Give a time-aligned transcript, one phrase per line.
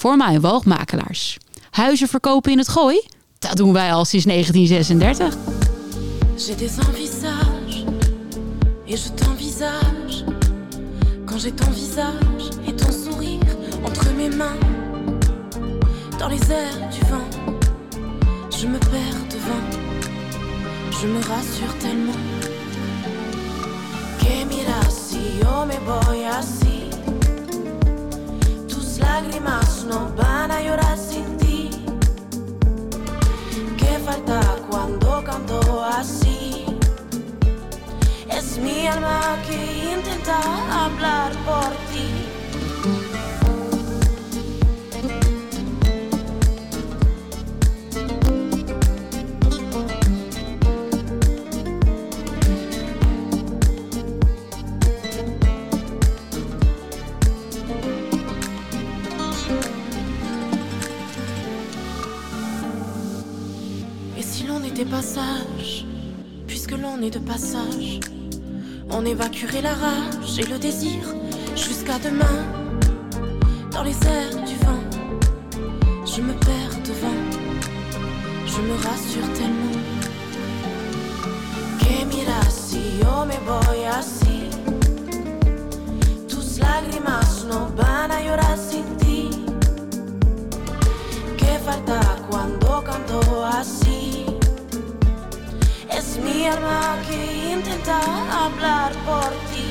[0.00, 1.38] voor woogmakelaars.
[1.70, 3.02] Huizen verkopen in het gooi?
[3.38, 5.34] Dat doen wij al sinds 1936.
[6.36, 7.84] J'ai des envisages
[8.86, 10.24] et je t'envisage
[11.26, 14.58] Quand j'ai ton visage et ton sourire entre mes mains
[16.18, 17.28] Dans les airs du vent
[18.58, 19.66] Je me perds devant
[21.00, 22.20] Je me rassure tellement
[24.18, 26.69] Que mira si me voy
[29.10, 31.70] lágrimas no van a llorar sin ti
[33.80, 34.40] ¿Qué falta
[34.70, 36.64] cuando canto así?
[38.38, 39.58] Es mi alma que
[39.94, 40.38] intenta
[40.84, 42.19] hablar por ti.
[67.02, 68.00] Est de passage,
[68.90, 71.00] on évacuerait la rage et le désir
[71.56, 72.44] jusqu'à demain.
[73.72, 74.84] Dans les airs du vent,
[76.04, 77.22] je me perds devant,
[78.46, 79.80] je me rassure tellement.
[81.78, 84.48] Que mira si yo me voy así,
[86.28, 89.30] tus lágrimas no van a llorar sin ti.
[91.62, 94.09] Falta cuando canto así?
[97.52, 98.00] Intenta
[99.50, 99.64] ti.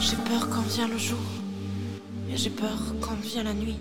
[0.00, 1.18] J'ai peur quand vient le jour
[2.30, 3.78] et j'ai peur quand vient la nuit.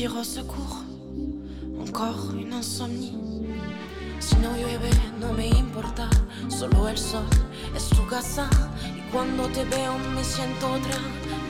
[0.00, 0.82] Dire au secours,
[1.78, 3.18] encore une insomnie.
[4.18, 4.88] Si no llueve,
[5.20, 6.08] no me importa,
[6.48, 7.26] solo el sol
[7.76, 8.48] es tu casa.
[8.96, 10.96] Y cuando te veo, me siento otra.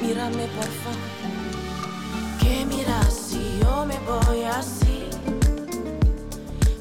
[0.03, 1.11] Mírame, por favor.
[2.41, 5.05] Que miras si yo me voy así?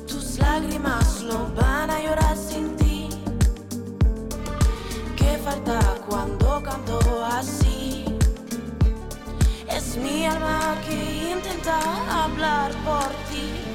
[0.07, 3.09] Tus lágrimas no van a llorar sin ti.
[5.15, 7.68] ¿Qué falta cuando canto así?
[10.01, 11.79] Mi alma que intenta
[12.09, 13.69] hablar por ti.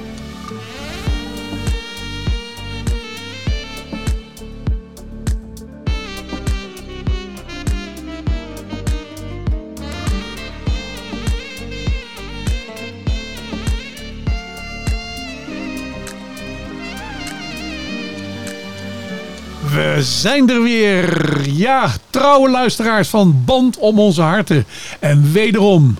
[19.75, 21.49] We zijn er weer.
[21.49, 24.65] Ja, trouwe luisteraars van Band om onze harten.
[24.99, 25.97] En wederom,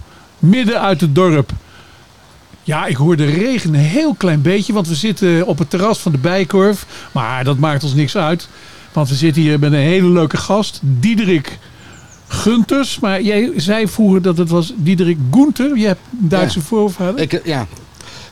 [0.49, 1.51] midden uit het dorp.
[2.63, 5.99] Ja, ik hoor de regen een heel klein beetje, want we zitten op het terras
[5.99, 6.85] van de Bijkorf.
[7.11, 8.47] Maar dat maakt ons niks uit.
[8.93, 11.57] Want we zitten hier met een hele leuke gast, Diederik
[12.27, 12.99] Gunters.
[12.99, 15.77] Maar jij zei vroeger dat het was Diederik Gunther.
[15.77, 16.65] Je hebt Duitse Ja.
[16.65, 17.19] voorvader.
[17.19, 17.67] Ik, ja,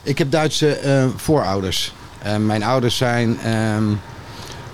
[0.02, 1.92] ik heb Duitse eh, voorouders.
[2.22, 3.84] Eh, mijn ouders zijn ehm,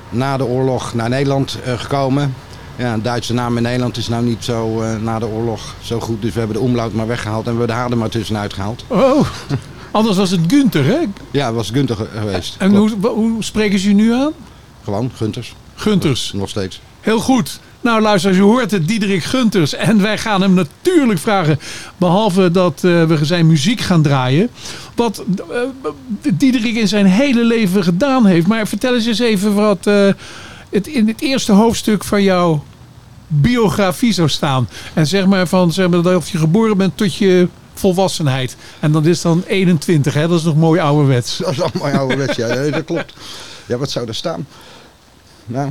[0.08, 2.34] na de oorlog naar Nederland eh, gekomen.
[2.80, 6.00] Ja, een Duitse naam in Nederland is nou niet zo eh, na de oorlog zo
[6.00, 6.22] goed.
[6.22, 8.52] Dus we hebben de omlaut maar weggehaald en we hebben de H er maar tussenuit
[8.52, 8.84] gehaald.
[8.86, 9.26] Oh,
[9.90, 10.98] anders was het Gunther, hè?
[11.30, 12.56] Ja, het was Gunther ge- geweest.
[12.58, 14.32] En hoe, hoe spreken ze je nu aan?
[14.84, 15.54] Gewoon, Gunters.
[15.74, 16.32] Gunters.
[16.34, 16.80] Nog steeds.
[17.00, 17.60] Heel goed.
[17.80, 19.74] Nou luister, je hoort het, Diederik Gunters.
[19.74, 21.58] En wij gaan hem natuurlijk vragen,
[21.96, 24.50] behalve dat eh, we zijn muziek gaan draaien,
[24.94, 25.56] wat eh,
[26.34, 28.46] Diederik in zijn hele leven gedaan heeft.
[28.46, 29.86] Maar vertel eens eens even wat
[30.70, 32.64] het in het eerste hoofdstuk van jouw
[33.26, 34.68] biografie zou staan.
[34.94, 38.56] En zeg maar van zeg maar, of je geboren bent tot je volwassenheid.
[38.80, 40.28] En dat is dan 21, hè?
[40.28, 41.36] dat is nog mooi ouderwets.
[41.36, 42.70] Dat is allemaal ouderwets, ja.
[42.70, 43.14] Dat klopt.
[43.66, 44.46] Ja, wat zou er staan?
[45.46, 45.70] Nou,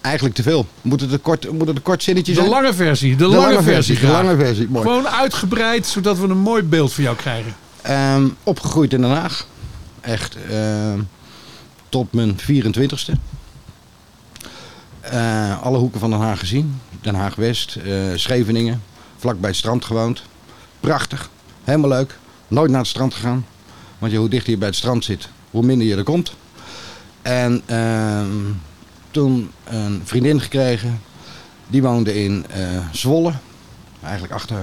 [0.00, 0.66] eigenlijk te veel.
[0.82, 2.50] Moet het een kort, moet het een kort zinnetje De zijn?
[2.50, 4.00] lange versie, de, De lange, versie.
[4.00, 4.84] De lange versie, mooi.
[4.86, 7.54] Gewoon uitgebreid, zodat we een mooi beeld van jou krijgen.
[7.82, 9.46] Ehm, opgegroeid in Den Haag.
[10.00, 11.00] Echt ehm,
[11.88, 13.12] tot mijn 24ste.
[15.10, 16.80] Eh, alle hoeken van Den Haag gezien.
[17.00, 18.82] Den Haag West, eh, Scheveningen.
[19.16, 20.22] Vlak bij het strand gewoond.
[20.80, 21.30] Prachtig.
[21.64, 22.18] Helemaal leuk.
[22.48, 23.46] Nooit naar het strand gegaan.
[23.98, 26.32] Want je, hoe dichter je bij het strand zit, hoe minder je er komt.
[27.22, 28.52] En ehm,
[29.10, 31.00] toen een vriendin gekregen.
[31.66, 32.60] Die woonde in eh,
[32.92, 33.32] Zwolle.
[34.02, 34.58] Eigenlijk achter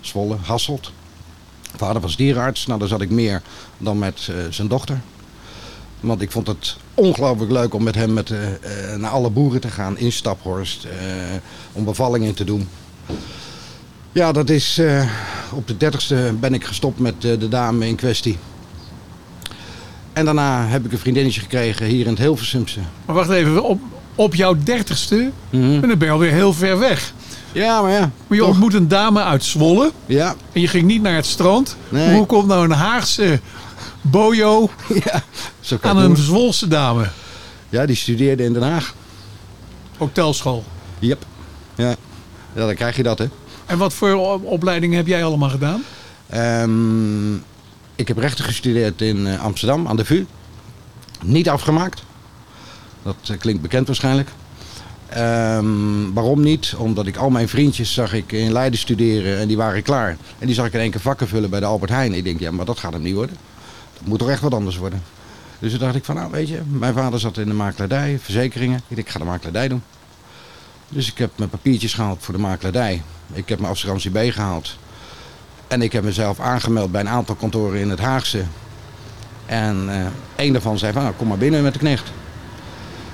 [0.00, 0.92] Zwolle, Hasselt.
[1.76, 3.42] Vader was dierenarts, nou daar zat ik meer
[3.78, 5.00] dan met zijn dochter.
[6.06, 8.46] Want ik vond het ongelooflijk leuk om met hem met, eh,
[8.92, 10.84] eh, naar alle boeren te gaan in Staphorst.
[10.84, 10.90] eh,
[11.72, 12.68] om bevallingen te doen.
[14.12, 14.80] Ja, dat is
[15.52, 18.38] op de 30ste ben ik gestopt met de dame in kwestie.
[20.12, 22.80] En daarna heb ik een vriendinnetje gekregen hier in het Hilversumse.
[23.06, 23.80] Maar wacht even, op,
[24.14, 25.62] op jouw dertigste, Mhm.
[25.62, 27.12] en dan ben je alweer heel ver weg.
[27.52, 28.00] Ja, maar ja.
[28.00, 28.48] Maar je toch.
[28.48, 31.76] ontmoet een dame uit Zwolle Ja, en je ging niet naar het strand.
[31.88, 32.16] Nee.
[32.16, 33.40] Hoe komt nou een Haagse
[34.10, 34.70] bojo
[35.04, 35.22] ja.
[35.60, 36.16] Zo kan aan een doen.
[36.24, 37.08] Zwolse dame?
[37.68, 38.94] Ja, die studeerde in Den Haag.
[39.98, 40.64] Hotelschool.
[40.98, 41.24] Yep.
[41.74, 41.88] Ja.
[42.54, 43.28] ja, dan krijg je dat, hè.
[43.66, 45.82] En wat voor op- opleidingen heb jij allemaal gedaan?
[46.26, 47.34] Ehm,
[47.94, 50.26] ik heb rechten gestudeerd in eh, Amsterdam aan de VU.
[51.24, 52.02] Niet afgemaakt.
[53.02, 54.30] Dat eh, klinkt bekend waarschijnlijk.
[55.08, 56.74] Ehm, waarom niet?
[56.78, 60.16] Omdat ik al mijn vriendjes zag ik in Leiden studeren en die waren klaar.
[60.38, 62.14] En die zag ik in één keer vakken vullen bij de Albert Heijn.
[62.14, 63.36] Ik denk, ja, maar dat gaat hem niet worden.
[63.98, 65.02] Dat moet toch echt wat anders worden.
[65.58, 68.76] Dus toen dacht ik van, nou weet je, mijn vader zat in de makelaardij, verzekeringen.
[68.88, 69.82] Ik denk, ik ga de makelaardij doen.
[70.88, 73.02] Dus ik heb mijn papiertjes gehaald voor de makelaardij.
[73.32, 74.76] Ik heb mijn assurantie B gehaald.
[75.68, 78.44] En ik heb mezelf aangemeld bij een aantal kantoren in het Haagse.
[79.46, 80.06] En eh
[80.46, 82.10] een daarvan zei van, nou, kom maar binnen met de knecht.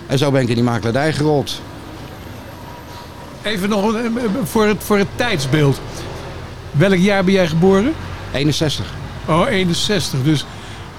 [0.07, 1.61] En zo ben ik in die makelaardij gerold.
[3.43, 5.81] Even nog een- voor het, voor het tijdsbeeld.
[6.71, 7.93] Welk jaar ben jij geboren?
[8.33, 8.87] 61.
[9.27, 10.23] Oh, 61.
[10.23, 10.45] Dus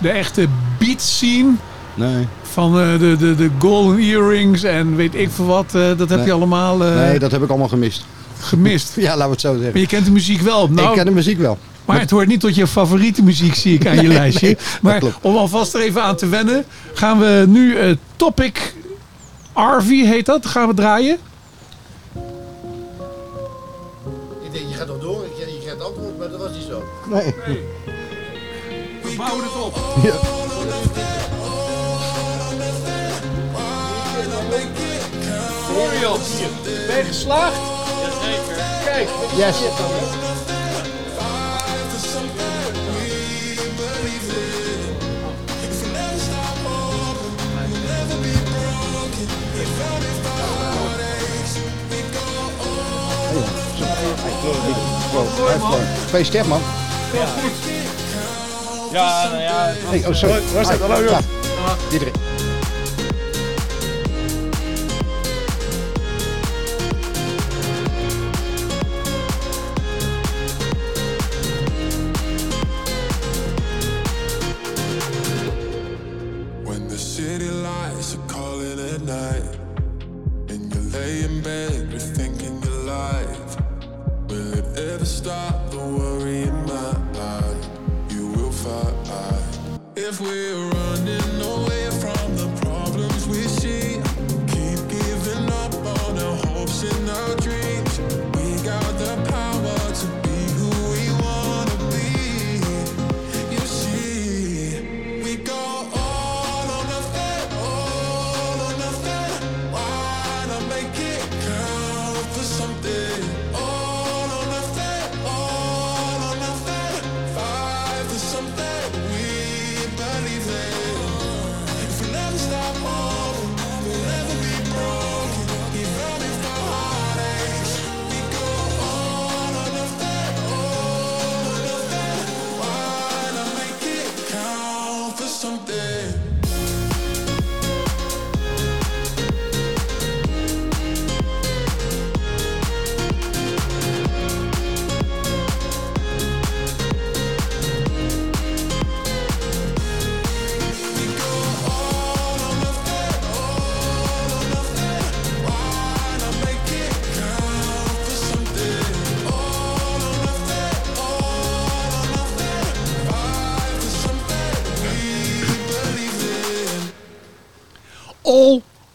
[0.03, 0.47] de echte
[0.79, 1.51] beat scene
[1.95, 5.65] Nee, van eh, de, de, de golden earrings en weet ik veel wat.
[5.75, 6.25] eh, dat heb Nee.
[6.25, 8.05] je allemaal eh, nee, dat heb ik allemaal gemist.
[8.39, 8.95] gemist.
[8.99, 9.79] Ja, laten we het zo Maar zeggen.
[9.79, 10.67] je kent de muziek wel.
[10.69, 11.57] Nou, ik ken de muziek wel.
[11.85, 14.45] Maar het hoort niet tot je favoriete muziek, zie ik aan je lijstje.
[14.47, 18.73] nee, maar om alvast er even aan te wennen, gaan we nu eh, Topic
[19.53, 21.17] RV heet dat, gaan we draaien.
[24.43, 26.83] Ik denk, je gaat nog door, je, je gaat antwoord, maar dat was niet zo.
[27.09, 27.33] Nee.
[29.23, 29.75] We bouwen het op.
[35.65, 36.19] Florian,
[36.87, 37.57] ben je geslaagd?
[38.01, 38.63] Jazeker.
[38.85, 39.57] Kijk, Yes.
[56.05, 56.61] Gefeliciteerd man.
[57.13, 57.25] Ja,
[58.93, 59.73] nou ja.
[59.89, 60.41] Hey, oh, sorry.
[60.53, 61.19] Waar staat hallo, Ja.
[61.89, 62.32] Diederik.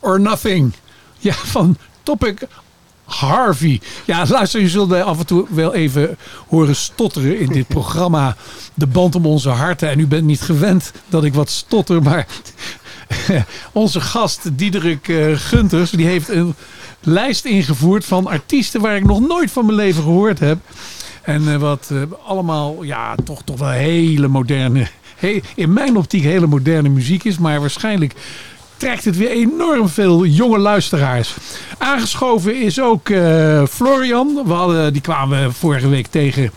[0.09, 0.73] Or Nothing.
[1.19, 2.47] Ja, van Topic
[3.05, 3.81] Harvey.
[4.05, 6.17] Ja, luister, je zult af en toe wel even
[6.49, 8.37] horen stotteren in dit programma.
[8.75, 9.91] De band om onze harten.
[9.91, 12.27] En u bent niet gewend dat ik wat stotter, maar
[13.73, 16.55] onze gast Diederik eh, Gunters, die heeft een
[17.01, 20.59] lijst ingevoerd van artiesten waar ik nog nooit van mijn leven gehoord heb.
[21.23, 24.89] En eh, wat eh, allemaal, ja, toch, toch wel hele moderne,
[25.55, 27.39] in mijn optiek hele moderne muziek is.
[27.39, 28.15] Maar waarschijnlijk
[28.79, 31.35] trekt het weer enorm veel jonge luisteraars.
[31.79, 34.43] Aangeschoven is ook eh, Florian.
[34.47, 36.51] We hadden, die kwamen we vorige week tegen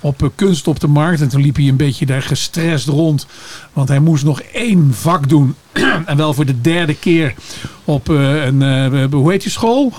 [0.00, 1.20] op eh, Kunst op de Markt.
[1.20, 3.26] En toen liep hij een beetje daar gestrest rond.
[3.72, 5.54] Want hij moest nog één vak doen.
[6.06, 7.34] en wel voor de derde keer
[7.84, 9.92] op eh, een, eh, hoe heet die school?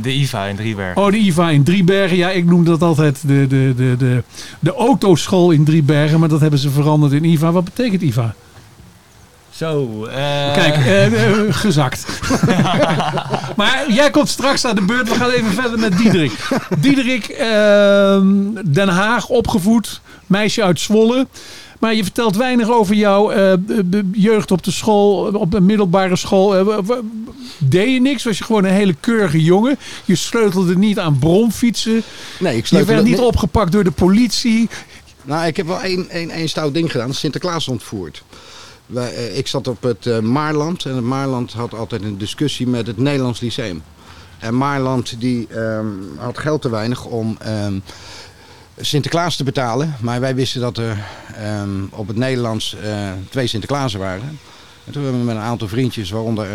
[0.00, 1.02] De IVA in Driebergen.
[1.02, 2.16] Oh, de IVA in Driebergen.
[2.16, 4.22] Ja, ik noem dat altijd de, de, de, de,
[4.60, 6.20] de autoschool in Driebergen.
[6.20, 7.52] Maar dat hebben ze veranderd in IVA.
[7.52, 8.34] Wat betekent IVA?
[9.56, 12.06] Zo, eh, Kijk, eh, eh, gezakt.
[13.56, 15.08] maar jij komt straks aan de beurt.
[15.08, 16.48] We gaan even verder met Diederik.
[16.78, 18.26] Diederik, ehm,
[18.66, 20.00] Den Haag, opgevoed.
[20.26, 21.26] Meisje uit Zwolle.
[21.78, 23.52] Maar je vertelt weinig over jouw eh,
[24.12, 26.82] jeugd op de school, op een middelbare school.
[27.58, 28.24] Deed je niks?
[28.24, 29.78] Was je gewoon een hele keurige jongen?
[30.04, 32.02] Je sleutelde niet aan bromfietsen.
[32.38, 34.68] Nee, ik Je sleutel werd niet opgepakt door de politie.
[35.22, 37.14] Nou, ik heb wel één, één, één stout ding gedaan.
[37.14, 38.22] Sinterklaas ontvoerd.
[38.86, 40.84] Wij, eh, ik zat op het eh, Maarland.
[40.84, 43.82] En het Maarland had altijd een discussie met het Nederlands Lyceum.
[44.38, 47.78] En Maarland die, ehm, had geld te weinig om ehm,
[48.80, 49.94] Sinterklaas te betalen.
[50.00, 54.38] Maar wij wisten dat er ehm, op het Nederlands eh, twee Sinterklaasen waren.
[54.84, 56.48] En toen hebben we met een aantal vriendjes, waaronder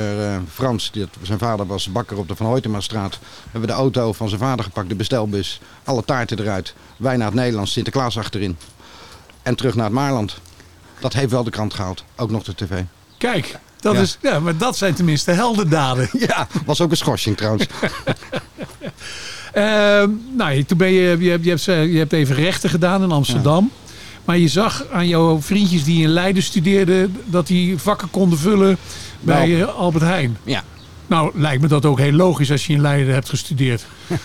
[0.51, 4.29] Frans, die, zijn vader was bakker op de Van Hoytemastraat, hebben we de auto van
[4.29, 8.57] zijn vader gepakt, de bestelbus, alle taarten eruit, wij naar het Nederlands, Sinterklaas achterin
[9.41, 10.39] en terug naar het Maarland.
[11.01, 12.81] Dat heeft wel de krant gehaald, ook nog de tv.
[13.17, 14.01] Kijk, dat, Ja.
[14.01, 16.09] is, ja, maar dat zijn tenminste heldendaden.
[16.27, 17.65] Ja, was ook een schorsing trouwens.
[19.53, 23.03] Ehm, nou, toen ben je, je, hebt, je, hebt, eh, je hebt even rechten gedaan
[23.03, 23.71] in Amsterdam.
[24.25, 27.17] Maar je zag aan jouw vriendjes die in Leiden studeerden...
[27.25, 28.77] dat die vakken konden vullen
[29.19, 29.61] bij Nou.
[29.61, 30.37] eh, Albert Heijn.
[30.43, 30.63] Ja.
[31.07, 33.85] Nou, lijkt me dat ook heel logisch als je in Leiden hebt gestudeerd.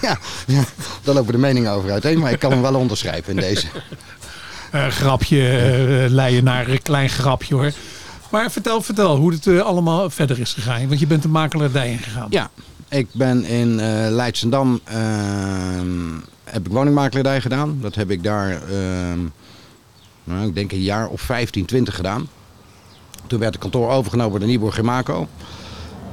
[0.00, 0.64] Ja, ja,
[1.02, 3.66] daar lopen de meningen over uiteen, maar ik kan hem wel onderschrijven in deze.
[4.74, 7.72] Eh, grapje, eh Leiden naar een klein grapje hoor.
[8.30, 10.88] Maar vertel, vertel hoe het eh, allemaal verder is gegaan.
[10.88, 12.26] Want je bent de makelaardij ingegaan.
[12.30, 12.50] Ja,
[12.88, 16.12] ik ben in eh Leidsendam, ehm,
[16.44, 17.78] heb ik woningmakelaardij gedaan.
[17.80, 19.18] Dat heb ik daar, ehm,
[20.24, 22.28] nou, ik denk een jaar of 15, 20 gedaan.
[23.26, 25.28] Toen werd het kantoor overgenomen door Nibor Gemaco.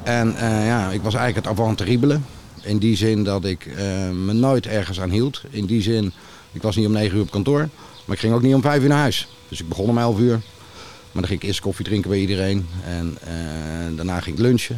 [0.03, 2.19] En eh, ja, ik was eigenlijk het avant terrible.
[2.61, 5.41] In die zin dat ik eh, me nooit ergens aan hield.
[5.49, 6.11] In die zin,
[6.51, 7.69] ik was niet om 9 uur op kantoor.
[8.11, 9.27] Maar ik ging ook niet om 5 uur naar huis.
[9.47, 10.31] Dus ik begon om 11 uur.
[10.31, 12.67] Maar dan ging ik eerst koffie drinken bij iedereen.
[12.85, 14.75] En eh, daarna ging ik lunchen.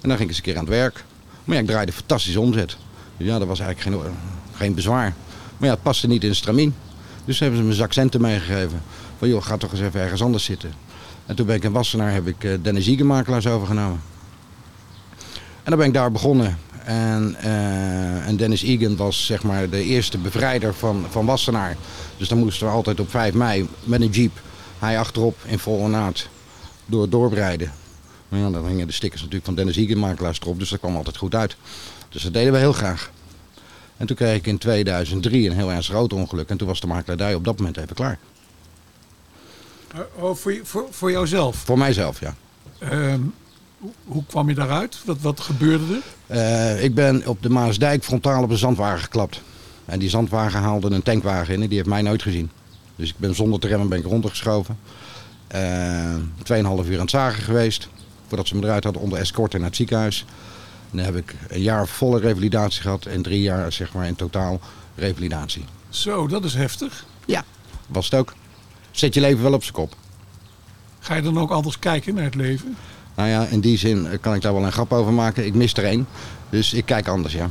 [0.00, 1.04] En dan ging ik eens een keer aan het werk.
[1.44, 2.76] Maar ja, ik draaide fantastische omzet.
[3.16, 4.12] Dus ja, dat was eigenlijk geen,
[4.52, 5.14] geen bezwaar.
[5.56, 6.74] Maar ja, het paste niet in de stramien.
[7.24, 8.82] Dus hebben ze me een zak centen meegegeven.
[9.18, 10.72] Van joh, ga toch eens even ergens anders zitten.
[11.26, 14.00] En toen ben ik in Wassenaar, heb ik eh, Dennis Ziegenmakelaars overgenomen.
[15.62, 16.58] En dan ben ik daar begonnen.
[16.84, 21.76] En, eh, en Dennis Egan was zeg maar de eerste bevrijder van, van Wassenaar.
[22.16, 24.40] Dus dan moesten we altijd op 5 mei met een jeep,
[24.78, 26.28] hij achterop in volle naad,
[26.86, 27.72] door rijden.
[28.28, 30.96] Maar ja, dan hingen de stickers natuurlijk van Dennis Egan makelaars erop, dus dat kwam
[30.96, 31.56] altijd goed uit.
[32.08, 33.10] Dus dat deden we heel graag.
[33.96, 36.48] En toen kreeg ik in 2003 een heel ernstig auto-ongeluk.
[36.48, 38.18] En toen was de makelaardij op dat moment even klaar.
[40.14, 41.56] Oh, voor, voor, voor jouzelf.
[41.56, 42.34] Voor mijzelf, ja.
[42.78, 43.20] Ehm,
[43.78, 44.98] hoe- hoe kwam je daaruit?
[45.04, 46.02] Wat, wat gebeurde er?
[46.32, 49.40] Eh, ik ben op de Maasdijk frontaal op een zandwagen geklapt.
[49.84, 52.50] En die zandwagen haalde een tankwagen in en die heeft mij nooit gezien.
[52.96, 54.78] Dus ik ben zonder te remmen ben ik rondgeschoven.
[55.46, 57.88] Eh, Tweeënhalf uur aan het zagen geweest.
[58.28, 60.24] Voordat ze me eruit hadden onder escorte naar het ziekenhuis.
[60.90, 64.16] En dan heb ik een jaar volle revalidatie gehad en drie jaar zeg maar in
[64.16, 64.60] totaal
[64.94, 65.64] revalidatie.
[65.88, 67.04] Zo, dat is heftig.
[67.26, 67.44] Ja,
[67.86, 68.34] was het ook.
[68.90, 69.96] Zet je leven wel op zijn kop.
[71.00, 72.76] Ga je dan ook anders kijken naar het leven?
[73.16, 75.46] Nou ja, in die zin eh, kan ik daar wel een grap over maken.
[75.46, 76.06] Ik mis er één.
[76.50, 77.50] Dus ik kijk anders, ja.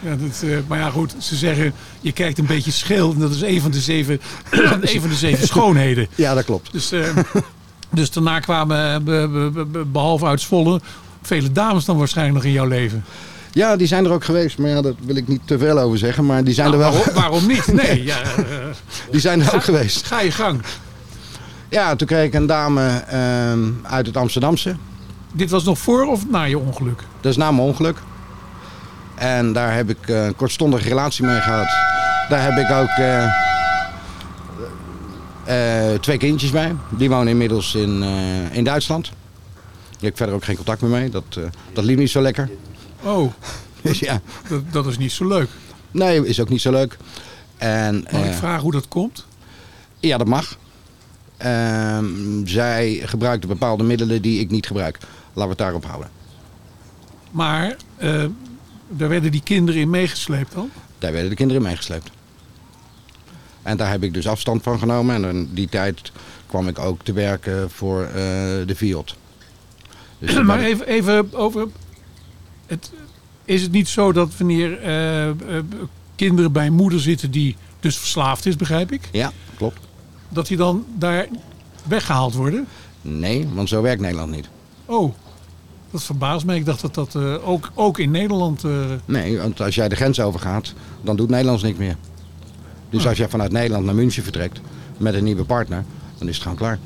[0.00, 3.12] Ja, dat, eh, maar ja, goed, ze zeggen je kijkt een beetje scheel.
[3.12, 4.20] En dat is een van de zeven,
[4.80, 6.06] een van de zeven schoonheden.
[6.14, 6.72] Ja, dat klopt.
[6.72, 7.16] Dus, eh,
[7.90, 10.80] dus daarna kwamen, eh, be- be- be- be- behalve uit Zwolle,
[11.22, 13.04] vele dames dan waarschijnlijk nog in jouw leven.
[13.52, 14.58] Ja, die zijn er ook geweest.
[14.58, 16.26] Maar ja, daar wil ik niet te veel over zeggen.
[16.26, 17.02] Maar die zijn er Nou, wel.
[17.04, 17.66] waarom, waarom niet?
[17.72, 18.18] Nee, ja,
[19.10, 20.06] Die zijn er ook geweest.
[20.06, 20.60] ga je gang.
[21.68, 24.76] Ja, toen kreeg ik een dame ehm, uit het Amsterdamse.
[25.32, 27.02] Dit was nog voor of na je ongeluk?
[27.20, 27.96] Dat is na mijn ongeluk.
[29.14, 31.68] En daar heb ik eh, een kortstondige relatie mee gehad.
[32.28, 33.24] Daar heb ik ook eh,
[35.44, 36.74] eh, twee kindjes bij.
[36.90, 38.02] Die wonen inmiddels in,
[38.52, 39.04] in Duitsland.
[39.04, 41.10] Daar heb ik verder ook geen contact meer mee.
[41.10, 41.38] Dat,
[41.72, 42.50] dat liep niet zo lekker.
[43.02, 43.32] Oh,
[43.82, 45.48] Dus ja, dat, dat is niet zo leuk.
[45.90, 46.96] nee, is ook niet zo leuk.
[47.56, 49.26] En, Mag ik vragen hoe dat komt?
[50.00, 50.56] Ja, dat mag.
[51.36, 54.98] Ehm, zij gebruikte bepaalde middelen die ik niet gebruik.
[55.26, 56.10] Laten we het daarop houden.
[57.30, 58.24] Maar eh,
[58.88, 60.70] daar werden die kinderen in meegesleept dan?
[60.98, 62.10] Daar werden de kinderen in meegesleept.
[63.62, 65.14] En daar heb ik dus afstand van genomen.
[65.14, 66.12] En in die tijd
[66.46, 68.12] kwam ik ook te werken voor eh,
[68.66, 69.14] de Fiat.
[70.18, 71.68] Dus maar ik- even, even over.
[72.66, 72.90] Het,
[73.44, 75.30] is het niet zo dat wanneer eh,
[76.16, 79.32] kinderen bij een moeder zitten die dus verslaafd is, begrijp ik, Ja.
[80.28, 81.26] Dat die dan daar
[81.84, 82.66] weggehaald worden?
[83.02, 84.48] Nee, want zo werkt Nederland niet.
[84.84, 85.14] Oh,
[85.90, 86.56] dat verbaast mij.
[86.56, 88.64] Ik dacht dat dat eh, ook, ook in Nederland.
[88.64, 88.70] eh,
[89.04, 91.96] Nee, want als jij de grens overgaat, dan doet Nederlands niks meer.
[92.90, 93.08] Dus Ah.
[93.08, 94.60] als jij vanuit Nederland naar München vertrekt
[94.98, 95.84] met een nieuwe partner,
[96.18, 96.78] dan is het gewoon klaar.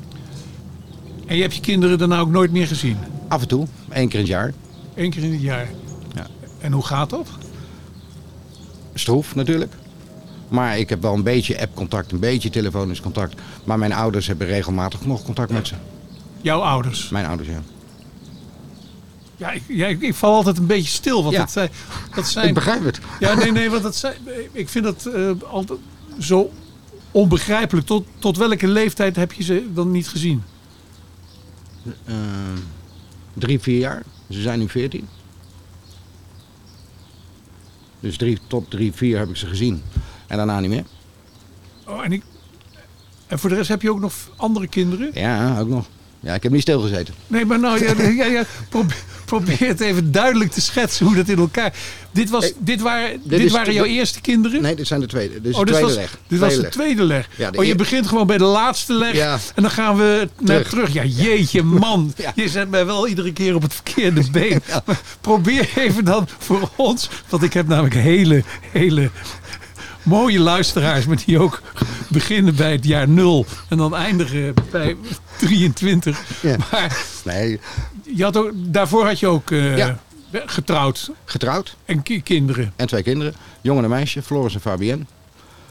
[1.25, 2.97] En je hebt je kinderen daarna ook nooit meer gezien?
[3.27, 4.53] Af en toe, één keer in het jaar.
[4.95, 5.69] Eén keer in het jaar.
[6.15, 6.27] Ja.
[6.59, 7.27] En hoe gaat dat?
[8.93, 9.73] Stroef natuurlijk.
[10.51, 13.41] Maar ik heb wel een beetje appcontact, een beetje telefonisch contact.
[13.63, 15.75] Maar mijn ouders hebben regelmatig nog contact met ze.
[16.41, 17.09] Jouw ouders?
[17.09, 17.61] Mijn ouders, ja.
[19.35, 21.23] Ja, ik, ja, ik, ik val altijd een beetje stil.
[21.23, 21.47] Want Ja.
[21.53, 21.69] dat
[22.15, 22.99] dat zijn Ik begrijp het.
[23.19, 24.15] Ja, nee, nee, want dat zijn,
[24.51, 25.79] ik vind dat eh, altijd
[26.19, 26.51] zo
[27.11, 27.85] onbegrijpelijk.
[27.87, 30.43] Tot, tot welke leeftijd heb je ze dan niet gezien?
[32.05, 32.15] Eh,
[33.33, 34.03] drie, vier jaar.
[34.29, 35.07] Ze zijn nu veertien.
[37.99, 39.81] Dus drie, tot drie, vier heb ik ze gezien.
[40.31, 40.83] En daarna niet meer.
[41.87, 42.23] Oh, en, ik,
[43.27, 45.11] en voor de rest heb je ook nog andere kinderen?
[45.13, 45.85] Ja, ook nog.
[46.19, 47.13] Ja, ik heb niet stilgezeten.
[47.27, 51.27] Nee, maar nou, ja, ja, ja, probeer, probeer het even duidelijk te schetsen hoe dat
[51.27, 51.73] in elkaar...
[52.11, 54.61] Dit, was, Hey, dit, waren, dit, waren jouw eerste kinderen?
[54.61, 55.41] Nee, dit zijn de tweede.
[55.41, 56.17] Dit is oh, de tweede was, leg.
[56.27, 56.71] dit was de leg.
[56.71, 57.29] tweede leg.
[57.37, 59.17] Ja, de oh, je eer- begint gewoon bij de laatste leg.
[59.55, 60.89] En dan gaan we naar terug.
[60.89, 60.93] Terug.
[60.93, 62.13] Ja, jeetje man.
[62.35, 64.61] Je zet mij wel iedere keer op het verkeerde been.
[65.21, 67.09] Probeer even dan voor ons.
[67.29, 69.09] Want ik heb namelijk hele, hele
[70.03, 71.05] mooie luisteraars.
[71.05, 71.61] Maar die ook
[72.09, 73.45] beginnen bij het jaar 0.
[73.69, 74.97] En dan eindigen bij
[75.37, 76.21] 23.
[76.41, 76.55] Ja.
[76.71, 77.59] Maar Nee,
[78.15, 79.99] je had ook, daarvoor had je ook eh, Ja.
[80.31, 81.11] getrouwd.
[81.25, 82.73] getrouwd En ki- kinderen.
[82.75, 83.33] en twee kinderen.
[83.61, 85.03] Jongen en meisje, Floris en Fabienne.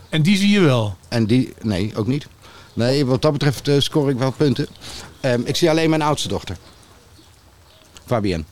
[0.09, 0.97] En die zie je wel.
[1.09, 2.27] En die, nee, ook niet.
[2.73, 4.67] Nee, wat dat betreft eh, scoor ik wel punten.
[5.21, 6.57] Ehm, ik zie alleen mijn oudste dochter.
[8.07, 8.45] Fabienne.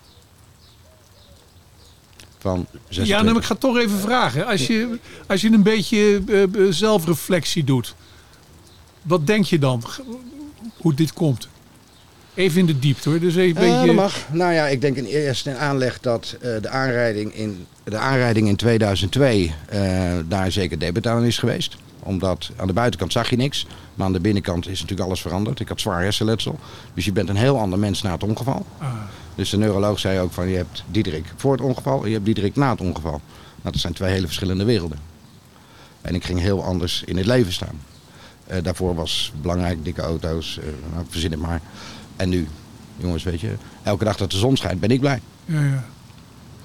[2.39, 3.07] Van 26.
[3.07, 4.47] Ja, nou, ik ga toch even vragen.
[4.47, 7.95] Als je, als je een beetje eh, eh, zelfreflectie doet,
[9.03, 9.83] wat denk je dan?
[10.77, 11.49] Hoe dit komt?
[12.35, 13.21] Even in de diepte hoor.
[13.21, 13.95] Dus even een dat beetje.
[13.95, 14.27] mag.
[14.33, 18.57] Nou ja, ik denk in eerste aanleg dat eh, de, aanrijding in, de aanrijding in
[18.57, 19.81] 2002 eh,
[20.29, 21.77] daar zeker debet aan is geweest.
[22.09, 23.67] Omdat aan de buitenkant zag je niks.
[23.95, 25.61] Maar aan de binnenkant is natuurlijk alles veranderd.
[25.61, 26.59] Ik had zwaar hersenletsel.
[26.95, 28.67] Dus je bent een heel ander mens na het ongeval.
[28.79, 28.93] Ah,
[29.35, 32.25] Dus de neuroloog zei ook van je hebt Diederik voor het ongeval en je hebt
[32.25, 33.21] Diederik na het ongeval.
[33.61, 34.99] Nou, dat zijn twee hele verschillende werelden.
[36.01, 37.81] En ik ging heel anders in het leven staan.
[38.47, 41.61] Eh, daarvoor was belangrijk dikke auto's, eh, nou, verzin het maar.
[42.17, 42.49] En nu,
[42.97, 45.21] jongens, weet je, elke dag dat de zon schijnt ben ik blij.
[45.45, 45.85] ja, ja.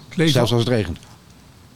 [0.07, 0.97] Het, leven, Zelfs als het regent.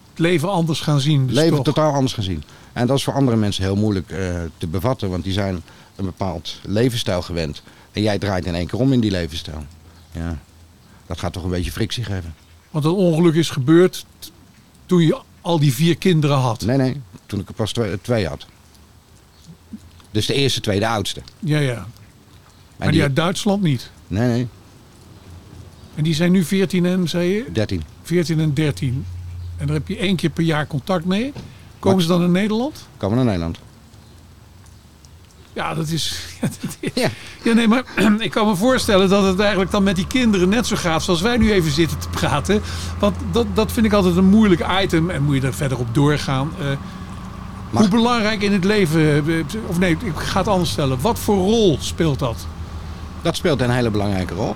[0.10, 1.28] het leven anders gaan zien.
[1.28, 1.66] Dus leven toch.
[1.66, 2.44] totaal anders gezien.
[2.78, 5.62] En dat is voor andere mensen heel moeilijk eh, te bevatten, want die zijn
[5.96, 7.62] een bepaald levensstijl gewend.
[7.92, 9.66] En jij draait in één keer om in die levensstijl.
[10.12, 10.38] Ja,
[11.06, 12.36] dat gaat toch een beetje frictie geven.
[12.72, 14.06] Want het ongeluk is gebeurd
[14.86, 16.66] toen je al die vier kinderen had.
[16.66, 18.46] Nee, nee, toen ik er pas twee, twee had.
[20.12, 21.22] Dus de eerste, tweede, oudste.
[21.40, 21.76] Ja, ja.
[21.78, 21.86] En
[22.78, 23.92] Maar die uit Duitsland niet.
[24.08, 24.48] Nee, nee,
[25.96, 27.52] En die zijn nu 14 en, zei je?
[27.52, 27.84] 13.
[28.04, 29.06] 14 en 13.
[29.58, 31.34] En daar heb je één keer per jaar contact mee.
[31.80, 32.88] Komen ze dan in Nederland?
[32.98, 33.60] Komen naar Nederland.
[35.54, 36.16] Ja, dat is.
[36.42, 37.10] Ja, dat is- Ja.
[37.44, 37.84] ja, nee, maar
[38.20, 41.22] ik kan me voorstellen dat het eigenlijk dan met die kinderen net zo gaat zoals
[41.22, 42.62] wij nu even zitten te praten.
[43.00, 45.96] Want dat, dat vind ik altijd een moeilijk item en moet je er verder op
[45.96, 46.52] doorgaan.
[46.60, 46.66] Eh,
[47.72, 51.02] hoe belangrijk in het leven, eh, of nee, ik ga het anders stellen.
[51.02, 52.46] Wat voor rol speelt dat?
[53.22, 54.56] Dat speelt een hele belangrijke rol.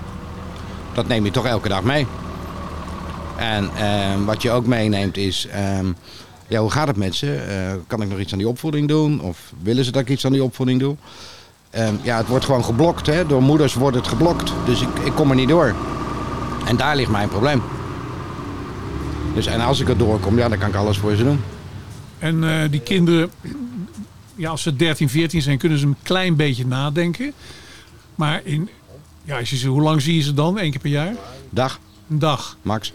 [0.93, 2.07] Dat neem je toch elke dag mee.
[3.37, 5.85] En ehm, wat je ook meeneemt is, ehm,
[6.51, 7.35] ja, hoe gaat het met ze?
[7.35, 9.21] Eh, kan ik nog iets aan die opvoeding doen?
[9.21, 10.95] Of willen ze dat ik iets aan die opvoeding doe?
[11.69, 13.05] Ehm, ja, het wordt gewoon geblokt.
[13.05, 13.25] Hè?
[13.25, 14.53] Door moeders wordt het geblokt.
[14.65, 15.75] Dus ik, ik kom er niet door.
[16.65, 17.61] En daar ligt mijn probleem.
[19.33, 21.39] Dus, en als ik er doorkom, ja, dan kan ik alles voor ze doen.
[22.19, 23.31] En eh, die kinderen,
[24.35, 27.33] ja, als ze 13, 14 zijn, kunnen ze een klein beetje nadenken.
[28.15, 28.69] Maar in,
[29.23, 30.59] ja, als je ze, hoe lang zie je ze dan?
[30.59, 31.15] Eén keer per jaar?
[31.49, 32.57] Dag, Een dag.
[32.61, 32.93] Max.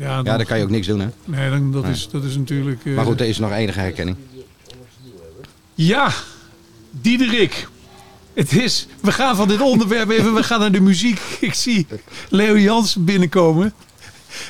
[0.00, 1.06] Ja, dan, Ja, kan je ook niks doen, hè?
[1.24, 2.80] nee, dan, dat, is, dat is natuurlijk...
[2.84, 4.16] eh, Maar goed, er is nog enige herkenning.
[5.74, 6.10] Ja,
[6.90, 7.68] Diederik.
[8.34, 11.20] Het is, we gaan van dit onderwerp even, we gaan naar de muziek.
[11.40, 11.86] Ik zie
[12.28, 13.72] Leo Jansen binnenkomen.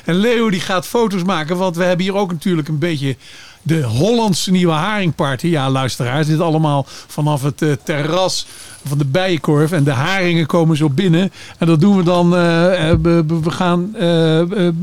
[0.05, 3.15] En Leo die gaat foto's maken, want we hebben hier ook natuurlijk een beetje
[3.61, 5.47] de Hollandse nieuwe haringparty.
[5.47, 8.47] Ja, luisteraars, dit allemaal vanaf het eh, terras
[8.85, 9.71] van de Bijenkorf.
[9.71, 11.31] En de haringen komen zo binnen.
[11.57, 13.95] En dat doen we dan, eh, eh, we, gaan...
[13.95, 14.73] eh, eh, eh,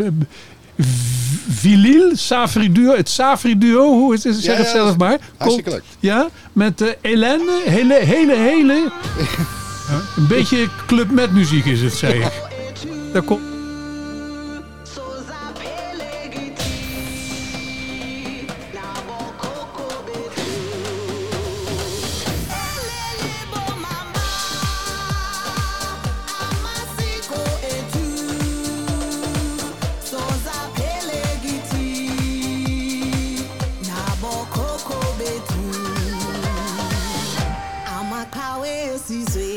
[1.48, 4.34] Vilil, Safri Duo, het Safri Duo, hoe is het?
[4.36, 5.18] Zeg Ja, het zelf maar.
[5.36, 5.82] hartstikke leuk.
[6.00, 8.74] Ja, met eh Helene, hele, hele, hele.
[9.88, 12.32] Ja, een beetje club met muziek is het, zei ik.
[13.12, 13.40] Daar komt...
[38.98, 39.47] see, he.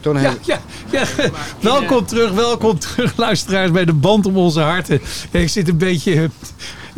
[0.00, 1.04] Toen Ja, ja, ja.
[1.60, 5.00] welkom terug, welkom terug, luisteraars, bij de band om onze harten.
[5.30, 6.30] Ik zit een beetje.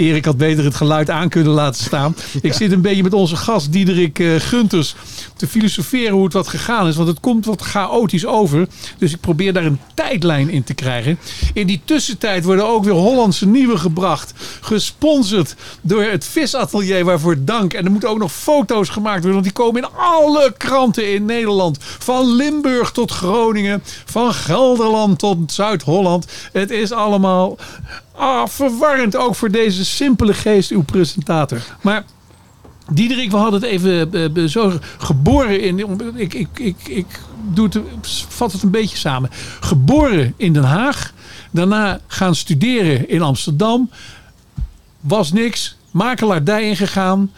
[0.00, 2.16] Erik had beter het geluid aan kunnen laten staan.
[2.42, 4.94] Ik zit een beetje met onze gast Diederik eh, Gunters
[5.36, 6.96] te filosoferen hoe het wat gegaan is.
[6.96, 8.68] Want het komt wat chaotisch over.
[8.98, 11.18] Dus ik probeer daar een tijdlijn in te krijgen.
[11.54, 14.32] In die tussentijd worden ook weer Hollandse nieuwe gebracht.
[14.60, 17.72] Gesponsord door het visatelier, waarvoor dank.
[17.72, 19.32] En er moeten ook nog foto's gemaakt worden.
[19.32, 21.78] Want die komen in alle kranten in Nederland.
[21.80, 23.82] Van Limburg tot Groningen.
[24.04, 26.26] Van Gelderland tot Zuid-Holland.
[26.52, 27.58] Het is allemaal
[28.20, 29.16] ah, verwarrend.
[29.16, 31.58] Ook voor deze simpele geest, uw presentator.
[31.80, 32.04] Maar
[32.92, 35.78] Diederik, we hadden het even eh, eh, zo geboren in.
[36.16, 37.06] Ik, ik, ik, ik
[37.52, 37.80] doe het,
[38.28, 39.30] vat het een beetje samen.
[39.60, 41.12] Geboren in Den Haag.
[41.50, 43.90] Daarna gaan studeren in Amsterdam.
[45.00, 45.76] Was niks.
[45.90, 47.30] Makelaardij ingegaan.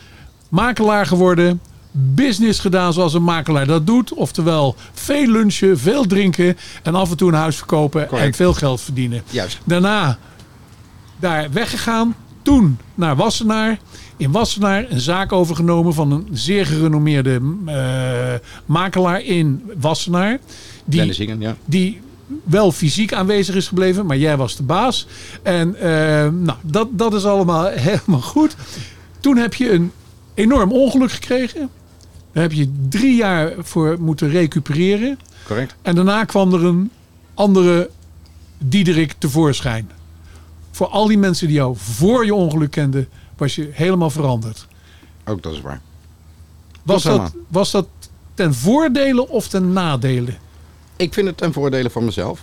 [0.48, 1.60] Makelaar geworden.
[1.90, 4.12] Business gedaan zoals een makelaar dat doet.
[4.12, 6.56] Oftewel veel lunchen, veel drinken.
[6.82, 8.10] En af en toe een huis verkopen.
[8.10, 9.22] En veel geld verdienen.
[9.30, 9.58] Juist.
[9.64, 10.18] Daarna
[11.22, 12.14] daar weggegaan.
[12.42, 13.78] Toen naar Wassenaar.
[14.16, 20.38] In Wassenaar een zaak overgenomen van een zeer gerenommeerde eh, makelaar in Wassenaar.
[20.84, 21.56] Die, ja.
[21.64, 22.00] die
[22.44, 25.06] wel fysiek aanwezig is gebleven, maar jij was de baas.
[25.42, 25.90] En eh,
[26.28, 28.56] nou, dat, dat is allemaal helemaal goed.
[29.20, 29.92] Toen heb je een
[30.34, 31.68] enorm ongeluk gekregen.
[32.32, 35.18] Daar heb je drie jaar voor moeten recupereren.
[35.46, 35.74] Correct.
[35.82, 36.90] En daarna kwam er een
[37.34, 37.90] andere
[38.58, 39.90] Diederik tevoorschijn.
[40.72, 44.66] Voor al die mensen die jou voor je ongeluk kenden, was je helemaal veranderd.
[45.24, 45.80] Ook dat is waar.
[46.82, 47.86] Was dat, was dat
[48.34, 50.34] ten voordele of ten nadele?
[50.96, 52.40] Ik vind het ten voordele van mezelf.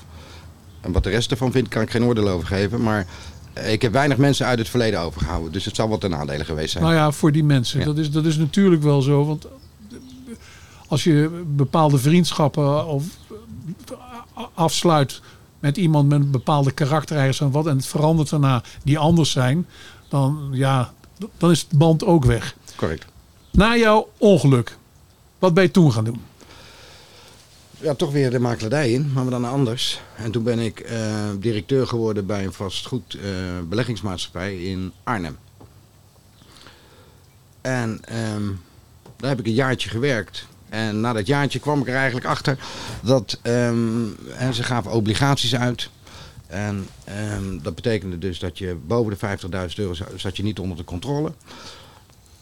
[0.82, 2.82] En wat de rest ervan vindt, kan ik geen oordeel over geven.
[2.82, 3.06] Maar
[3.66, 5.52] ik heb weinig mensen uit het verleden overgehouden.
[5.52, 6.84] Dus het zal wat ten nadele geweest zijn.
[6.84, 7.80] Nou ja, voor die mensen.
[7.80, 7.86] Ja.
[7.86, 9.26] Dat, is, dat is natuurlijk wel zo.
[9.26, 9.48] Want
[10.88, 13.04] als je bepaalde vriendschappen of
[14.54, 15.22] afsluit
[15.60, 19.68] met iemand met een bepaalde karaktereigenschappen en wat en het verandert daarna die anders zijn,
[20.08, 20.94] dan ja,
[21.38, 22.56] dan is de band ook weg.
[22.76, 23.06] Correct.
[23.52, 24.78] Na jouw ongeluk,
[25.40, 26.22] wat ben je toen gaan doen?
[27.82, 30.02] Ja, toch weer de makelaardij in, maar dan anders.
[30.16, 33.30] En toen ben ik eh, directeur geworden bij een vastgoed eh,
[33.70, 35.38] beleggingsmaatschappij in Arnhem.
[37.62, 38.44] En ehm,
[39.16, 40.48] daar heb ik een jaartje gewerkt.
[40.70, 42.58] En na dat jaartje kwam ik er eigenlijk achter
[43.04, 44.06] dat ehm,
[44.38, 45.90] en ze gaven obligaties uit.
[46.48, 49.38] En ehm, dat betekende dus dat je boven de
[49.70, 51.34] 50.000 euro za- zat je niet onder de controle.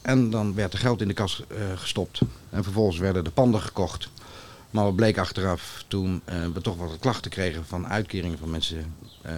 [0.01, 2.21] En dan werd er geld in de kas eh, gestopt.
[2.49, 4.09] En vervolgens werden de panden gekocht.
[4.71, 8.95] Maar wat bleek achteraf toen eh, we toch wat klachten kregen van uitkeringen van mensen.
[9.21, 9.33] eh,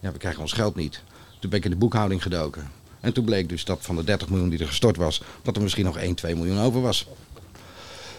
[0.00, 1.02] ja, we krijgen ons geld niet.
[1.40, 2.70] Toen ben ik in de boekhouding gedoken.
[3.00, 5.62] En toen bleek dus dat van de 30 miljoen die er gestort was, dat er
[5.62, 7.06] misschien nog 1, 2 miljoen over was.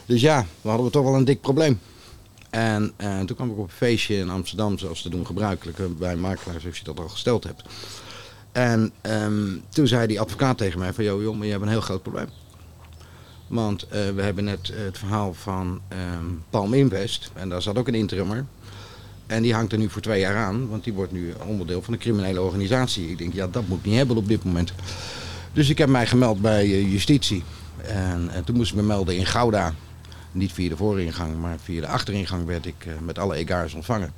[0.10, 1.80] Dus ja, we hadden we toch wel een dik probleem.
[2.50, 5.86] En eh, toen kwam ik op een feestje in Amsterdam, zoals te doen gebruikelijk, eh,
[5.98, 7.64] bij makelaars, als je dat al gesteld hebt.
[8.52, 11.70] En ehm, toen zei die advocaat tegen mij van, joh, joh, maar je hebt een
[11.70, 12.28] heel groot probleem.
[13.48, 17.32] Want eh, we hebben net het verhaal van ehm, Palm Invest.
[17.34, 18.46] En daar zat ook een interimmer.
[19.28, 20.70] En die hangt er nu voor twee jaar aan.
[20.70, 23.10] Want die wordt nu onderdeel van een criminele organisatie.
[23.10, 24.74] Ik denk, ja, dat moet ik niet hebben op dit moment.
[25.54, 27.44] Dus ik heb mij gemeld bij justitie.
[27.82, 29.74] En toen moest ik me melden in Gouda.
[30.32, 34.14] Niet via de vooringang, maar via de achteringang werd ik eh, met alle egaars ontvangen.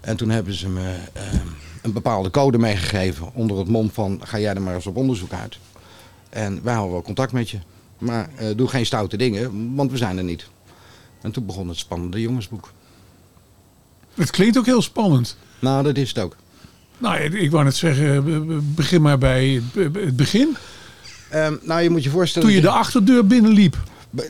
[0.00, 1.46] En toen hebben ze me ehm,
[1.82, 3.34] een bepaalde code meegegeven.
[3.34, 5.58] Onder het mom van, ga jij er maar eens op onderzoek uit.
[6.28, 7.58] En wij houden wel contact met je.
[7.98, 10.48] Maar eh, doe geen stoute dingen, want we zijn er niet.
[11.20, 12.72] En toen begon het spannende jongensboek.
[14.14, 15.36] Het klinkt ook heel spannend.
[15.58, 16.36] Nou, dat is het ook.
[16.98, 20.56] Nou, ik- wou net zeggen, be- be- begin maar bij het begin.
[21.30, 22.48] Ehm, nou, je moet je voorstellen...
[22.48, 23.76] Toen je de achterdeur binnenliep.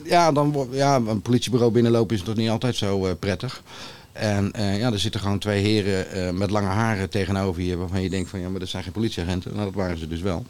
[0.03, 3.63] Ja, dan, ja, een politiebureau binnenlopen is toch niet altijd zo eh, prettig.
[4.11, 7.77] En eh, ja, er zitten gewoon twee heren eh, met lange haren tegenover je...
[7.77, 9.51] waarvan je denkt van, ja, maar dat zijn geen politieagenten.
[9.53, 10.45] Nou, dat waren ze dus wel.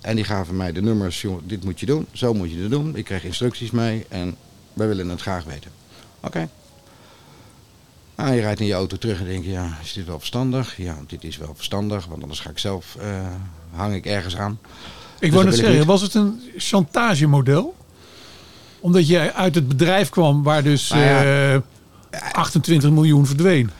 [0.00, 2.96] En die gaven mij de nummers, dit moet je doen, zo moet je het doen.
[2.96, 4.36] Ik kreeg instructies mee en
[4.72, 5.70] wij willen het graag weten.
[6.20, 6.48] Oké.
[8.16, 10.76] Nou, je rijdt in je auto terug en denk je, ja, is dit wel verstandig?
[10.76, 12.96] Ja, dit is wel verstandig, want anders ga ik zelf,
[13.70, 14.58] hang ik ergens aan.
[15.20, 17.74] Ik Dus wou net zeggen, was het een chantagemodel?
[18.80, 21.54] Omdat je uit het bedrijf kwam waar dus Nou ja.
[21.54, 23.70] eh, 28 miljoen verdween.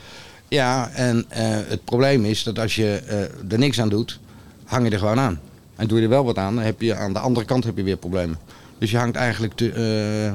[0.49, 4.19] Ja, en eh, het probleem is dat als je eh, er niks aan doet,
[4.65, 5.41] hang je er gewoon aan.
[5.77, 7.77] En doe je er wel wat aan, dan heb je aan de andere kant heb
[7.77, 8.39] je weer problemen.
[8.79, 10.33] Dus je hangt eigenlijk te,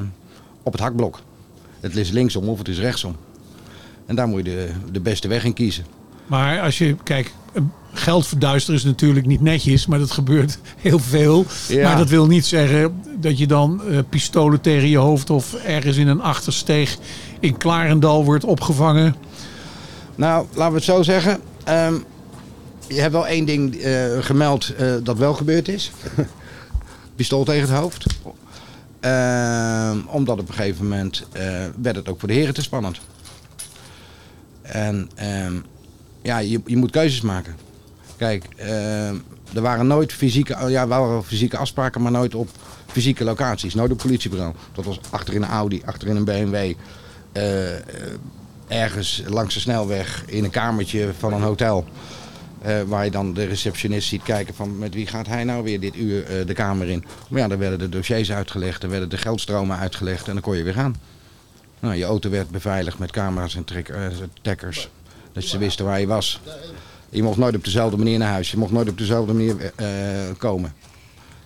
[0.64, 1.20] op het hakblok.
[1.80, 3.16] Het is linksom of het is rechtsom.
[4.06, 5.86] En daar moet je de, de beste weg in kiezen.
[6.26, 7.34] Maar als je, kijk,
[7.96, 11.46] geld verduisteren is natuurlijk niet netjes, maar dat gebeurt heel veel.
[11.68, 11.88] Ja.
[11.88, 15.98] Maar dat wil niet zeggen dat je dan eh, pistolen tegen je hoofd of ergens
[15.98, 16.98] in een achtersteeg
[17.40, 19.16] in Klarendal wordt opgevangen.
[20.16, 21.40] Nou, laten we het zo zeggen.
[21.64, 21.96] Ehm,
[22.88, 25.92] je hebt wel één ding eh, gemeld eh, dat wel gebeurd is.
[27.16, 28.06] Pistool tegen het hoofd.
[29.00, 31.28] Ehm, omdat op een gegeven moment
[31.82, 33.00] werd het ook voor de heren te spannend.
[34.62, 35.56] En ehm,
[36.22, 37.56] ja, je, je moet keuzes maken.
[38.18, 39.16] Kijk, ehm,
[39.54, 42.50] er waren nooit fysieke, oh ja, waren fysieke afspraken, maar nooit op
[42.88, 43.74] fysieke locaties.
[43.74, 44.54] Nooit op politiebureau.
[44.74, 46.74] Dat was achterin een Audi, achterin een BMW.
[47.32, 47.82] eh, eh,
[48.68, 51.86] ergens langs de snelweg in een kamertje van een hotel.
[52.62, 55.80] eh, waar je dan de receptionist ziet kijken van met wie gaat hij nou weer
[55.80, 57.04] dit uur eh, de kamer in.
[57.30, 60.58] Maar ja, dan werden de dossiers uitgelegd, dan werden de geldstromen uitgelegd en dan kon
[60.58, 60.96] je weer gaan.
[61.80, 64.08] Nou, je auto werd beveiligd met camera's en eh,
[64.42, 64.90] trekkers.
[65.34, 66.40] Dat ze wisten waar je was.
[67.16, 68.52] Je mocht nooit op dezelfde manier naar huis.
[68.52, 69.88] Je mocht nooit op dezelfde manier eh,
[70.38, 70.74] komen.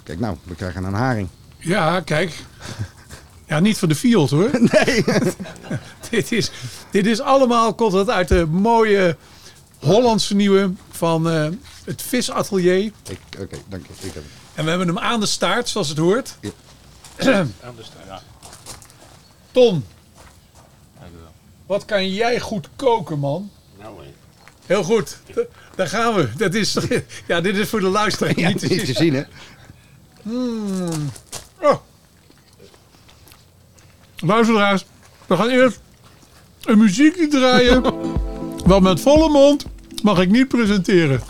[0.04, 1.28] Kijk nou, we krijgen een haring.
[1.58, 2.44] Ja, kijk.
[3.48, 4.50] Ja, niet van de Fiat hoor.
[4.72, 5.04] Nee.
[6.10, 6.52] dit, is,
[6.92, 9.18] dit is allemaal, komt dat uit de mooie
[9.80, 11.48] Hollandse nieuwe van eh,
[11.84, 12.76] het visatelier.
[12.76, 12.94] Ik-
[13.40, 14.08] Oké, dank je.
[14.08, 14.32] Ik heb het.
[14.54, 16.36] En we hebben hem aan de staart, zoals het hoort.
[16.40, 16.50] Ja.
[17.64, 18.22] Aan de staart.
[19.52, 19.86] Ton,
[21.00, 21.32] Dank u wel.
[21.66, 23.50] wat kan jij goed koken, man?
[24.70, 25.18] Heel goed.
[25.76, 26.30] Daar gaan we.
[26.38, 26.78] Dat is,
[27.28, 28.96] ja, dit is voor de luisteraar Ja, niet te niet te zien.
[28.96, 29.24] zien hè.
[31.70, 31.76] Oh.
[34.18, 34.86] Luisteraars,
[35.28, 35.80] we gaan eerst
[36.64, 37.82] een muziekje draaien.
[38.66, 39.66] Want met volle mond
[40.04, 41.22] mag ik niet presenteren.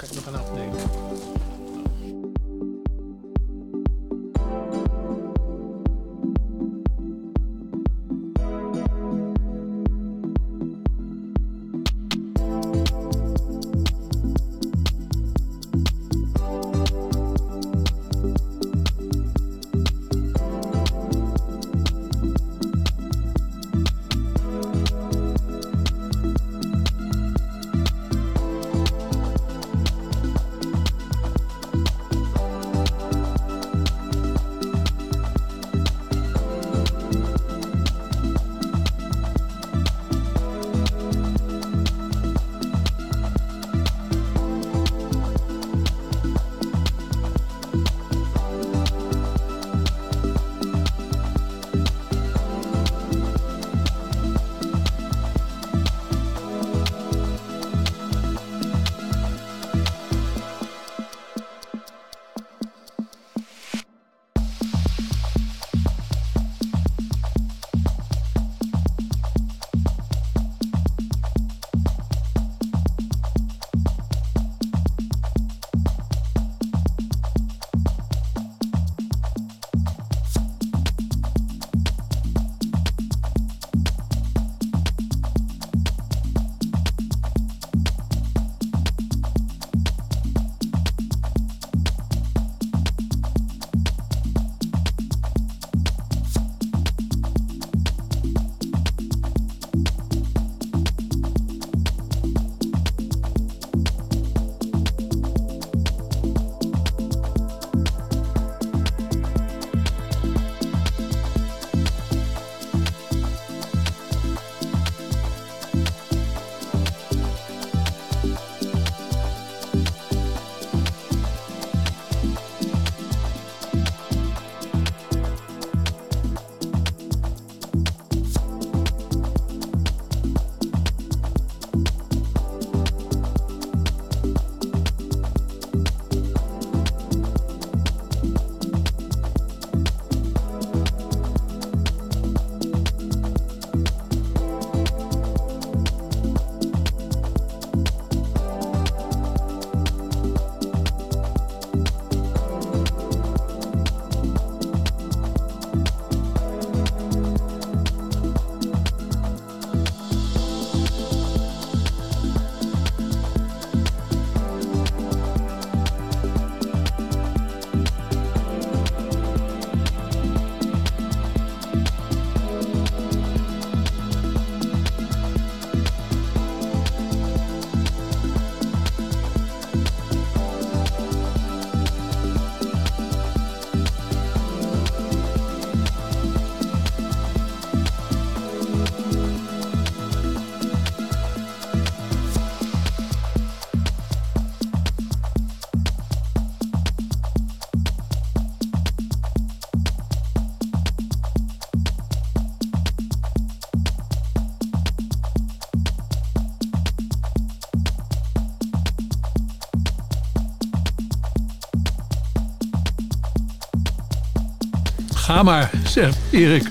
[215.39, 216.69] Ga maar, zegt Erik.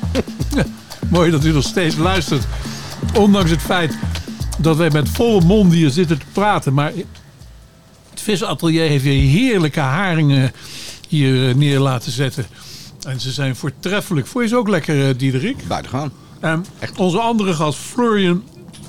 [1.10, 2.46] Mooi dat u nog steeds luistert.
[3.14, 3.98] Ondanks het feit
[4.58, 6.74] dat wij met volle mond hier zitten te praten.
[6.74, 6.92] Maar
[8.10, 10.52] het visatelier heeft weer heerlijke haringen
[11.08, 12.46] hier eh, neer laten zetten.
[13.06, 14.26] En ze zijn voortreffelijk.
[14.26, 15.66] Vond je ze ook lekker, eh, Diederik?
[15.68, 16.12] Buitengewoon.
[16.40, 16.64] En
[16.96, 18.42] onze andere gast, Florian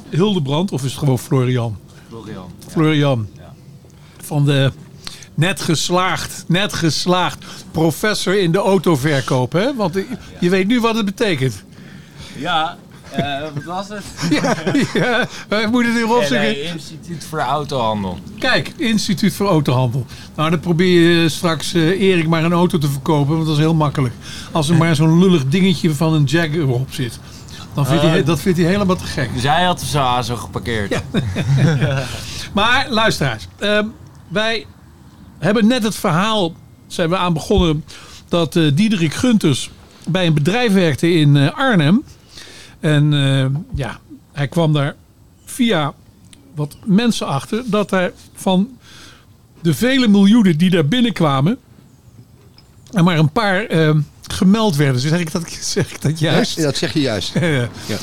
[0.10, 1.78] Hildebrand, of is het gewoon Florian?
[2.10, 2.52] Florian.
[2.68, 3.28] Florian.
[4.22, 4.72] Van de
[5.34, 9.52] net geslaagd, net geslaagd professor in de autoverkoop.
[9.52, 9.76] Hè?
[9.76, 9.98] Want
[10.40, 11.64] je weet nu wat het betekent.
[12.36, 12.78] Ja,
[13.12, 14.04] eh, wat was het?
[14.94, 16.40] ja, wij moeten het erop zeggen.
[16.52, 18.18] Nee, Instituut voor Autohandel.
[18.40, 20.06] Kijk, Instituut voor Autohandel.
[20.36, 23.62] Nou, dan probeer je straks eh, Erik maar een auto te verkopen, want dat is
[23.62, 24.14] heel makkelijk.
[24.52, 27.20] Als er maar zo'n lullig dingetje van een Jag erop zit.
[27.74, 29.30] Dan vindt hij, Eh, dat vindt hij helemaal te gek.
[29.38, 31.02] Zij had zo ASO geparkeerd.
[32.54, 33.86] Maar luisteraars, ehm,
[34.28, 34.66] wij
[35.40, 36.54] hebben net het verhaal,
[36.90, 37.84] zijn we aan begonnen,
[38.28, 39.72] dat eh, Diederik Gunters
[40.08, 42.04] bij een bedrijf werkte in eh, Arnhem.
[42.80, 44.00] En eh, ja,
[44.32, 44.96] hij kwam daar
[45.46, 45.94] via
[46.56, 48.70] wat mensen achter dat er van
[49.62, 51.58] de vele miljoenen die daar binnenkwamen,
[52.92, 53.68] er maar een paar
[54.28, 55.02] gemeld werden.
[55.02, 56.56] Zeg ik dat, zeg ik dat juist?
[56.56, 57.34] Ja, dat zeg je juist.
[57.40, 57.98] Ja.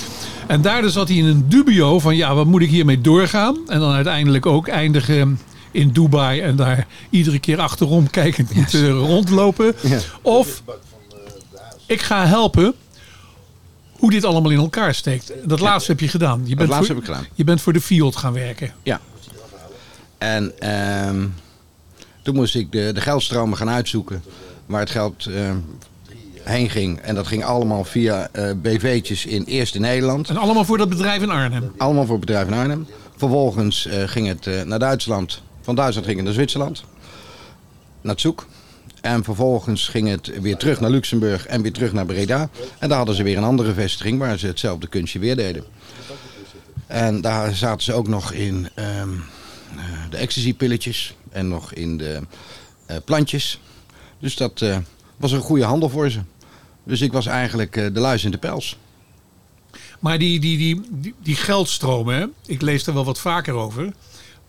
[0.46, 3.56] En daardoor zat hij in een dubio van ja, wat moet ik hiermee doorgaan?
[3.66, 5.38] En dan uiteindelijk ook eindigen
[5.76, 9.74] in Dubai en daar iedere keer achterom kijkend moeten rondlopen.
[9.82, 9.98] Ja.
[10.22, 10.62] Of
[11.86, 12.74] ik ga helpen
[13.92, 15.32] hoe dit allemaal in elkaar steekt.
[15.44, 16.42] Dat laatste heb je gedaan.
[16.44, 17.26] Je bent laatste voor, heb ik gedaan.
[17.34, 18.74] Je bent voor de Fiat gaan werken.
[18.82, 19.00] Ja.
[20.18, 21.26] En ehm,
[22.22, 24.22] toen moest ik de, de geldstromen gaan uitzoeken
[24.66, 25.56] waar het geld ehm,
[26.42, 27.00] heen ging.
[27.00, 30.28] En dat ging allemaal via eh, BV'tjes in eerst in Nederland.
[30.28, 31.72] En allemaal voor dat bedrijf in Arnhem.
[31.76, 32.86] Allemaal voor het bedrijf in Arnhem.
[33.16, 35.42] Vervolgens eh, ging het eh, naar Duitsland.
[35.66, 36.84] Van Duitsland ging het naar Zwitserland.
[38.00, 38.46] Naar Zoek.
[39.00, 42.48] En vervolgens ging het weer terug naar Luxemburg en weer terug naar Breda.
[42.78, 45.64] En daar hadden ze weer een andere vestiging waar ze hetzelfde kunstje weer deden.
[46.86, 49.12] En daar zaten ze ook nog in ehm,
[49.76, 52.20] eh, de ecstasy-pilletjes en nog in de
[52.86, 53.60] eh, plantjes.
[54.18, 54.78] Dus dat eh,
[55.16, 56.20] was een goede handel voor ze.
[56.84, 58.78] Dus ik was eigenlijk de luis in de pels.
[60.00, 63.92] Maar die, die, die, die, geldstromen, ik lees er wel wat vaker over.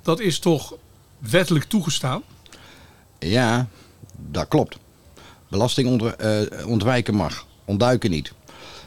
[0.02, 0.78] Dat is toch
[1.20, 2.22] wettelijk toegestaan?
[3.20, 3.68] Ja,
[4.16, 4.78] dat klopt.
[5.48, 8.32] Belasting eh, ontwijken mag, ontduiken niet.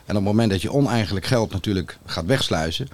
[0.05, 2.89] En op het moment dat je oneigenlijk geld natuurlijk gaat wegsluizen,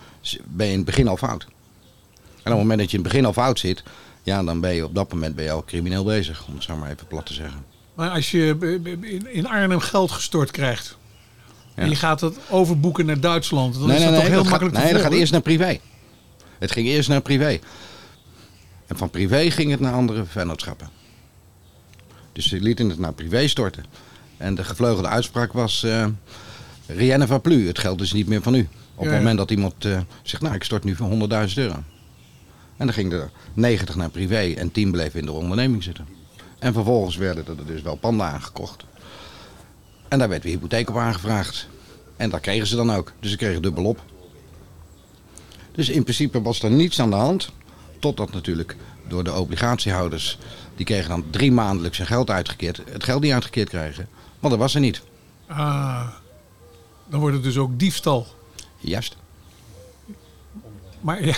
[0.45, 1.43] ben je in het begin al fout.
[1.43, 3.83] En op het moment dat je in het begin al fout zit,
[4.23, 6.77] ja, dan ben je op dat moment ben je al crimineel bezig, om het zo
[6.77, 7.65] maar even plat te zeggen.
[7.95, 8.57] Maar als je
[9.33, 10.97] in- Arnhem geld gestort krijgt.
[11.75, 13.75] En je gaat het overboeken naar Duitsland.
[13.75, 15.41] Dan nee, is dat nee, toch heel dat gaat, makkelijk nee, dat gaat eerst naar
[15.41, 15.79] privé.
[16.59, 17.59] Het ging eerst naar privé.
[18.87, 20.89] En van privé ging het naar andere vennootschappen.
[22.33, 23.85] Dus ze lieten het naar privé storten.
[24.37, 25.83] En de gevleugelde uitspraak was...
[25.83, 26.07] eh
[26.87, 28.69] rien ne va plus, het geld is niet meer van u.
[28.95, 29.19] Op het ja.
[29.19, 31.83] moment dat iemand eh, zegt, nou ik stort nu voor 100.000 euro.
[32.77, 36.07] En dan ging er 90 naar privé en 10 bleven in de onderneming zitten.
[36.59, 38.85] En vervolgens werden er dus wel panden aangekocht.
[40.09, 41.69] En daar werd weer hypotheek op aangevraagd.
[42.17, 43.13] En dat kregen ze dan ook.
[43.21, 44.03] Dus ze kregen dubbel op.
[45.73, 47.53] Dus in principe was er niets aan de hand.
[48.07, 48.77] Totdat natuurlijk
[49.09, 50.39] door de obligatiehouders.
[50.77, 52.81] Die kregen dan drie maandelijks hun geld uitgekeerd.
[52.91, 54.09] Het geld niet uitgekeerd krijgen.
[54.39, 55.03] Want dat was er niet.
[55.47, 56.09] Ah,
[57.09, 58.27] dan wordt het dus ook diefstal.
[58.79, 59.17] Juist.
[61.01, 61.35] Maar ja,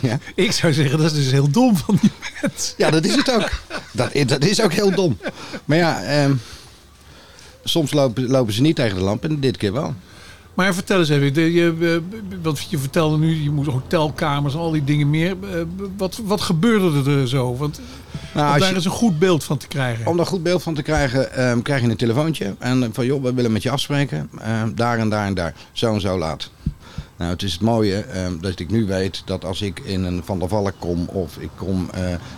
[0.00, 0.18] Ja.
[0.34, 2.10] ik zou zeggen, dat is dus heel dom van die
[2.42, 2.74] mensen.
[2.76, 3.50] Ja, dat is het ook.
[3.92, 5.18] Dat, dat is ook heel dom.
[5.64, 6.34] Maar ja, ehm,
[7.64, 9.24] soms lopen, lopen ze niet tegen de lamp.
[9.24, 9.94] En dit keer wel.
[10.56, 14.84] Maar vertel eens even, je, eh, want je vertelde nu, je moet hotelkamers, al die
[14.84, 15.36] dingen meer.
[15.42, 15.60] Eh,
[15.96, 17.56] Wat, wat gebeurde er zo?
[17.56, 17.80] Want
[18.34, 20.06] Nou, om daar je- eens een goed beeld van te krijgen.
[20.06, 22.54] Om daar goed beeld van te krijgen, ehm, krijg je een telefoontje.
[22.58, 24.30] En eh, van joh, we willen met je afspreken.
[24.40, 25.54] Ehm, daar en daar en daar.
[25.72, 26.50] Zo en zo laat.
[27.18, 30.22] Nou, het is het mooie ehm, dat ik nu weet dat als ik in een
[30.24, 31.90] Van der Valk kom of ik kom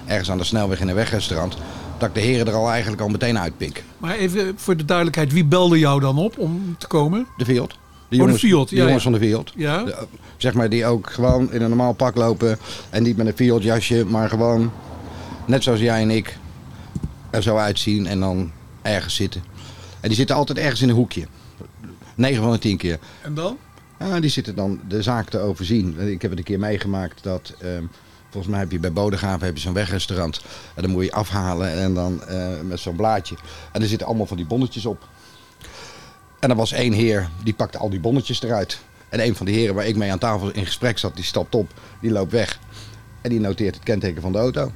[0.07, 1.57] ergens aan de snelweg in een wegrestaurant,
[1.99, 3.85] dat ik de heren er al eigenlijk al meteen uitpik.
[3.99, 7.27] Maar even voor de duidelijkheid, wie belde jou dan op om te komen?
[7.37, 7.77] De Fiat.
[8.09, 8.41] De de jongens,
[8.71, 9.11] de ja, jongens ja.
[9.11, 9.53] van de Fiat.
[9.57, 9.85] Ja?
[9.85, 10.07] De-
[10.37, 12.59] zeg maar die ook gewoon in een normaal pak lopen
[12.91, 14.73] en niet met een Fiat jasje, maar gewoon
[15.47, 16.37] net zoals jij en ik
[17.31, 18.53] er zo uitzien en dan
[18.83, 19.43] ergens zitten.
[20.01, 21.27] En die zitten altijd ergens in een hoekje.
[22.15, 22.99] 9 van de 10 keer.
[23.23, 23.59] En dan?
[23.99, 26.01] Ja, die zitten dan de zaak te overzien.
[26.01, 27.83] Ik heb het een keer meegemaakt dat, ehm,
[28.31, 30.41] volgens mij heb je bij Bodegraven heb je zo'n wegrestaurant.
[30.75, 33.37] En dan moet je afhalen en dan eh, met zo'n blaadje.
[33.73, 35.09] En er zitten allemaal van die bonnetjes op.
[36.39, 38.79] En er was één heer, die pakte al die bonnetjes eruit.
[39.09, 41.55] En een van de heren waar ik mee aan tafel in gesprek zat, die stapt
[41.55, 41.71] op,
[42.01, 42.59] die loopt weg.
[43.21, 44.73] En die noteert het kenteken van de auto.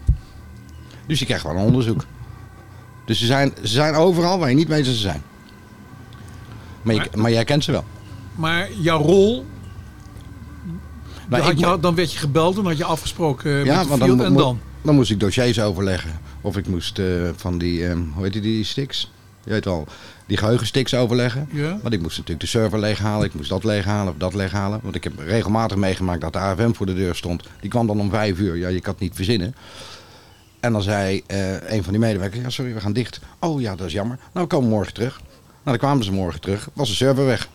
[1.07, 2.05] Dus je krijgt gewoon een onderzoek.
[3.05, 5.23] Dus ze zijn, ze zijn overal waar je niet weet dat ze zijn.
[6.83, 7.85] Maar, je- maar jij kent ze wel.
[8.35, 9.45] Maar jouw rol,
[11.29, 14.19] Nou, je, mo- dan werd je gebeld en had je afgesproken Ja, met de field
[14.19, 14.61] dan, en dan?
[14.83, 16.21] dan moest ik dossiers overleggen.
[16.41, 17.07] Of ik moest eh,
[17.37, 19.12] van die, ehm, hoe heet die, die sticks?
[19.45, 19.87] Je weet wel,
[20.27, 21.49] die geheugensticks overleggen.
[21.53, 21.79] Ja.
[21.83, 24.81] Want ik moest natuurlijk de server leeghalen, ik moest dat leeghalen of dat leeghalen.
[24.83, 27.45] Want ik heb regelmatig meegemaakt dat de AFM voor de deur stond.
[27.61, 29.55] Die kwam dan om vijf uur, ja je kan het niet verzinnen.
[30.61, 33.21] En dan zei eh, een van die medewerkers, ja sorry we gaan dicht.
[33.39, 34.19] Oh ja, dat is jammer.
[34.33, 35.21] Nou we komen morgen terug.
[35.41, 37.49] Nou dan kwamen ze morgen terug, was de server weg.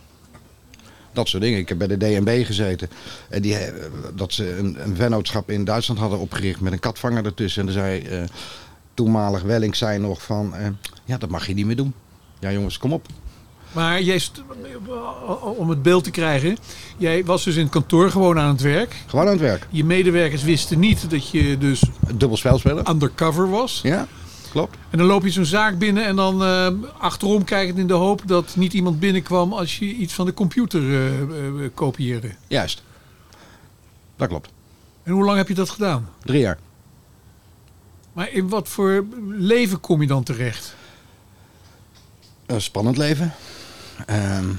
[1.14, 1.60] Dat soort dingen.
[1.60, 2.90] Ik heb bij de DNB gezeten.
[3.30, 3.74] En die, eh,
[4.16, 7.60] dat ze een, een vennootschap in Duitsland hadden opgericht met een katvanger ertussen.
[7.60, 8.24] En dan zei eh,
[8.98, 10.68] toenmalig Welling zei nog van, eh,
[11.06, 11.94] ja dat mag je niet meer doen.
[12.40, 13.06] Ja jongens, kom op.
[13.72, 14.22] Maar jij,
[15.58, 16.58] om het beeld te krijgen,
[16.98, 18.96] jij was dus in het kantoor gewoon aan het werk.
[19.08, 19.68] Gewoon aan het werk.
[19.70, 21.84] Je medewerkers wisten niet dat je dus
[22.14, 22.90] Dubbel spel spelen.
[22.90, 23.80] undercover was.
[23.84, 24.08] Ja,
[24.52, 24.78] klopt.
[24.90, 26.68] En dan loop je zo'n zaak binnen en dan eh,
[26.98, 30.82] achterom kijkend in de hoop dat niet iemand binnenkwam als je iets van de computer
[30.82, 32.30] eh, kopieerde.
[32.48, 32.84] Juist.
[34.16, 34.50] Dat klopt.
[35.04, 36.10] En hoe lang heb je dat gedaan?
[36.24, 36.58] Drie jaar.
[38.18, 40.76] Maar in wat voor leven kom je dan terecht?
[42.46, 43.34] Een spannend leven.
[44.06, 44.54] Ehm,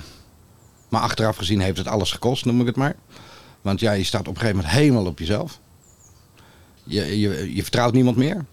[0.89, 2.97] maar achteraf gezien heeft het alles gekost, noem ik het maar.
[3.61, 5.61] Want ja, je staat op een gegeven moment helemaal op jezelf.
[6.83, 8.45] Je, je, je vertrouwt niemand meer.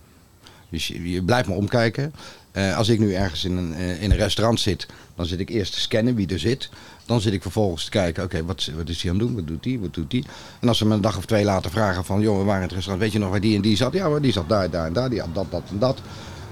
[0.70, 2.14] Dus je, je blijft maar omkijken.
[2.52, 5.50] Eh, als ik nu ergens in een, eh, in een restaurant zit, dan zit ik
[5.50, 6.70] eerst te scannen wie er zit.
[7.06, 9.36] Dan zit ik vervolgens te kijken, oké, wat, wat is hij aan het doen?
[9.36, 9.80] Wat doet hij?
[9.80, 10.24] Wat doet hij?
[10.60, 12.68] En als ze me een dag of twee later vragen van, joh, we waren in
[12.68, 13.94] het restaurant, weet je nog waar die en die zat?
[13.94, 16.02] Ja, maar die zat daar, daar en daar, die had dat, dat en dat.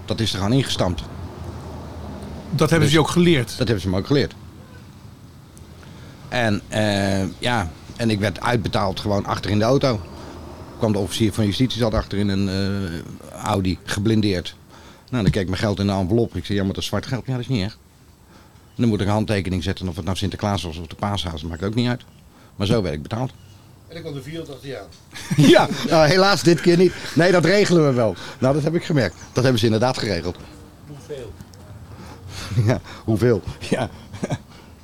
[0.05, 1.03] Dat is er gewoon ingestampt.
[2.49, 3.47] Dat hebben ze je ook geleerd.
[3.49, 4.35] Dat hebben ze me ook geleerd.
[6.29, 9.99] En eh, ja, en ik werd uitbetaald gewoon achter in de auto.
[10.77, 14.55] kwam de officier van justitie, zat achter in een eh, Audi, geblindeerd.
[15.09, 16.35] Nou, dan keek mijn geld in de envelop.
[16.35, 17.25] Ik zei, ja, maar dat is zwart geld.
[17.25, 17.77] Ja, dat is niet erg.
[18.75, 21.41] En dan moet ik een handtekening zetten of het nou Sinterklaas was of de paashaas.
[21.41, 22.01] Dat maakt ook niet uit.
[22.55, 23.31] Maar zo werd ik betaald.
[23.87, 24.87] En dan kwam de Fiat achter je aan.
[25.49, 26.93] Ja, nou, helaas dit keer niet.
[27.15, 28.15] Nee, dat regelen we wel.
[28.39, 29.15] Nou, dat heb ik gemerkt.
[29.33, 30.37] Dat hebben ze inderdaad geregeld.
[30.87, 31.33] Hoeveel?
[32.65, 33.41] Ja, hoeveel?
[33.69, 33.89] Ja,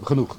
[0.03, 0.37] genoeg.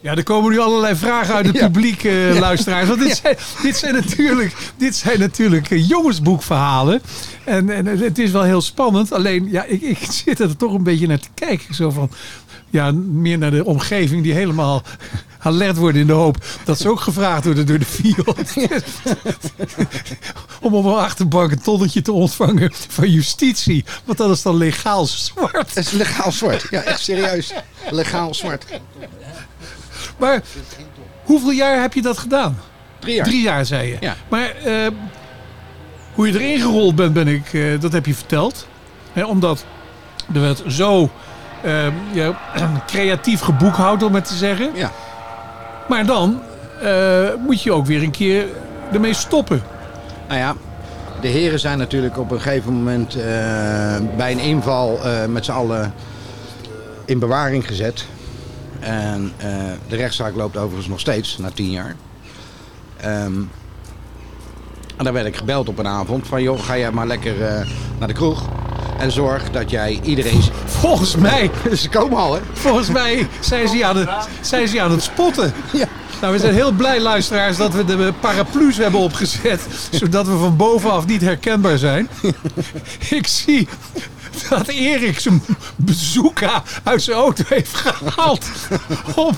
[0.00, 1.64] Ja, er komen nu allerlei vragen uit het Ja.
[1.66, 2.88] publiek, eh, luisteraars.
[2.88, 7.02] Want dit, zijn, dit zijn natuurlijk, dit zijn natuurlijk eh, jongensboekverhalen.
[7.44, 9.12] En, en het is wel heel spannend.
[9.12, 11.74] Alleen, ja, ik, ik zit er toch een beetje naar te kijken.
[11.74, 12.10] Zo van,
[12.76, 14.82] ja, meer naar de omgeving die helemaal
[15.38, 18.56] alert wordt in de hoop dat ze ook gevraagd worden door de Fiat.
[20.60, 23.84] Om op een achterbank een tonnetje te ontvangen van justitie.
[24.04, 25.74] Want dat is dan legaal zwart.
[25.74, 26.66] Het is legaal zwart.
[26.70, 27.52] Ja, echt serieus.
[27.90, 28.64] Legaal zwart.
[30.18, 30.42] Maar
[31.24, 32.58] hoeveel jaar heb je dat gedaan?
[32.98, 33.26] Drie jaar.
[33.26, 33.96] Drie jaar, zei je.
[34.00, 34.16] Ja.
[34.28, 34.86] Maar eh,
[36.14, 38.66] hoe je erin gerold bent, ben ik, eh, dat heb je verteld.
[39.12, 39.64] Hè, omdat
[40.34, 41.10] er werd zo
[41.66, 42.38] eh, ja,
[42.86, 44.70] creatief geboekhoud, om het te zeggen.
[44.74, 44.90] Ja.
[45.88, 46.40] Maar dan
[46.82, 48.46] eh, moet je ook weer een keer
[48.92, 49.62] ermee stoppen.
[50.28, 50.54] Nou ja,
[51.20, 53.22] de heren zijn natuurlijk op een gegeven moment eh,
[54.16, 55.94] bij een inval eh, met z'n allen
[57.04, 58.06] in bewaring gezet.
[58.80, 59.32] En
[59.88, 61.94] de rechtszaak loopt overigens nog steeds, na tien jaar.
[62.96, 63.34] Ehm,
[64.96, 67.34] en dan werd ik gebeld op een avond van, joh, ga jij maar lekker
[67.98, 68.48] naar de kroeg.
[68.98, 70.42] En zorg dat jij iedereen...
[70.80, 71.50] Volgens mij,
[71.82, 72.40] Ze komen al, hè?
[72.52, 74.08] volgens mij zijn ze aan het,
[74.40, 75.54] zijn ze aan het spotten.
[75.72, 75.86] Ja.
[76.20, 79.60] Nou, we zijn heel blij, luisteraars, dat we de paraplu's hebben opgezet.
[79.90, 82.08] Zodat we van bovenaf niet herkenbaar zijn.
[83.10, 83.68] Ik zie
[84.48, 85.42] dat Erik zijn
[85.76, 88.46] bezoeker uit zijn auto heeft gehaald.
[89.14, 89.36] Om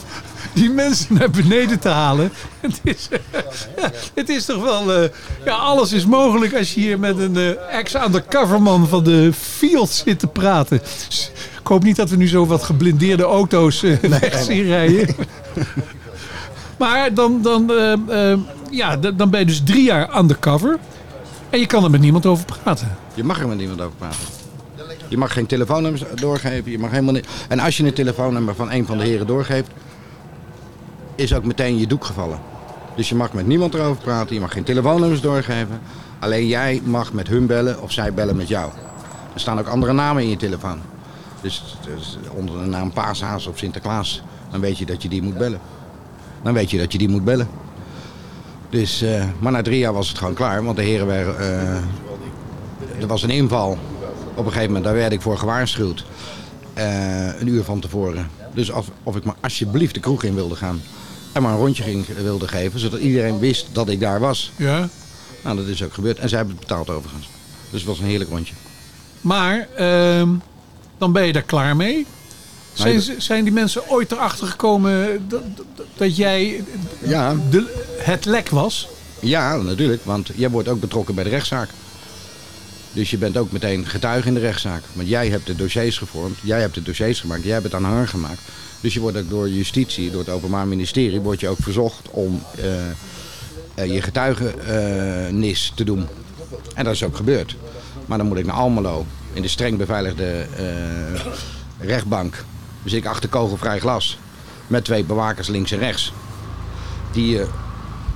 [0.53, 2.33] die mensen naar beneden te halen.
[2.61, 3.09] Het is,
[4.15, 4.93] het is toch wel...
[4.93, 5.09] eh,
[5.45, 10.19] ja, alles is mogelijk als je hier met een eh, ex-undercoverman van de Field zit
[10.19, 10.81] te praten.
[11.09, 11.31] Dus
[11.61, 15.09] ik hoop niet dat we nu zo wat geblindeerde auto's eh, weg zien rijden.
[16.79, 17.93] Maar dan, dan, eh,
[18.33, 18.39] eh,
[18.71, 20.79] ja, dan ben je dus drie jaar undercover.
[21.51, 22.97] En je kan er met niemand over praten.
[23.15, 24.19] Je mag er met niemand over praten.
[25.09, 26.71] Je mag geen telefoonnummers doorgeven.
[26.71, 27.27] Je mag helemaal niet.
[27.49, 29.71] En als je een telefoonnummer van een van de heren doorgeeft,
[31.19, 32.39] is ook meteen je doek gevallen.
[32.97, 34.35] Dus je mag met niemand erover praten.
[34.35, 35.81] Je mag geen telefoonnummers doorgeven.
[36.19, 38.71] Alleen jij mag met hun bellen of zij bellen met jou.
[39.35, 40.79] Er staan ook andere namen in je telefoon.
[41.41, 45.39] Dus, dus onder de naam Paashaas of Sinterklaas, dan weet je dat je die moet
[45.39, 45.61] bellen.
[46.43, 47.49] Dan weet je dat je die moet bellen.
[48.71, 53.01] Dus, eh, maar na drie jaar was het gewoon klaar, want de heren waren, eh,
[53.01, 53.79] er was een inval.
[54.35, 56.05] Op een gegeven moment, daar werd ik voor gewaarschuwd.
[56.75, 58.31] Eh, een uur van tevoren.
[58.55, 60.81] Dus of, of ik maar alsjeblieft de kroeg in wilde gaan.
[61.33, 64.53] En maar een rondje ging, wilde geven, zodat iedereen wist dat ik daar was.
[64.57, 64.89] Ja.
[65.45, 66.19] Nou, dat is ook gebeurd.
[66.19, 67.29] En zij hebben het betaald overigens.
[67.71, 68.55] Dus het was een heerlijk rondje.
[69.21, 70.29] Maar ehm,
[70.99, 72.07] dan ben je daar klaar mee.
[72.73, 75.43] Zijn, ze- zijn die mensen ooit erachter gekomen dat,
[75.97, 76.65] dat, jij
[76.99, 78.89] Ja, de, het lek was?
[79.21, 81.69] ja, natuurlijk, want jij wordt ook betrokken bij de rechtszaak.
[82.93, 84.83] Dus je bent ook meteen getuige in de rechtszaak.
[84.93, 88.09] Want jij hebt de dossiers gevormd, jij hebt de dossiers gemaakt, jij hebt het aanhanger
[88.09, 88.41] gemaakt.
[88.81, 92.43] Dus je wordt ook door justitie, door het Openbaar Ministerie, wordt je ook verzocht om
[92.57, 92.89] eh,
[93.75, 96.07] eh, je getuigenis te doen.
[96.75, 97.57] En dat is ook gebeurd.
[98.07, 101.21] Maar dan moet ik naar Almelo, in de streng beveiligde eh,
[101.79, 102.45] rechtbank.
[102.83, 104.19] Dus ik achter kogelvrij glas,
[104.67, 106.13] met twee bewakers links en rechts.
[107.13, 107.47] Die, eh,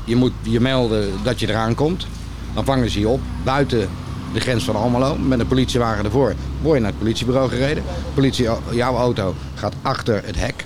[0.05, 2.07] je moet je melden dat je eraan komt.
[2.55, 3.89] Dan vangen ze je op buiten
[4.33, 6.35] de grens van Almelo met een politiewagen ervoor.
[6.63, 7.85] Word je naar het politiebureau gereden.
[8.15, 10.65] Politie, jouw auto gaat achter het hek.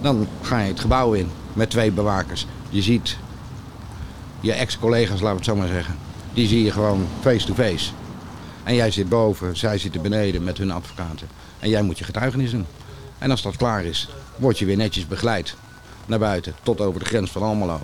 [0.00, 2.46] Dan ga je het gebouw in met twee bewakers.
[2.68, 3.16] Je ziet
[4.40, 5.96] je ex-collega's, laten we het zo maar zeggen.
[6.34, 7.90] Die zie je gewoon face-to-face.
[8.64, 11.28] En jij zit boven, zij zitten beneden met hun advocaten.
[11.58, 12.66] En jij moet je getuigenis doen.
[13.18, 15.54] En als dat klaar is, word je weer netjes begeleid
[16.06, 17.80] naar buiten, tot over de grens van Almelo.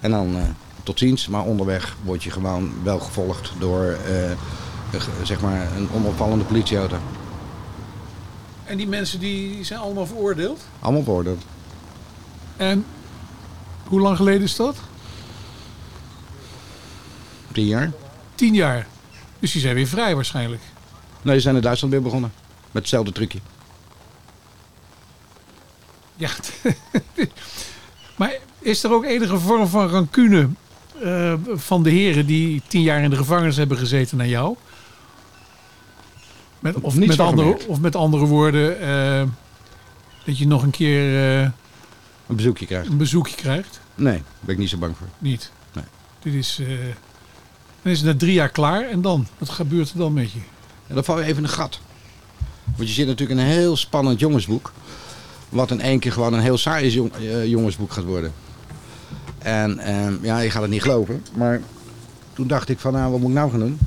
[0.00, 0.42] En dan eh,
[0.82, 4.30] tot ziens, maar onderweg word je gewoon wel gevolgd door eh,
[5.22, 6.96] zeg maar een onopvallende politieauto.
[8.64, 10.60] En die mensen die zijn allemaal veroordeeld?
[10.80, 11.42] Allemaal veroordeeld.
[12.56, 12.84] En
[13.84, 14.76] hoe lang geleden is dat?
[17.52, 17.92] Tien jaar.
[18.34, 18.86] Tien jaar.
[19.38, 20.62] Dus die zijn weer vrij waarschijnlijk.
[21.22, 22.32] Nee, ze zijn in Duitsland weer begonnen.
[22.70, 23.38] Met hetzelfde trucje.
[26.16, 26.30] Ja.
[28.18, 30.48] maar is er ook enige vorm van rancune
[31.02, 34.56] eh, van de heren die tien jaar in de gevangenis hebben gezeten naar jou?
[36.58, 39.22] Met, of, met andere, of met andere woorden, eh,
[40.24, 41.48] dat je nog een keer eh,
[42.26, 42.88] Een bezoekje krijgt.
[42.88, 43.80] een bezoekje krijgt?
[43.94, 45.06] Nee, daar ben ik niet zo bang voor.
[45.18, 45.52] Niet.
[45.72, 45.84] Nee.
[46.22, 46.60] Dit is,
[47.82, 49.26] dan is het na drie jaar klaar en dan?
[49.38, 50.38] Wat gebeurt er dan met je?
[50.86, 51.80] Dan val je even in een gat.
[52.76, 54.72] Want je zit natuurlijk in een heel spannend jongensboek.
[55.48, 57.12] Wat in één keer gewoon een heel saai jong-
[57.44, 58.32] jongensboek gaat worden.
[59.42, 61.24] En ehm, ja, je gaat het niet geloven.
[61.34, 61.60] Maar
[62.34, 63.78] toen dacht ik van, nou, wat moet ik nou gaan doen?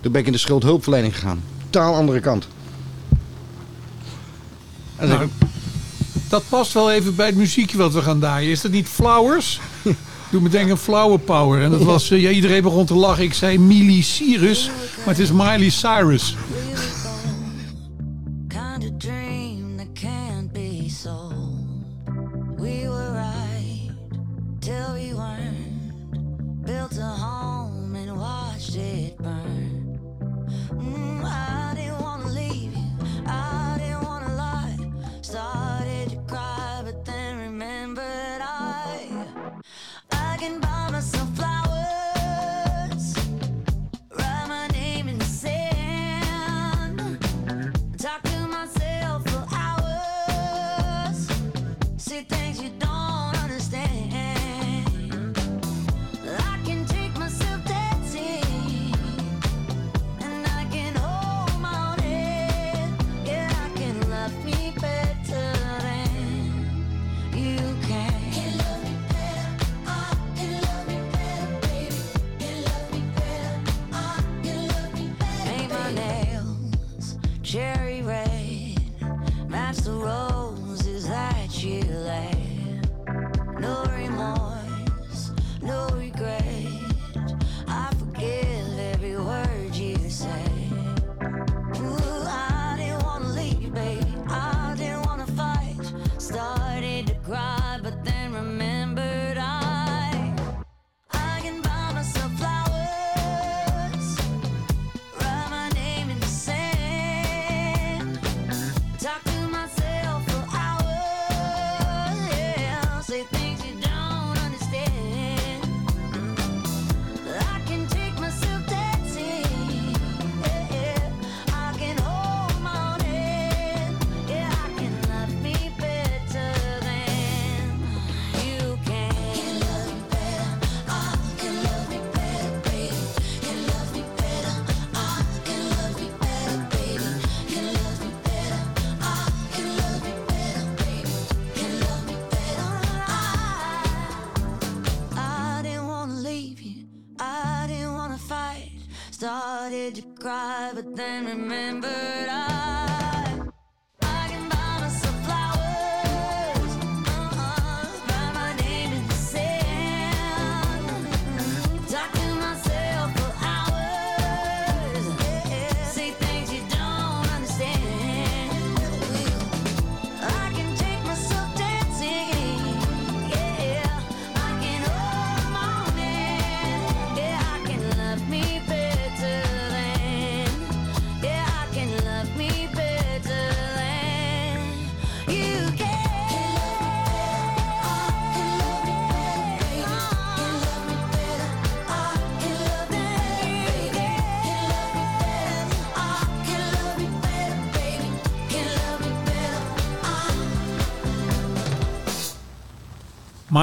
[0.00, 1.42] Toen ben ik in de schuldhulpverlening gegaan.
[1.70, 2.48] Totaal andere kant.
[4.96, 5.28] En Nou,
[6.28, 8.50] dat past wel even bij het muziekje wat we gaan draaien.
[8.50, 9.60] Is dat niet Flowers?
[10.30, 11.62] Doe me denken aan Flower Power.
[11.62, 13.24] En dat was, eh, ja, iedereen begon te lachen.
[13.24, 16.36] Ik zei Miley Cyrus, maar het is Miley Cyrus.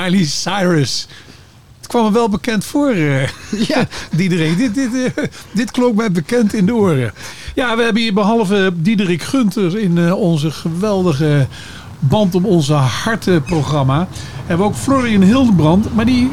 [0.04, 1.08] Miley Cyrus.
[1.78, 3.28] Het kwam me wel bekend voor, eh
[3.68, 3.88] Ja.
[4.18, 4.58] Diederik.
[4.58, 7.14] Dit, dit, eh, dit klonk mij bekend in de oren.
[7.56, 11.48] Ja, we hebben hier behalve Diederik Gunter in eh, onze geweldige
[12.00, 14.08] band om onze harten programma.
[14.46, 15.96] Hebben we ook Florian Hildebrand.
[15.96, 16.30] Maar die,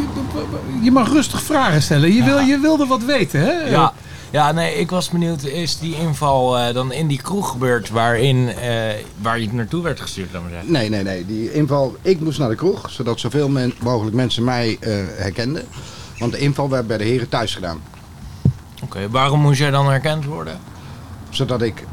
[0.82, 2.14] je mag rustig vragen stellen.
[2.14, 3.52] Je, wil, je wilde wat weten, hè?
[3.52, 3.92] Ja.
[4.30, 8.48] Ja, nee, ik was benieuwd, is die inval eh, dan in die kroeg gebeurd waarin,
[8.48, 10.72] eh, waar je naartoe werd gestuurd, laat maar zeggen?
[10.72, 11.26] Nee, nee, nee.
[11.26, 15.64] Die inval, ik moest naar de kroeg, zodat zoveel men- mogelijk mensen mij eh, herkenden.
[16.18, 17.82] Want de inval werd bij de heren thuis gedaan.
[18.82, 20.58] Oké, waarom moest jij dan herkend worden?
[21.30, 21.84] Zodat ik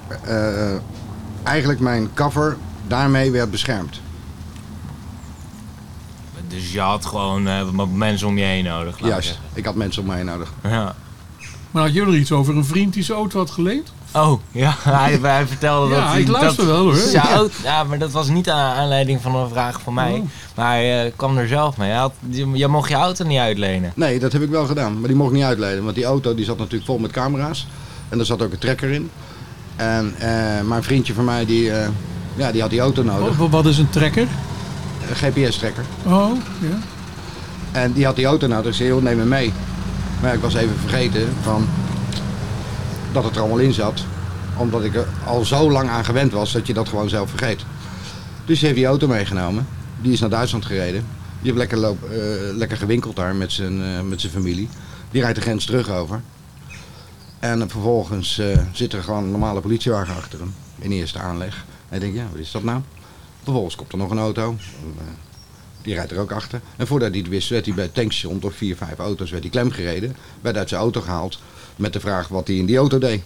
[1.43, 2.57] eigenlijk mijn cover
[2.87, 3.99] daarmee werd beschermd.
[6.47, 7.47] Dus je had gewoon
[7.97, 9.45] mensen om je heen nodig, Juist, zeggen.
[9.53, 10.53] ik had mensen om mij nodig.
[10.63, 10.95] Ja.
[11.71, 13.91] Maar had er iets over een vriend die zijn auto had geleend?
[14.13, 16.21] Oh, ja, hij, hij vertelde Ja, dat hij...
[16.21, 17.11] ik luister dat, wel, hoor.
[17.11, 17.31] Ja.
[17.33, 20.13] auto- ja, maar dat was niet aan aanleiding van een vraag van mij.
[20.13, 20.25] Oh.
[20.55, 21.89] Maar hij eh, kwam er zelf mee.
[21.89, 23.91] Hij had, je, je mocht je auto niet uitlenen.
[23.95, 25.83] Nee, dat heb ik wel gedaan, maar die mocht ik niet uitleden.
[25.83, 27.67] Want die auto die zat natuurlijk vol met camera's.
[28.09, 29.09] En er zat ook een trekker in.
[29.75, 31.87] En eh, mijn vriendje van mij, die, eh,
[32.35, 33.37] ja, die had die auto nodig.
[33.37, 34.27] Wat, wat is een trekker?
[35.09, 35.83] Een GPS-trekker.
[36.05, 36.77] Oh, ja.
[37.71, 38.65] En die had die auto nodig.
[38.67, 39.53] Ik zei, joh, neem me mee.
[40.21, 41.67] Maar ik was even vergeten van
[43.11, 44.03] dat het er allemaal in zat.
[44.57, 47.65] Omdat ik er al zo lang aan gewend was dat je dat gewoon zelf vergeet.
[48.45, 49.67] Dus heeft die auto meegenomen.
[50.01, 51.05] Die is naar Duitsland gereden.
[51.41, 52.17] Die heeft lekker, loop, eh,
[52.55, 54.69] lekker gewinkeld daar met zijn, eh, met zijn familie.
[55.11, 56.21] Die rijdt de grens terug over.
[57.39, 60.53] En vervolgens eh, zit er gewoon een normale politiewagen achter hem.
[60.79, 61.65] In eerste aanleg.
[61.89, 62.81] En ik denk, ja, wat is dat nou?
[63.43, 64.55] Vervolgens komt er nog een auto.
[65.87, 66.61] Die rijdt er ook achter.
[66.75, 69.43] En voordat hij het wist, werd hij bij het tankstation door vier, vijf auto's werd
[69.43, 70.15] hij klem gereden.
[70.41, 71.39] Werd uit zijn auto gehaald
[71.75, 73.21] met de vraag wat hij in die auto deed.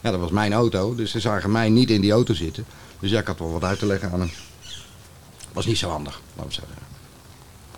[0.00, 2.64] Ja, dat was mijn auto, dus ze zagen mij niet in die auto zitten.
[3.00, 4.30] Dus ja, ik had wel wat uit te leggen aan hem.
[5.52, 6.74] Was niet zo handig, laat ik zeggen.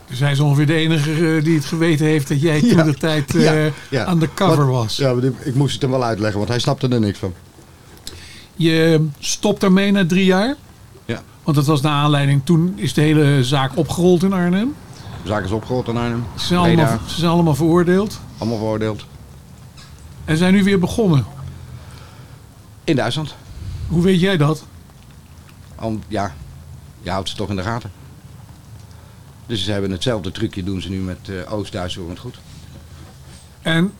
[0.09, 2.82] Dus hij is ongeveer de enige eh, die het geweten heeft dat jij toen Ja.
[2.82, 4.05] de tijd Ja, ja.
[4.05, 4.96] aan de cover was.
[4.96, 7.34] Ja, ik moest het hem wel uitleggen, want hij snapte er niks van.
[8.57, 10.57] Je stopt daarmee na drie jaar.
[11.45, 12.45] Want dat was naar aanleiding.
[12.45, 14.74] Toen is de hele zaak opgerold in Arnhem.
[15.22, 16.24] De zaak is opgerold in Arnhem.
[16.38, 18.20] Ze zijn, allemaal, ze zijn allemaal veroordeeld.
[18.38, 19.07] allemaal veroordeeld.
[20.24, 21.24] En zijn nu weer begonnen.
[22.84, 23.34] In Duitsland.
[23.88, 24.64] Hoe weet jij dat?
[25.80, 26.34] Om, ja,
[27.03, 27.91] je houdt ze toch in de gaten.
[29.47, 32.38] Dus ze hebben hetzelfde trucje doen ze nu met eh Oost-Duits het goed.
[33.62, 33.93] En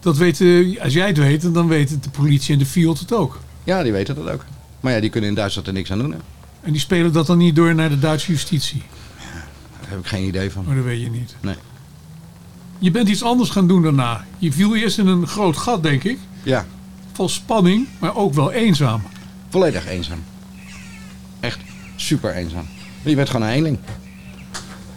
[0.00, 3.38] dat weten, als jij het weet, dan weten de politie en de field het ook.
[3.64, 4.44] Ja, die weten dat ook.
[4.80, 6.10] Maar ja, die kunnen in Duitsland er niks aan doen.
[6.12, 6.18] Hè.
[6.60, 8.82] En die spelen dat dan niet door naar de Duitse justitie.
[9.80, 10.64] Daar heb ik geen idee van.
[10.66, 11.36] Maar dat weet je niet.
[11.40, 11.54] Nee.
[12.78, 14.24] Je bent iets anders gaan doen daarna.
[14.38, 16.18] Je viel eerst in een groot gat, denk ik.
[16.42, 16.66] Ja,
[17.12, 19.02] Vol spanning, maar ook wel eenzaam.
[19.48, 20.22] volledig eenzaam.
[21.40, 21.58] Echt
[21.96, 22.66] super eenzaam.
[23.02, 23.78] Je bent gewoon een eenling.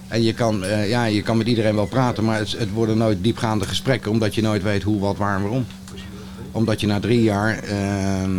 [0.08, 2.98] En je kan, eh, ja, je kan met iedereen wel praten, maar het, het worden
[2.98, 5.66] nooit diepgaande gesprekken, omdat je nooit weet hoe, wat, waar en waarom.
[6.52, 8.32] Omdat je na drie jaar ehm,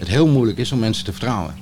[0.00, 1.54] het heel moeilijk is om mensen te vertrouwen.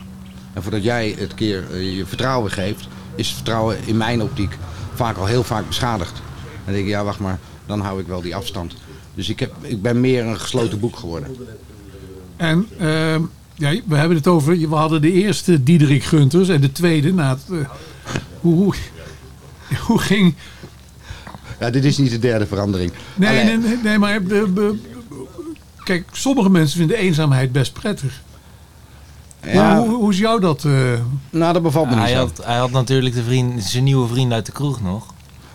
[0.53, 4.57] En voordat jij het keer eh, je vertrouwen geeft, is het vertrouwen in mijn optiek
[4.95, 6.13] vaak al heel vaak beschadigd.
[6.13, 8.75] En dan denk ik, ja wacht maar, dan hou ik wel die afstand.
[9.15, 11.37] Dus ik, heb, ik ben meer een gesloten boek geworden.
[12.37, 13.23] En ehm,
[13.55, 17.13] ja, we hebben het over, we hadden de eerste Diederik Gunters en de tweede.
[17.13, 17.69] Na het, eh,
[18.41, 18.75] hoe, hoe,
[19.87, 20.35] hoe ging...
[21.61, 22.93] Ja, dit is niet de derde verandering.
[23.15, 24.21] Nee, nee, nee, maar...
[24.31, 24.43] eh,
[25.85, 28.21] kijk, sommige mensen vinden eenzaamheid best prettig.
[29.47, 30.65] Ja, Hoe, hoe, hoe is jou dat?
[30.65, 30.73] eh?
[31.31, 32.19] nou, dat bevalt me niet hij, zo.
[32.19, 35.07] had, hij had natuurlijk de vriend, zijn nieuwe vriend uit de kroeg nog.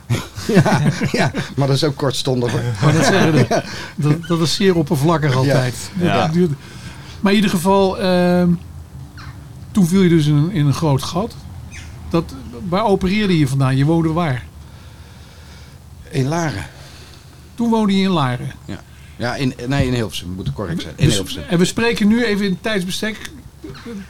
[0.53, 0.81] Ja,
[1.11, 2.51] ja, maar dat is ook kortstondig.
[2.51, 2.61] hoor.
[2.83, 3.47] Maar dat, zeggen
[3.95, 5.91] dat, dat is zeer oppervlakkig altijd.
[5.99, 6.31] Ja.
[7.19, 8.49] Maar in ieder geval, ehm,
[9.71, 11.35] toen viel je dus in een, in een groot gat.
[12.09, 12.33] Dat,
[12.69, 13.75] waar opereerde je vandaan?
[13.77, 14.45] Je woonde waar?
[16.09, 16.65] In Laren.
[17.55, 18.51] Toen woonde je in Laren.
[19.15, 20.93] Ja, in, nee, in Hilversum, moet ik correct zijn.
[20.97, 21.43] In Dus- Hilversum.
[21.49, 23.31] en we spreken nu even in tijdsbestek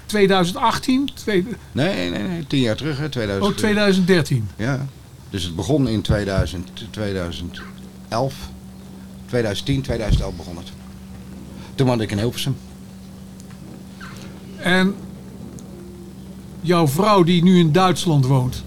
[0.05, 3.51] 2018, twee, Nee, nee, nee, tien jaar terug, hè, 2000.
[3.51, 4.47] oh 2013.
[4.55, 4.87] Ja,
[5.29, 8.35] dus het begon in 2000, 2011.
[9.25, 10.71] 2010, 2011 begon het.
[11.75, 12.55] Toen woonde ik in Hilversum.
[14.57, 14.95] En
[16.61, 18.63] jouw vrouw die nu in Duitsland woont, Dat,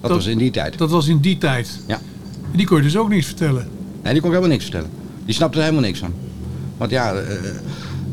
[0.00, 0.78] Dat- was in die tijd.
[0.78, 1.80] dat was in die tijd.
[1.86, 2.00] Ja.
[2.50, 3.68] En die kon je dus ook niets vertellen.
[4.02, 4.90] Nee, die kon ik helemaal niks vertellen.
[5.24, 6.12] Die snapte er helemaal niks van.
[6.76, 7.50] Want ja, eh,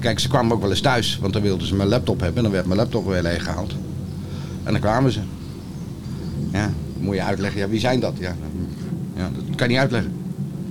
[0.03, 1.17] kijk, ze kwamen ook wel eens thuis.
[1.21, 2.37] Want dan wilden ze mijn laptop hebben.
[2.37, 3.73] En dan werd mijn laptop weer leeggehaald.
[4.63, 5.19] En dan kwamen ze.
[6.51, 7.59] Ja, dan moet je uitleggen.
[7.59, 8.13] Ja, wie zijn dat?
[8.19, 8.35] Ja,
[9.15, 10.11] ja, dat kan je niet uitleggen.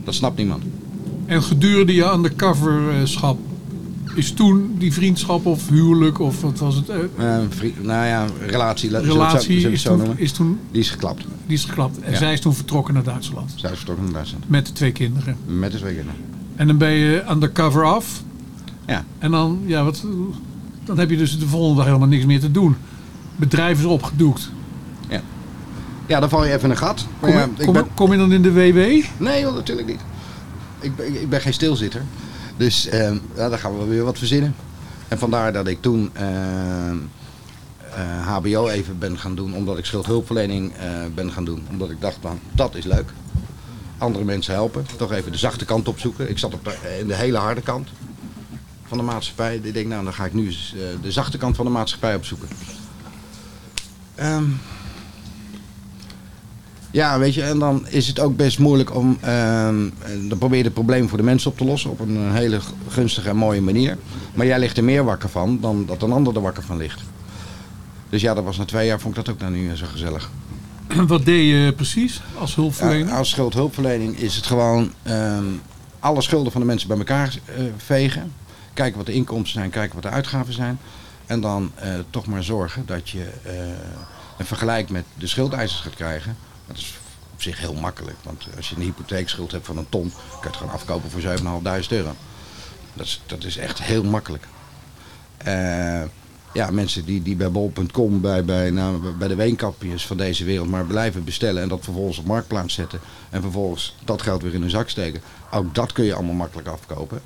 [0.05, 0.62] Dat snapt niemand.
[1.26, 3.39] En gedurende je undercoverschap,
[4.14, 6.89] is toen die vriendschap of huwelijk of wat was het?
[6.89, 6.99] eh,
[7.37, 10.18] Eh, vri- nou ja, relatie, zo- relatie het is zo toen, noemen.
[10.18, 11.24] is toen Die is geklapt.
[11.47, 12.01] die is geklapt.
[12.01, 12.16] En Ja.
[12.18, 13.53] zij is toen vertrokken naar Duitsland.
[13.57, 14.49] Zij is vertrokken naar Duitsland.
[14.49, 15.37] Met de twee kinderen.
[15.47, 16.20] Met de twee kinderen.
[16.57, 18.22] En dan ben je undercover af.
[18.87, 19.05] Ja.
[19.18, 20.05] En dan, ja, wat,
[20.85, 22.76] dan heb je dus de volgende dag helemaal niks meer te doen.
[23.37, 24.51] Bedrijf is opgedoekt.
[26.07, 27.07] Ja, dan val je even in een gat.
[27.20, 27.95] Kom, ja, je, ik kom, ben...
[27.95, 29.05] kom je dan in de WW?
[29.16, 30.01] Nee, joh, natuurlijk niet.
[30.80, 32.03] Ik ben, ik ben geen stilzitter.
[32.57, 34.55] Dus eh, ja, dan gaan we weer wat verzinnen.
[35.09, 36.97] En vandaar dat ik toen eh, eh,
[38.26, 39.55] HBO even ben gaan doen.
[39.55, 41.66] Omdat ik schuldhulpverlening eh, ben gaan doen.
[41.70, 43.11] Omdat ik dacht, van, dat is leuk.
[43.99, 44.87] Andere mensen helpen.
[44.97, 46.30] Toch even de zachte kant opzoeken.
[46.30, 46.72] Ik zat op
[47.07, 47.89] de hele harde kant
[48.97, 49.57] van de maatschappij.
[49.62, 52.14] Ik denk, nou, dan ga ik nu eens eh, de zachte kant van de maatschappij
[52.14, 52.49] opzoeken.
[54.14, 54.45] Ehm,
[56.90, 59.18] ja, weet je, en dan is het ook best moeilijk om.
[59.20, 59.88] ehm,
[60.28, 63.28] dan probeer je het probleem voor de mensen op te lossen op een hele gunstige
[63.28, 63.99] en mooie manier.
[64.34, 67.01] Maar jij ligt er meer wakker van dan dat een ander er wakker van ligt.
[68.09, 69.86] Dus ja, dat was na twee jaar vond ik dat ook nou niet meer zo
[69.90, 70.30] gezellig.
[71.07, 73.09] Wat deed je precies als hulpverlener?
[73.09, 75.45] Ja, als schuldhulpverlening is het gewoon ehm,
[76.01, 78.32] alle schulden van de mensen bij elkaar eh, vegen.
[78.75, 80.79] Kijken wat de inkomsten zijn, kijken wat de uitgaven zijn.
[81.27, 83.55] En dan eh, toch maar zorgen dat je eh,
[84.39, 86.37] een vergelijk met de schuldeisers gaat krijgen.
[86.66, 86.95] Dat is
[87.33, 88.16] op zich heel makkelijk.
[88.23, 91.20] Want als je een hypotheekschuld hebt van een ton, kan je het gewoon afkopen voor
[91.20, 92.14] 7.500 euro.
[92.95, 94.47] Dat is, dat is echt heel makkelijk.
[95.37, 96.03] Eh,
[96.53, 100.68] ja, mensen die, die bij bol.com, bij, bij, nou, bij de weenkapjes van deze wereld
[100.68, 103.01] maar blijven bestellen en dat vervolgens op marktplaats zetten
[103.31, 105.23] en vervolgens dat geld weer in hun zak steken.
[105.51, 107.23] Ook dat kun je allemaal makkelijk afkopen.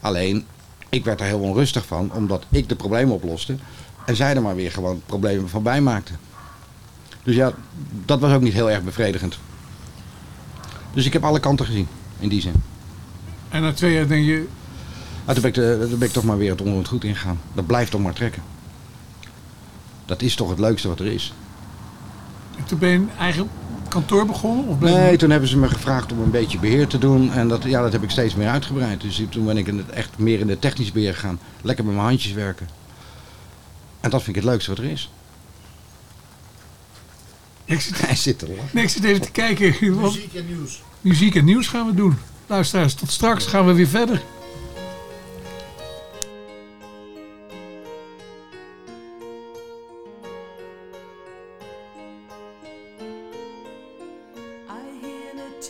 [0.00, 0.46] Alleen,
[0.90, 3.56] ik werd er heel onrustig van, omdat ik de problemen oploste
[4.06, 6.18] en zij er maar weer gewoon problemen van bijmaakten.
[7.22, 7.52] Dus ja,
[8.04, 9.38] dat was ook niet heel erg bevredigend.
[10.92, 11.88] Dus ik heb alle kanten gezien,
[12.18, 12.54] in die zin.
[13.48, 14.46] En na twee jaar denk je,
[15.24, 17.04] Maar toen ben ik, de, toen ben ik toch maar weer het onder het goed
[17.04, 17.40] ingegaan.
[17.52, 18.42] Dat blijft toch maar trekken.
[20.04, 21.32] Dat is toch het leukste wat er is.
[22.66, 23.48] toen ben je een eigen
[23.90, 24.66] kantoor begonnen?
[24.66, 27.32] Of ben Nee, toen hebben ze me gevraagd om een beetje beheer te doen.
[27.32, 29.00] En dat, ja, dat heb ik steeds meer uitgebreid.
[29.00, 31.40] Dus toen ben ik in het, echt meer in de technisch beheer gegaan.
[31.62, 32.68] Lekker met mijn handjes werken.
[34.00, 35.10] En dat vind ik het leukste wat er is.
[37.64, 39.74] Ik zit, Hij zit er nee, ik zit even te kijken.
[39.80, 40.82] Muziek en nieuws.
[41.00, 42.18] muziek en nieuws gaan we doen.
[42.46, 44.22] Luisteraars, tot straks gaan we weer verder.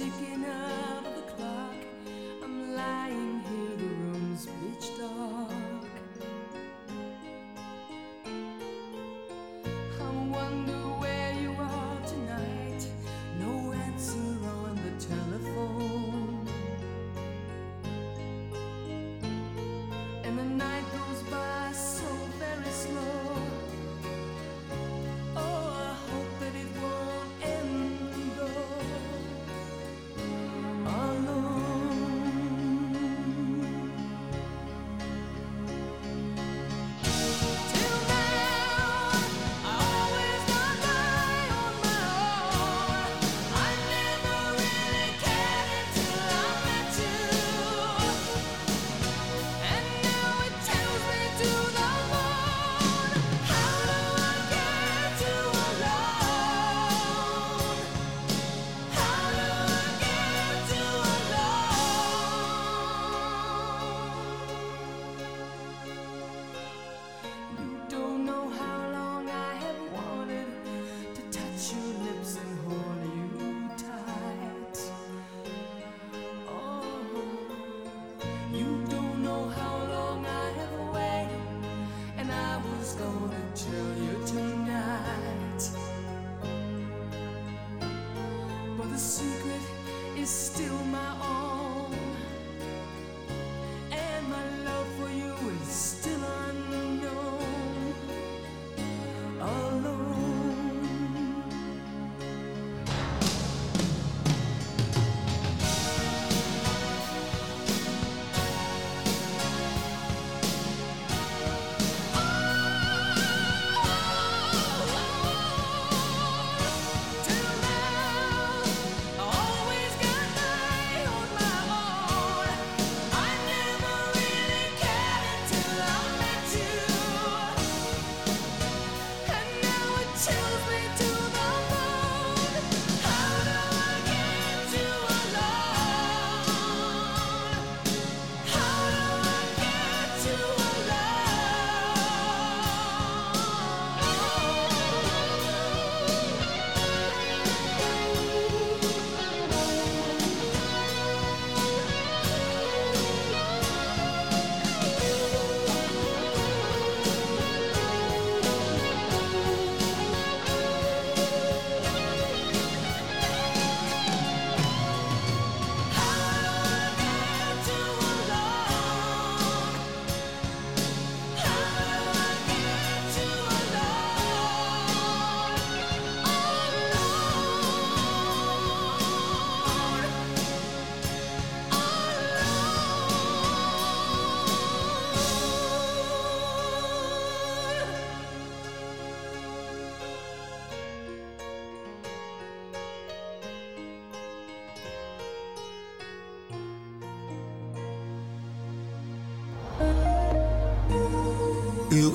[0.05, 0.90] Hear the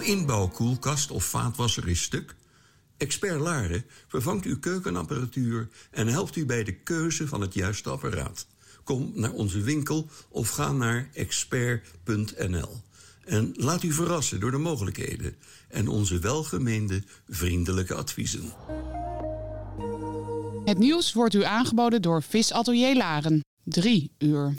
[0.05, 2.35] inbouwkoelkast of vaatwasser is stuk?
[2.97, 8.47] Expert Laren vervangt uw keukenapparatuur en helpt u bij de keuze van het juiste apparaat.
[8.83, 12.81] Kom naar onze winkel of ga naar expert.nl.
[13.25, 15.35] En laat u verrassen door de mogelijkheden
[15.69, 18.53] en onze welgemeende vriendelijke adviezen.
[20.65, 23.43] Het nieuws wordt u aangeboden door Visatelier Laren.
[23.63, 24.53] 3 uur.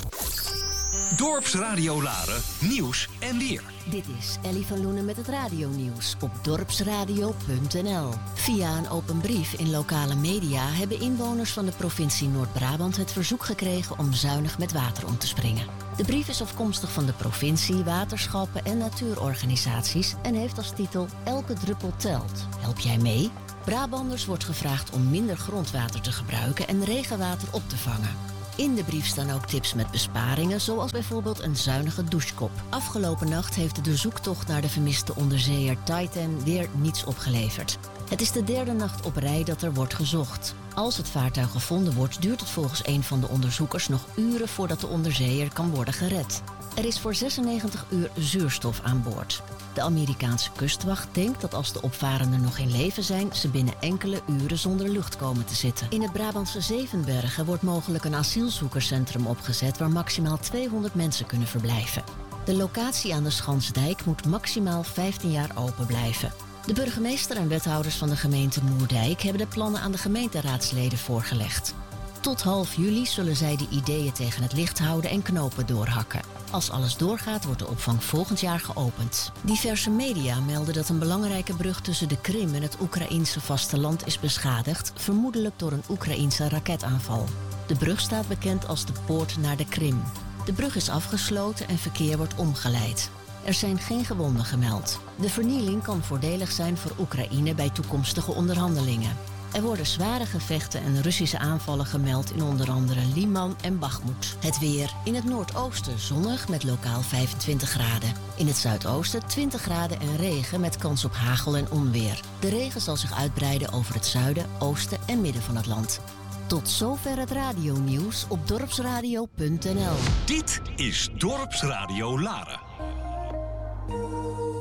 [1.16, 3.62] Dorpsradio Laren, nieuws en weer.
[3.90, 8.10] Dit is Ellie van Loenen met het radionieuws op dorpsradio.nl.
[8.34, 13.44] Via een open brief in lokale media hebben inwoners van de provincie Noord-Brabant het verzoek
[13.44, 15.66] gekregen om zuinig met water om te springen.
[15.96, 21.52] De brief is afkomstig van de provincie, waterschappen en natuurorganisaties en heeft als titel Elke
[21.52, 22.46] druppel telt.
[22.58, 23.30] Help jij mee?
[23.64, 28.36] Brabanders wordt gevraagd om minder grondwater te gebruiken en regenwater op te vangen.
[28.57, 32.50] In de brief staan ook tips met besparingen, zoals bijvoorbeeld een zuinige douchekop.
[32.68, 37.78] Afgelopen nacht heeft de zoektocht naar de vermiste onderzeeër Titan weer niets opgeleverd.
[38.09, 40.54] Het is de derde nacht op rij dat er wordt gezocht.
[40.74, 44.80] Als het vaartuig gevonden wordt, duurt het volgens een van de onderzoekers nog uren voordat
[44.80, 46.42] de onderzeeër kan worden gered.
[46.76, 49.42] Er is voor 96 uur zuurstof aan boord.
[49.74, 54.20] De Amerikaanse kustwacht denkt dat als de opvarenden nog in leven zijn, ze binnen enkele
[54.28, 55.86] uren zonder lucht komen te zitten.
[55.90, 62.04] In het Brabantse Zevenbergen wordt mogelijk een asielzoekerscentrum opgezet waar maximaal 200 mensen kunnen verblijven.
[62.44, 66.32] De locatie aan de Schansdijk moet maximaal 15 jaar open blijven.
[66.66, 71.74] De burgemeester en wethouders van de gemeente Moerdijk hebben de plannen aan de gemeenteraadsleden voorgelegd.
[72.20, 76.36] Tot half juli zullen zij de ideeën tegen het licht houden en knopen doorhakken.
[76.51, 79.32] Als alles doorgaat, wordt de opvang volgend jaar geopend.
[79.40, 84.20] Diverse media melden dat een belangrijke brug tussen de Krim en het Oekraïense vasteland is
[84.20, 87.24] beschadigd, vermoedelijk door een Oekraïense raketaanval.
[87.66, 90.03] De brug staat bekend als de poort naar de Krim.
[90.44, 93.11] De brug is afgesloten en verkeer wordt omgeleid.
[93.44, 95.01] Er zijn geen gewonden gemeld.
[95.20, 99.16] De vernieling kan voordelig zijn voor Oekraïne bij toekomstige onderhandelingen.
[99.53, 104.36] Er worden zware gevechten en Russische aanvallen gemeld in onder andere Liman en Bakhmut.
[104.40, 104.90] Het weer.
[105.05, 108.12] In het noordoosten zonnig met lokaal 25 graden.
[108.36, 112.20] In het zuidoosten 20 graden en regen met kans op hagel en onweer.
[112.40, 116.01] De regen zal zich uitbreiden over het zuiden, oosten en midden van het land.
[116.47, 119.97] Tot zover het radionieuws op dorpsradio.nl.
[120.24, 122.61] Dit is Dorpsradio Laren.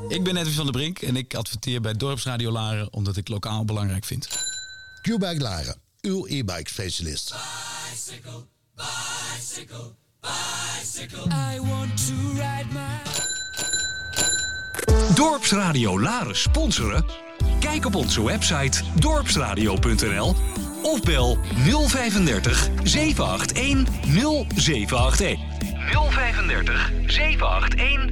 [0.07, 3.65] Ik ben Edwin van der Brink en ik adverteer bij Dorpsradio Laren omdat ik lokaal
[3.65, 4.54] belangrijk vind.
[5.05, 7.33] Q-Bike Laren, uw e-bike specialist.
[7.89, 11.27] Bicycle, bicycle, bicycle.
[11.31, 12.99] I want to ride my.
[15.15, 17.05] Dorpsradio Laren sponsoren?
[17.59, 20.35] Kijk op onze website dorpsradio.nl
[20.81, 21.37] of bel
[21.87, 23.85] 035 781
[24.55, 25.39] 0781.
[25.91, 28.09] 035 781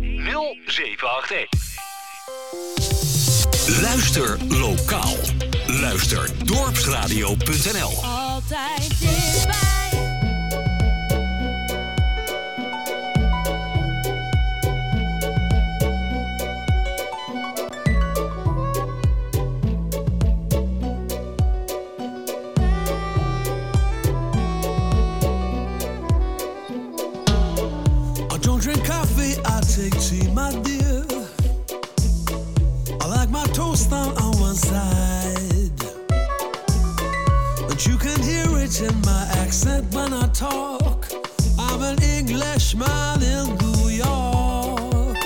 [0.65, 1.47] 0781.
[3.81, 5.17] Luister lokaal.
[5.84, 8.03] Luister dorpsradio.nl.
[8.03, 9.89] Altijd dichtbij.
[28.31, 31.05] I don't drink coffee, I take tea, my dear.
[33.01, 34.92] I like my toast on, on one side.
[38.64, 41.05] In my accent when I talk.
[41.59, 45.18] I'm an Englishman in New York.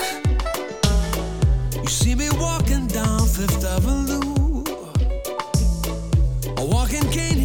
[1.76, 4.64] You see me walking down Fifth Avenue.
[6.58, 7.37] A walking cane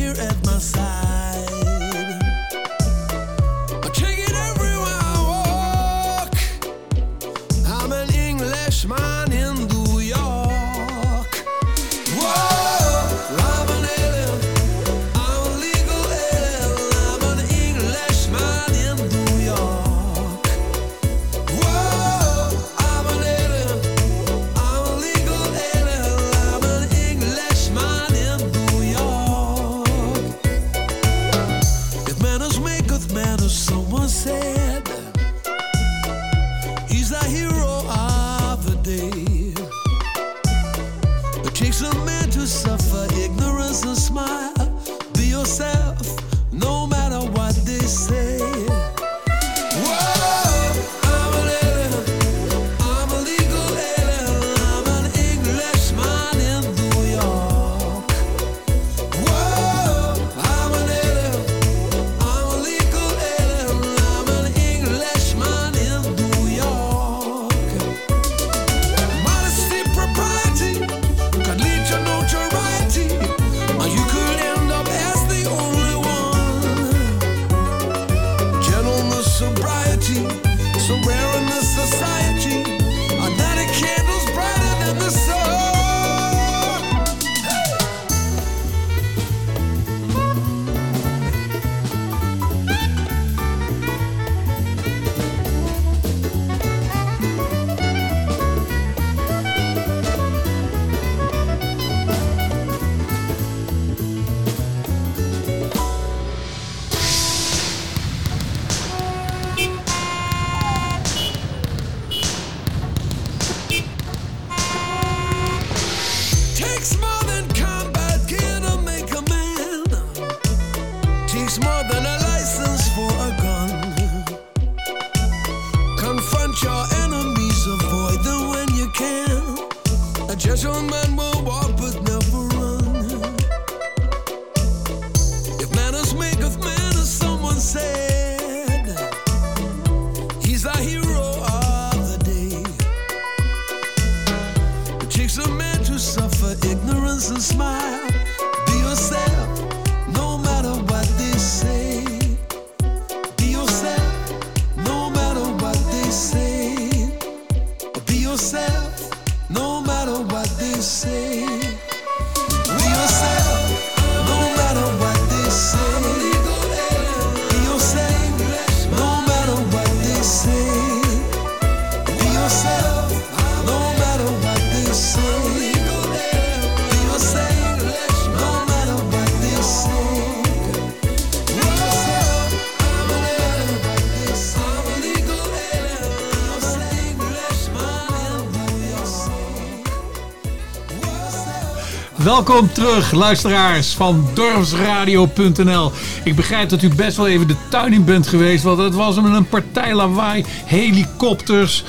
[192.33, 195.93] Welkom terug, luisteraars van dorpsradio.nl.
[196.25, 199.17] Ik begrijp dat u best wel even de tuin in bent geweest, want het was
[199.17, 201.85] een partij lawaai, helikopters,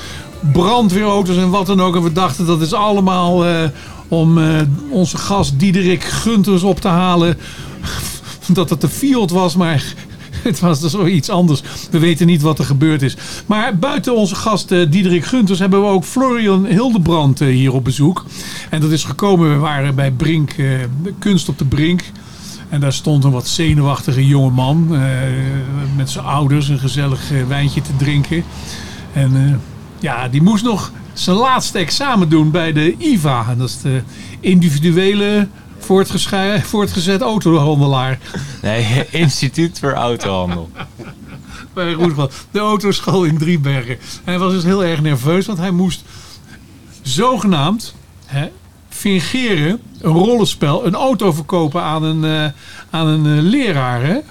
[0.52, 1.96] brandweerauto's en wat dan ook.
[1.96, 3.68] En we dachten dat is allemaal eh,
[4.08, 7.38] om eh, onze gast Diederik Gunters op te halen.
[8.52, 9.94] Dat het de Fiat was, maar
[10.42, 11.62] het was dus iets anders.
[11.90, 13.16] We weten niet wat er gebeurd is.
[13.46, 18.24] Maar buiten onze gast eh, Diederik Gunters hebben we ook Florian Hildebrand hier op bezoek.
[18.74, 20.66] En dat is gekomen, we waren bij Brink, eh,
[21.18, 22.02] Kunst op de Brink.
[22.68, 25.00] En daar stond een wat zenuwachtige jonge man eh,
[25.96, 28.44] met zijn ouders een gezellig eh, wijntje te drinken.
[29.12, 29.60] En
[29.98, 33.46] ja, die moest nog zijn laatste examen doen bij de IVA.
[33.48, 34.02] En dat is de
[34.40, 35.48] individuele
[36.62, 38.18] voortgezet autohandelaar.
[38.62, 40.70] Nee, Instituut voor Autohandel.
[41.72, 42.30] bij Roesbal.
[42.50, 43.98] De autoschool in Driebergen.
[43.98, 46.04] En hij was dus heel erg nerveus, want hij moest
[47.02, 47.94] zogenaamd
[48.26, 48.48] hè,
[49.10, 52.50] fingeren, een rollenspel, een auto verkopen aan een, eh,
[52.90, 54.02] aan een eh, leraar.
[54.02, 54.12] Hè?
[54.12, 54.22] Ja.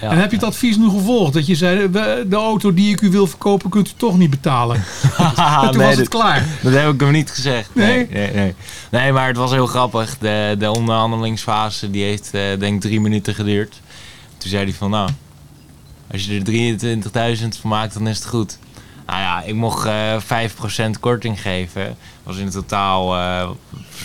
[0.00, 0.10] ja.
[0.10, 1.32] en heb je het advies nu gevolgd?
[1.32, 4.30] Dat je zei, "We- de auto die ik u wil verkopen kunt u toch niet
[4.30, 4.76] betalen.
[5.18, 6.44] en toen Nee, was het dat- klaar.
[6.62, 7.70] Dat heb ik hem niet gezegd.
[7.74, 8.30] Nee, Nee?
[8.32, 8.54] nee,
[8.90, 9.12] nee.
[9.12, 10.18] Maar het was heel grappig.
[10.18, 13.80] De, de onderhandelingsfase die heeft eh, denk ik drie minuten geduurd.
[14.38, 15.08] Toen zei hij van nou,
[16.12, 18.58] als je er 23.000 van maakt, dan is het goed.
[19.06, 21.96] Nou ja, ik mocht eh 5% korting geven.
[22.28, 23.48] Was in totaal eh,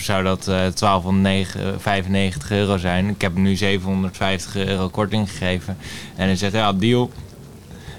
[0.00, 3.08] zou dat eh 1295 euro zijn.
[3.08, 5.76] Ik heb hem nu 750 euro korting gegeven.
[6.16, 7.10] En hij zegt ja, deal.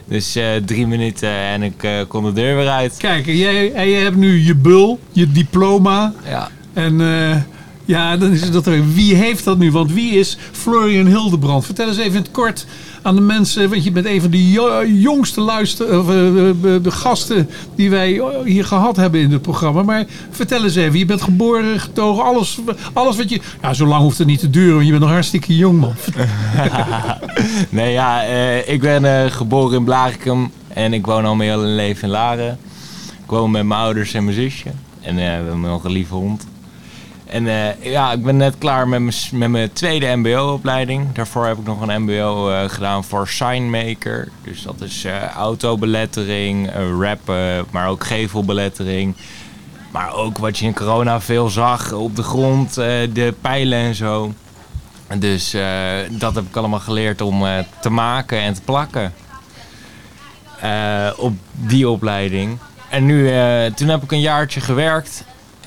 [0.06, 2.98] Dus eh, drie minuten en ik kon de deur weer uit.
[2.98, 6.14] Kijk, en jij, en jij hebt nu je bul, je diploma.
[6.24, 6.50] Ja.
[6.74, 7.00] En
[7.86, 8.94] ja, dan is het dat er.
[8.94, 9.72] Wie heeft dat nu?
[9.72, 11.66] Want wie is Florian Hildebrand?
[11.66, 12.66] Vertel eens even in het kort
[13.02, 13.70] aan de mensen.
[13.70, 17.90] Want je bent een van de jo- jongste luister, of, eh, eh, de, gasten die
[17.90, 19.84] wij hier gehad hebben in het programma.
[19.84, 21.00] Maar vertel eens even.
[21.00, 22.60] Je bent geboren, getogen, alles,
[22.94, 23.42] alles wat je.
[23.62, 25.94] Ja, zo lang hoeft het niet te duren, want je bent nog hartstikke jong, man.
[27.70, 31.66] nee, ja, eh, ik ben eh, geboren in Blarikum en ik woon al mijn hele
[31.66, 32.58] leven in Laren.
[33.24, 34.70] Ik woon met mijn ouders en mijn zusje.
[35.02, 36.48] En eh, we hebben nog een lieve hond.
[37.26, 41.14] En eh, ja, ik ben net klaar met mijn, tweede mbo-opleiding.
[41.14, 44.30] Daarvoor heb ik nog een mbo eh, gedaan voor signmaker.
[44.44, 49.16] Dus dat is eh, autobelettering, rappen, maar ook gevelbelettering.
[49.92, 54.34] Maar ook wat je in corona veel zag op de grond, de pijlen en zo.
[55.18, 55.56] Dus
[56.10, 57.44] dat heb ik allemaal geleerd om
[57.82, 59.14] te maken en te plakken.
[61.18, 62.58] Op die opleiding.
[62.90, 63.30] En nu,
[63.76, 65.26] toen heb ik een jaartje gewerkt.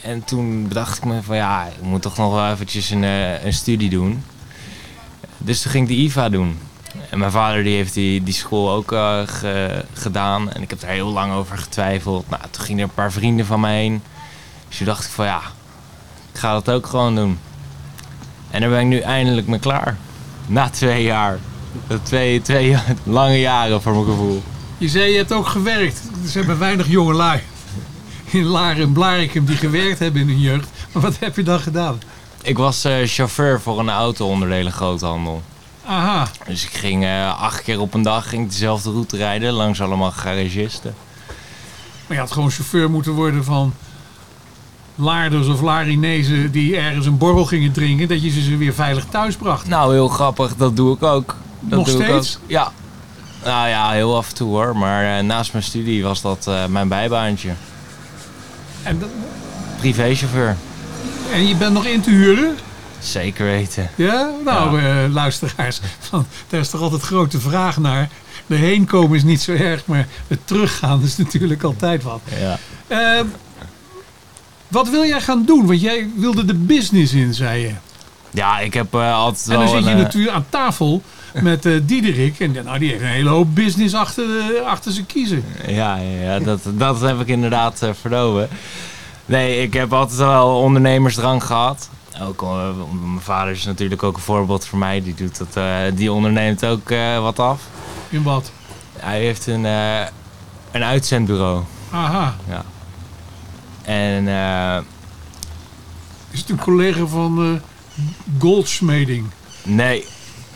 [0.09, 3.44] En toen bedacht ik me van ja, ik moet toch nog wel eventjes een, eh,
[3.44, 4.24] een studie doen.
[5.39, 6.59] Dus toen ging ik de IVA doen.
[7.10, 10.52] En mijn vader die heeft die, die school ook eh, ge- gedaan.
[10.52, 12.30] En ik heb daar heel lang over getwijfeld.
[12.30, 14.02] Nou, toen gingen er een paar vrienden van mij heen.
[14.68, 15.40] Dus toen dacht ik van ja,
[16.32, 17.39] ik ga dat ook gewoon doen.
[18.51, 19.97] En daar ben ik nu eindelijk mee klaar.
[20.47, 21.39] Na twee jaar.
[22.02, 24.43] Twee, twee lange jaren voor mijn gevoel.
[24.78, 26.01] Je zei je hebt ook gewerkt.
[26.22, 27.40] Er zijn maar weinig jonge lui
[28.31, 30.69] in Laren en Blarikum die gewerkt hebben in hun jeugd.
[30.93, 31.99] Maar wat heb je dan gedaan?
[32.43, 35.43] Ik was eh, chauffeur voor een auto-onderdelen groothandel.
[35.87, 36.29] Aha.
[36.47, 39.81] Dus ik ging eh, acht keer op een dag ging ik dezelfde route rijden langs
[39.81, 40.95] allemaal garagisten.
[42.07, 43.75] Maar je had gewoon chauffeur moeten worden van
[44.95, 48.09] Laarders of Larinezen die ergens een borrel gingen drinken.
[48.09, 49.69] Dat je ze weer veilig thuis bracht.
[49.69, 51.37] Nou, heel grappig, dat doe ik ook.
[51.61, 52.37] Dat Nog doe ik steeds?
[52.37, 52.51] ook.
[52.51, 52.73] Ja.
[53.45, 54.77] Nou ja, heel af en toe hoor.
[54.77, 57.53] Maar eh, naast mijn studie was dat mijn bijbaantje.
[58.83, 59.09] En, dat-
[59.79, 60.57] Privéchauffeur.
[61.33, 62.57] en je bent nog in te huren?
[62.99, 63.91] Zeker weten.
[63.95, 64.31] Ja?
[64.45, 68.09] Nou, eh, luisteraars, van, daar is toch altijd grote vraag naar.
[68.47, 72.21] De heenkomen is niet zo erg, maar het teruggaan is natuurlijk altijd wat.
[72.41, 72.59] Ja.
[72.87, 73.25] Eh,
[74.69, 75.67] wat wil jij gaan doen?
[75.67, 77.73] Want jij wilde de business in, zei je.
[78.31, 81.03] Ja, ik heb eh, altijd En dan zit je natuurlijk aan tafel
[81.35, 82.41] met eh Diederik.
[82.41, 85.45] En nou, die heeft een hele hoop business achter, de- achter zijn kiezen.
[85.67, 88.49] Ja, ja, dat, dat heb ik inderdaad eh, vernomen.
[89.27, 91.89] Nee, ik heb altijd wel ondernemersdrang gehad.
[92.23, 92.69] Ook, eh,
[93.03, 95.03] mijn vader is natuurlijk ook een voorbeeld voor mij.
[95.03, 97.63] Die, doet dat, eh, die onderneemt ook eh, wat af.
[98.09, 98.51] In wat?
[98.99, 100.01] Hij heeft een, eh,
[100.71, 101.63] een uitzendbureau.
[101.91, 102.37] Aha.
[102.49, 102.65] Ja.
[103.83, 104.83] En eh,
[106.31, 107.61] Is het een collega van eh
[108.41, 109.27] Goldsmeding?
[109.63, 110.05] nee,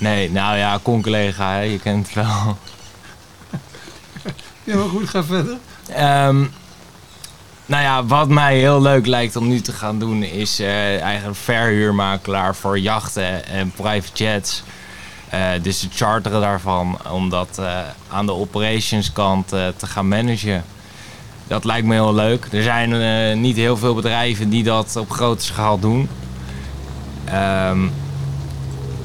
[0.03, 2.57] nee, nou ja, con-collega, hè, je kent het wel.
[4.65, 5.57] Ja, maar goed, ga verder.
[5.89, 6.45] Ehm,
[7.67, 11.39] nou ja, wat mij heel leuk lijkt om nu te gaan doen is eh, eigenlijk
[11.39, 14.63] verhuurmakelaar voor jachten en private jets.
[15.29, 20.65] Eh, dus het charteren daarvan, om dat eh, aan de operations kant te gaan managen.
[21.47, 22.49] Dat lijkt me heel leuk.
[22.53, 26.09] Er zijn niet heel veel bedrijven die dat op grote schaal doen.
[27.25, 27.89] Ehm,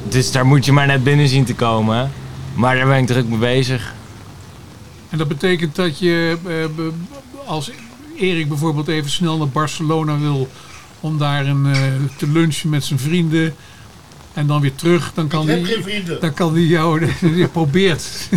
[0.10, 2.12] dus daar moet je maar net binnen zien te komen.
[2.54, 3.94] Maar daar ben ik druk mee bezig.
[5.10, 6.66] En dat betekent dat je, eh,
[7.46, 7.72] als
[8.18, 10.50] Erik bijvoorbeeld even snel naar Barcelona wil
[11.00, 11.82] om daar een, eh,
[12.18, 13.56] te lunchen met zijn vrienden
[14.34, 16.22] en dan weer terug, dan kan Ik heb die, geen vrienden.
[16.22, 18.30] dan kan die jou, die probeert,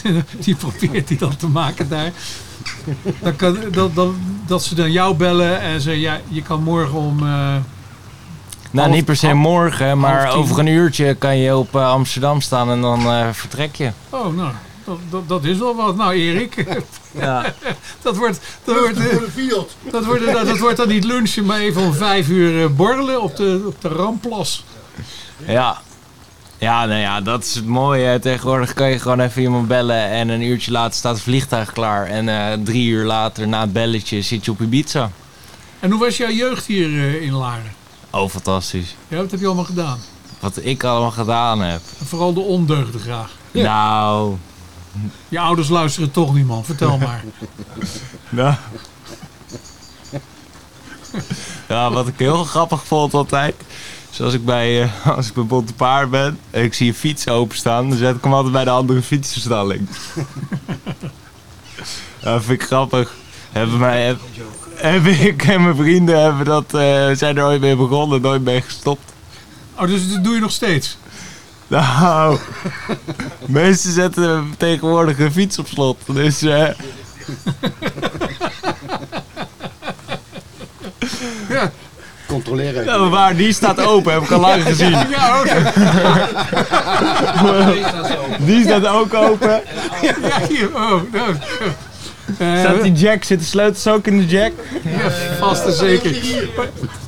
[0.44, 2.12] die probeert die dan te maken daar.
[3.20, 4.12] Dan kan, dat, dat,
[4.46, 7.22] dat ze dan jou bellen en zeggen, ja, je kan morgen om...
[7.22, 7.56] eh,
[8.70, 11.90] Nou, half- niet per se half- morgen, maar over een uurtje kan je op eh,
[11.90, 13.90] Amsterdam staan en dan eh, vertrek je.
[14.10, 14.52] Oh, nou,
[14.84, 15.96] dat, dat, dat is wel wat.
[15.96, 16.64] Nou, Erik.
[17.12, 17.44] Ja.
[18.02, 18.96] dat wordt, dat wordt,
[19.90, 23.22] dat wordt, dat, dat wordt dan niet lunchen, maar even om vijf uur eh, borrelen
[23.22, 24.64] op de, op de Ramplas.
[25.46, 25.78] Ja.
[26.58, 28.18] Ja, nou ja, dat is het mooie.
[28.18, 32.06] Tegenwoordig kan je gewoon even iemand bellen en een uurtje later staat het vliegtuig klaar.
[32.06, 35.10] En eh, drie uur later, na het belletje, zit je op Ibiza.
[35.80, 37.72] En hoe was jouw jeugd hier eh, in Laren?
[38.10, 38.96] Oh, fantastisch.
[39.08, 39.98] Ja, wat heb je allemaal gedaan?
[40.40, 41.80] Wat ik allemaal gedaan heb.
[42.00, 43.30] En vooral de ondeugden graag.
[43.50, 44.36] Nou,
[45.28, 46.64] Je ouders luisteren toch niet, man.
[46.64, 47.24] Vertel maar.
[48.28, 48.54] nou.
[51.68, 53.54] Ja, wat ik heel grappig vond altijd.
[54.10, 57.28] Zoals ik bij, eh, als ik bij Bonte Paard ben en ik zie een fiets
[57.28, 59.88] openstaan, dan zet ik hem altijd bij de andere fietsenstalling.
[62.20, 63.14] dat vind ik grappig.
[63.52, 64.20] Hebben mij, heb,
[64.80, 68.62] heb ik en mijn vrienden hebben dat, eh, zijn er ooit mee begonnen, nooit mee
[68.62, 69.12] gestopt.
[69.78, 70.98] Oh, dus dat doe je nog steeds?
[71.66, 72.38] Nou,
[73.46, 75.98] mensen zetten tegenwoordig een fiets op slot.
[76.06, 76.68] Dus eh,
[81.48, 81.70] Ja.
[82.26, 82.84] Controleren.
[82.86, 84.90] nou, waar, die staat open, heb ik al lang gezien.
[84.90, 85.40] Ja,
[87.42, 87.68] oh,
[88.38, 89.62] Die staat ook open.
[90.02, 90.14] ja,
[90.48, 91.34] hier, oh, nou.
[92.38, 94.52] Eh, Staat die jack, zit de sleutels ook in de jack?
[94.84, 96.16] ja, vast en zeker.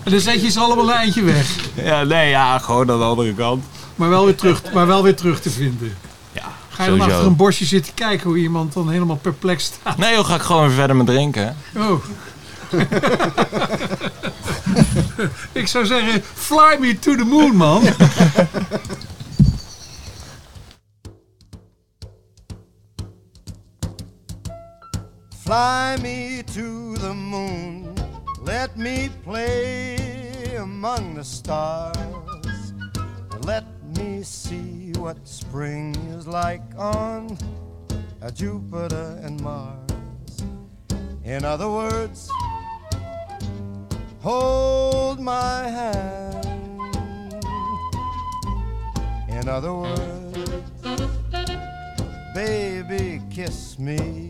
[0.04, 1.46] En dan zet je ze allemaal een eindje weg.
[1.74, 3.64] Ja, nee, ja, gewoon aan de andere kant.
[3.94, 5.96] Maar wel weer terug, maar wel weer terug te vinden.
[6.32, 9.96] Ja, Ga je dan achter een bosje zitten kijken hoe iemand dan helemaal perplex staat?
[9.96, 11.56] Nee, joh, ga ik gewoon weer verder met drinken.
[11.76, 12.04] Oh.
[15.52, 17.82] ik zou zeggen, fly me to the moon, man.
[25.50, 27.92] Fly me to the moon,
[28.40, 32.72] let me play among the stars.
[33.40, 33.64] Let
[33.96, 37.36] me see what spring is like on
[38.32, 40.44] Jupiter and Mars.
[41.24, 42.30] In other words,
[44.20, 46.46] hold my hand.
[49.28, 50.38] In other words,
[52.36, 54.29] baby, kiss me.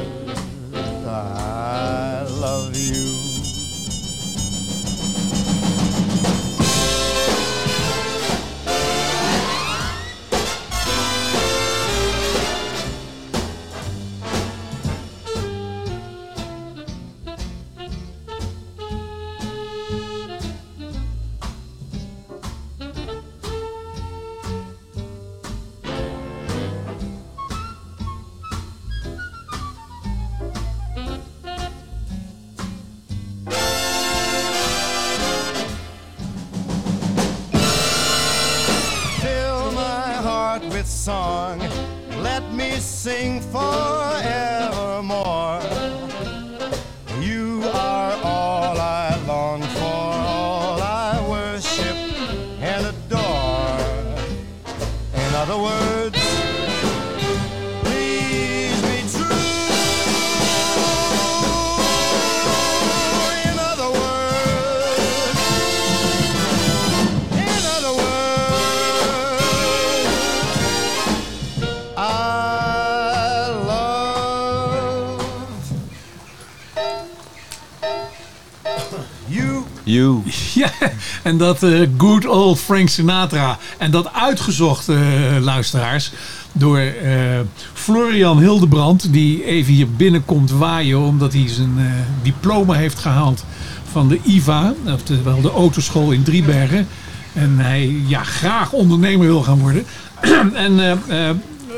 [81.31, 83.57] en dat eh, good old Frank Sinatra.
[83.77, 84.97] En dat uitgezocht, eh,
[85.39, 86.11] luisteraars,
[86.51, 87.39] door eh,
[87.73, 93.43] Florian Hildebrand, die even hier binnenkomt waaien omdat hij zijn diploma heeft gehaald
[93.91, 96.87] van de IVA, oftewel de autoschool in Driebergen.
[97.33, 99.85] En hij ja, graag ondernemer wil gaan worden.
[100.65, 101.01] en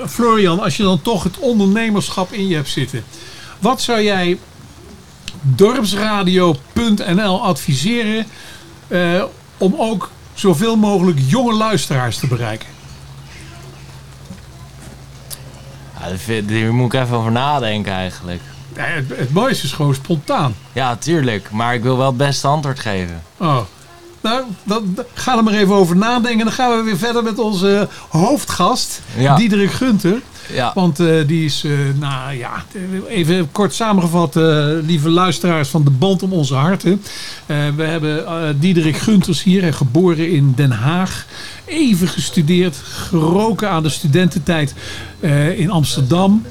[0.08, 3.04] Florian, als je dan toch het ondernemerschap in je hebt zitten.
[3.60, 4.38] Wat zou jij
[5.42, 8.26] dorpsradio.nl adviseren
[8.94, 9.24] eh,
[9.64, 12.68] om ook zoveel mogelijk jonge luisteraars te bereiken?
[16.00, 18.42] Ja, daar moet ik even over nadenken eigenlijk.
[18.76, 20.56] Ja, het, het mooiste is gewoon spontaan.
[20.74, 21.52] Ja, tuurlijk.
[21.52, 23.24] Maar ik wil wel het beste antwoord geven.
[23.38, 23.58] Oh.
[24.22, 26.46] Nou, dan, dan- ga er maar even over nadenken.
[26.46, 29.36] Dan gaan we weer verder met onze hoofdgast, Ja.
[29.36, 30.22] Diederik Gunter.
[30.52, 30.72] Ja.
[30.76, 32.66] Want eh, die is, eh, nou ja,
[33.08, 37.02] even kort samengevat, eh, lieve luisteraars van de band om onze harten.
[37.46, 38.26] We hebben
[38.60, 41.26] Diederik Gunters hier, geboren in Den Haag.
[41.66, 44.74] Even gestudeerd, geroken aan de studententijd
[45.56, 46.46] in Amsterdam.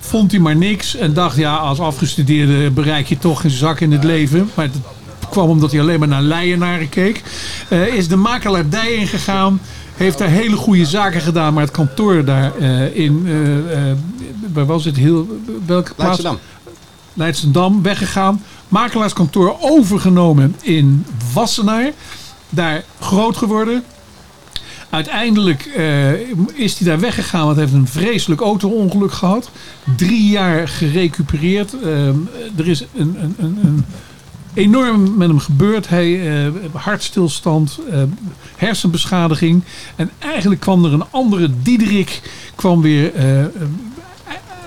[0.00, 3.92] Vond hij maar niks en dacht, ja, als afgestudeerde bereik je toch geen zak in
[3.92, 4.50] het leven.
[4.54, 4.76] Maar het
[5.30, 7.22] kwam omdat hij alleen maar naar Leienaren keek.
[7.94, 9.60] Is de makelaardij ingegaan.
[9.96, 11.54] Heeft daar hele goede zaken gedaan.
[11.54, 13.22] Maar het kantoor daar eh, in...
[13.26, 13.96] eh, eh,
[14.52, 14.96] waar was het?
[14.96, 16.22] Heel, welke plaats?
[16.22, 16.38] Leidschendam.
[17.14, 18.42] Leidschendam weggegaan.
[18.68, 21.90] Makelaarskantoor overgenomen in Wassenaar.
[22.48, 23.84] Daar groot geworden.
[24.90, 26.12] Uiteindelijk eh,
[26.54, 29.50] is hij daar weggegaan, want hij heeft een vreselijk auto-ongeluk gehad.
[29.96, 31.80] Drie jaar gerecupereerd.
[31.82, 32.06] Eh,
[32.56, 33.84] er is een, een, een, een
[34.54, 35.88] enorm met hem gebeurd.
[35.88, 38.02] Hij, eh, hartstilstand, eh,
[38.56, 39.62] hersenbeschadiging.
[39.96, 42.20] En eigenlijk kwam er een andere Diederik
[42.54, 43.44] kwam weer eh,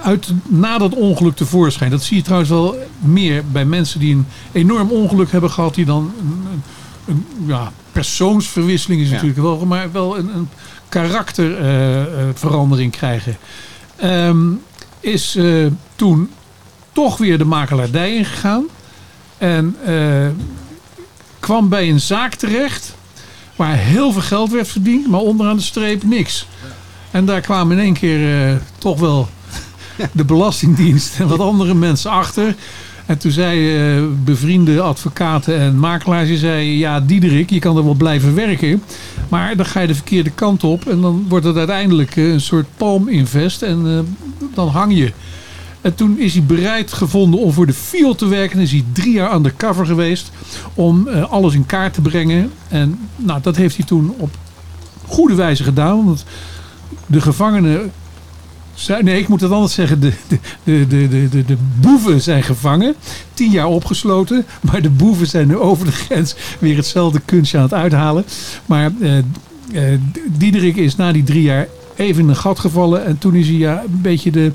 [0.04, 1.92] uit, na dat ongeluk tevoorschijn.
[1.92, 5.76] Dat zie je trouwens wel meer bij mensen die een enorm ongeluk hebben gehad.
[5.76, 6.14] Die dan
[7.08, 9.14] een, ja, persoonsverwisseling is Ja.
[9.14, 10.50] natuurlijk wel, maar wel een, een
[10.90, 13.38] karakterverandering krijgen.
[13.96, 14.44] Ehm,
[15.00, 15.38] is
[15.96, 16.30] toen
[16.92, 18.66] toch weer de makelaardij ingegaan.
[19.38, 20.28] En eh,
[21.40, 22.96] kwam bij een zaak terecht
[23.56, 26.48] waar heel veel geld werd verdiend, maar onderaan de streep niks.
[27.12, 29.30] En daar kwamen in één keer eh, toch wel
[30.12, 32.56] de Belastingdienst en wat andere mensen achter.
[33.06, 37.84] En toen zei eh, bevriende advocaten en makelaars, die zei, ja Diederik, je kan er
[37.84, 38.84] wel blijven werken.
[39.30, 42.66] Maar dan ga je de verkeerde kant op en dan wordt het uiteindelijk een soort
[42.78, 44.00] palminvest en eh,
[44.54, 45.12] dan hang je.
[45.86, 48.58] En toen is hij bereid gevonden om voor de FIO te werken.
[48.58, 50.32] En is hij drie jaar undercover geweest
[50.74, 52.52] om eh, alles in kaart te brengen.
[52.68, 54.30] En nou, dat heeft hij toen op
[55.08, 56.06] goede wijze gedaan.
[56.06, 56.26] Want
[57.06, 57.92] de gevangenen...
[59.02, 60.00] Nee, ik moet het anders zeggen.
[60.00, 60.12] De,
[60.64, 62.96] de, de, de, de boeven zijn gevangen.
[63.34, 64.46] Tien jaar opgesloten.
[64.62, 68.26] Maar de boeven zijn nu over de grens weer hetzelfde kunstje aan het uithalen.
[68.66, 70.00] Maar eh, eh,
[70.38, 73.06] Diederik is na die drie jaar even in een gat gevallen.
[73.06, 74.52] En toen is hij ja, een beetje de...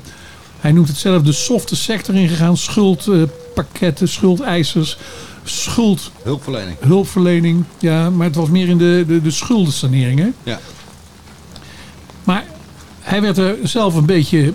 [0.61, 2.57] Hij noemt het zelf de softe sector ingegaan.
[2.57, 4.97] Schuldpakketten, schuldeisers,
[5.43, 6.11] schuld...
[6.23, 6.77] Hulpverlening.
[6.79, 8.09] Hulpverlening, ja.
[8.09, 10.29] Maar het was meer in de, de, de schuldensanering, hè?
[10.43, 10.59] Ja.
[12.23, 12.45] Maar
[12.99, 14.53] hij werd er zelf een beetje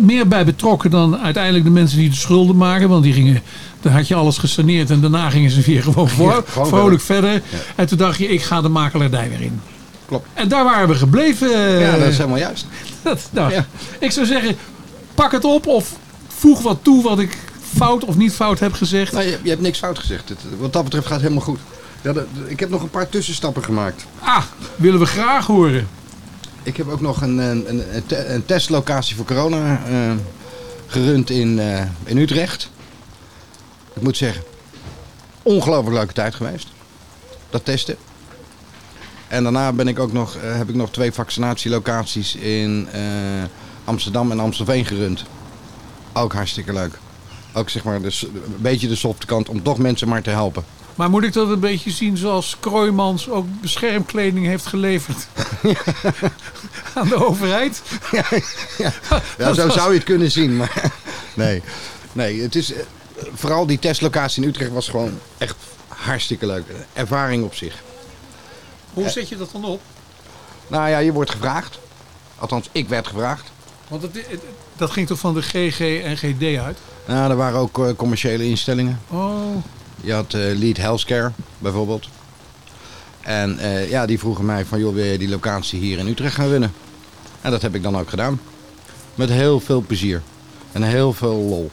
[0.00, 2.88] meer bij betrokken dan uiteindelijk de mensen die de schulden maken.
[2.88, 3.42] Want die gingen,
[3.80, 7.30] dan had je alles gesaneerd en daarna gingen ze weer gewoon, voor, vrolijk verder.
[7.30, 7.66] verder.
[7.76, 9.60] En toen dacht je, ik ga de makelaardij weer in.
[10.06, 10.26] Klopt.
[10.34, 11.80] En daar waren we gebleven.
[11.80, 12.66] Ja, dat is helemaal juist.
[13.02, 13.52] Dat, nou,
[13.98, 14.56] Ik zou zeggen,
[15.20, 15.92] pak het op of
[16.28, 17.38] voeg wat toe wat ik
[17.76, 19.12] fout of niet fout heb gezegd.
[19.12, 20.28] Nou, je, je hebt niks fout gezegd.
[20.28, 21.58] Het, wat dat betreft gaat het helemaal goed.
[22.02, 24.06] Ja, de- de- ik heb nog een paar tussenstappen gemaakt.
[24.18, 24.44] Ah,
[24.76, 25.88] willen we graag horen.
[26.62, 30.12] Ik heb ook nog een, een, een, een te- een testlocatie voor corona eh,
[30.86, 32.70] gerund in, eh, in Utrecht.
[33.94, 34.42] Ik moet zeggen,
[35.42, 36.68] ongelooflijk leuke tijd geweest.
[37.50, 37.96] Dat testen.
[39.28, 42.88] En daarna ben ik ook nog, eh, heb ik nog twee vaccinatielocaties in
[43.84, 45.24] Amsterdam en Amstelveen gerund.
[46.12, 46.98] Ook hartstikke leuk.
[47.52, 50.30] Ook zeg maar de, s- een beetje de softe kant om toch mensen maar te
[50.30, 50.64] helpen.
[50.94, 55.26] Maar moet ik dat een beetje zien zoals Kroijmans ook beschermkleding heeft geleverd
[56.94, 57.82] aan de overheid?
[59.38, 60.56] Ja, zo zou je het kunnen zien.
[60.56, 60.92] Maar
[61.34, 61.62] nee,
[62.12, 62.82] nee het is, eh,
[63.34, 65.56] vooral die testlocatie in Utrecht was gewoon echt
[65.88, 66.64] hartstikke leuk.
[66.92, 67.74] Ervaring op zich.
[68.94, 69.80] Hoe zet je dat dan op?
[70.66, 71.78] Nou ja, je wordt gevraagd.
[72.38, 73.50] Althans, ik werd gevraagd.
[73.90, 74.40] Want het, het-
[74.76, 76.78] dat ging toch van de GG en GD uit?
[77.06, 79.00] Nou, er waren ook eh, commerciële instellingen.
[79.08, 79.40] Oh,
[80.00, 82.08] Je had eh, Lead Healthcare bijvoorbeeld.
[83.20, 86.34] En eh, ja, die vroegen mij van, joh, wil je die locatie hier in Utrecht
[86.34, 86.72] gaan runnen?
[87.40, 88.40] En dat heb ik dan ook gedaan.
[89.14, 90.22] Met heel veel plezier.
[90.72, 91.70] En heel veel lol.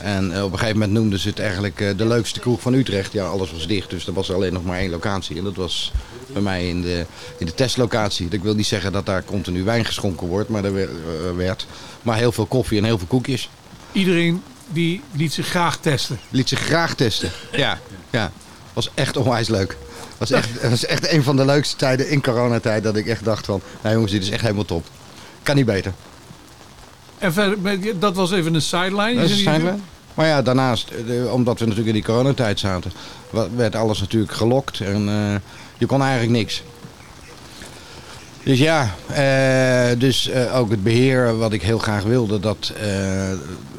[0.00, 3.12] En op een gegeven moment noemden ze het eigenlijk de leukste kroeg van Utrecht.
[3.12, 5.38] Ja, alles was dicht, dus er was alleen nog maar één locatie.
[5.38, 5.92] En dat was
[6.32, 7.06] bij mij in de,
[7.38, 8.26] in de testlocatie.
[8.30, 11.66] Ik wil niet zeggen dat daar continu wijn geschonken wordt, maar er wer- werd.
[12.02, 13.50] Maar heel veel koffie en heel veel koekjes.
[13.92, 16.18] iedereen die liet zich graag testen.
[16.30, 17.30] Liet zich graag testen.
[17.52, 17.78] Ja,
[18.10, 18.32] ja.
[18.72, 19.76] Was echt onwijs leuk.
[20.18, 23.46] Was echt, was echt een van de leukste tijden in coronatijd dat ik echt dacht
[23.46, 23.60] van...
[23.82, 24.86] Nou jongens, dit is echt helemaal top.
[25.42, 25.92] Kan niet beter.
[27.18, 29.20] En verder, dat was even een sideline.
[29.20, 29.74] Dat is we.
[30.14, 32.92] Maar ja, daarnaast, eh, omdat we natuurlijk in die coronatijd zaten...
[33.56, 35.34] werd alles natuurlijk gelokt en eh,
[35.78, 36.62] je kon eigenlijk niks.
[38.42, 42.72] Dus ja, eh, dus eh, ook het beheer wat ik heel graag wilde, dat...
[42.80, 43.32] eh,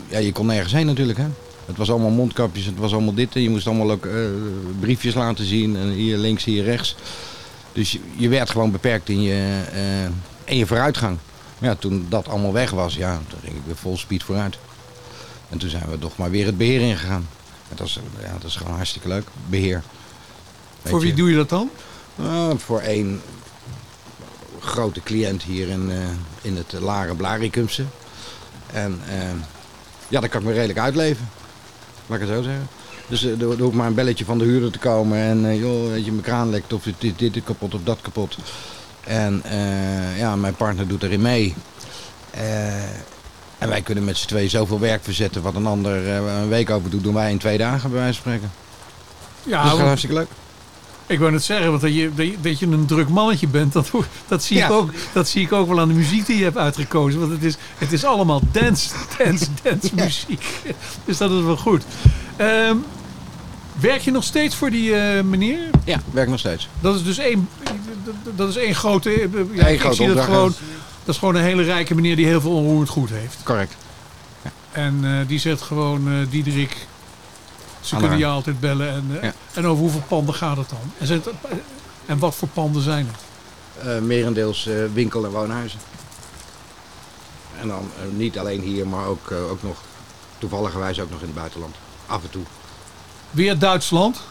[0.07, 1.27] ja, je kon nergens heen natuurlijk, hè.
[1.65, 3.35] Het was allemaal mondkapjes, het was allemaal dit.
[3.35, 4.07] en Je moest allemaal ook
[4.79, 5.77] briefjes laten zien.
[5.77, 6.95] En hier links, hier rechts.
[7.73, 9.61] Dus je, werd gewoon beperkt in je,
[10.43, 11.17] in je vooruitgang.
[11.59, 14.57] Maar ja, toen dat allemaal weg was, ja, toen ging ik weer vol speed vooruit.
[15.49, 17.27] En toen zijn we toch maar weer het beheer ingegaan.
[17.75, 19.83] Dat is, ja, dat is gewoon hartstikke leuk, beheer.
[20.83, 21.15] Voor wie je.
[21.15, 21.69] doe je dat dan?
[22.15, 23.21] Nou, voor één
[24.59, 25.97] grote cliënt hier in, eh,
[26.41, 27.83] in het Laren Blaricumse.
[28.73, 29.15] En eh,
[30.07, 31.29] ja, daar kan ik me redelijk uitleven.
[32.07, 32.67] Laat ik het zo zeggen.
[33.07, 35.17] Dus eh, er er hoeft maar een belletje van de huurder te komen.
[35.17, 38.37] En eh, joh, weet je, mijn kraan lekt of dit, dit, kapot of dat kapot.
[39.03, 41.55] En eh, ja, mijn partner doet erin mee.
[42.31, 42.83] Eh,
[43.57, 45.41] en wij kunnen met z'n twee zoveel werk verzetten.
[45.41, 48.21] Wat een ander eh, een week over doet, doen wij in twee dagen bij wijze
[48.21, 48.51] van spreken.
[49.43, 50.27] Ja, dus dat is hartstikke leuk.
[51.09, 53.91] Ik wou net zeggen, want dat je, dat je, een druk mannetje bent, dat,
[54.27, 56.57] dat, zie ik ook, dat zie ik ook wel aan de muziek die je hebt
[56.57, 57.19] uitgekozen.
[57.19, 60.45] Want het is, het is allemaal dance, dance, dance muziek.
[61.05, 61.83] Dus dat is wel goed.
[62.35, 62.75] Ehm,
[63.79, 65.59] werk je nog steeds voor die eh, meneer?
[65.85, 66.69] Ja, werk nog steeds.
[66.79, 67.49] Dat is dus één,
[68.35, 69.09] dat- is één grote...
[69.53, 70.53] Ja, Eén ik grote zie dat gewoon,
[71.05, 73.37] dat is gewoon een hele rijke meneer die heel veel onroerend goed heeft.
[73.43, 73.75] Correct.
[74.71, 76.87] En eh, die zegt gewoon, eh Diederik,
[77.81, 78.89] ze kunnen je altijd bellen.
[78.89, 79.33] En, eh, Ja.
[79.53, 80.79] en over hoeveel panden gaat het dan?
[80.97, 81.29] En, het-
[82.05, 83.87] en wat voor panden zijn het?
[83.87, 85.79] Eh, merendeels eh, winkel- en woonhuizen.
[87.61, 89.77] En dan niet alleen hier, maar ook, eh, ook nog
[90.37, 91.75] toevalligerwijs ook nog in het buitenland.
[92.05, 92.43] Af en toe.
[93.31, 94.21] Weer Duitsland.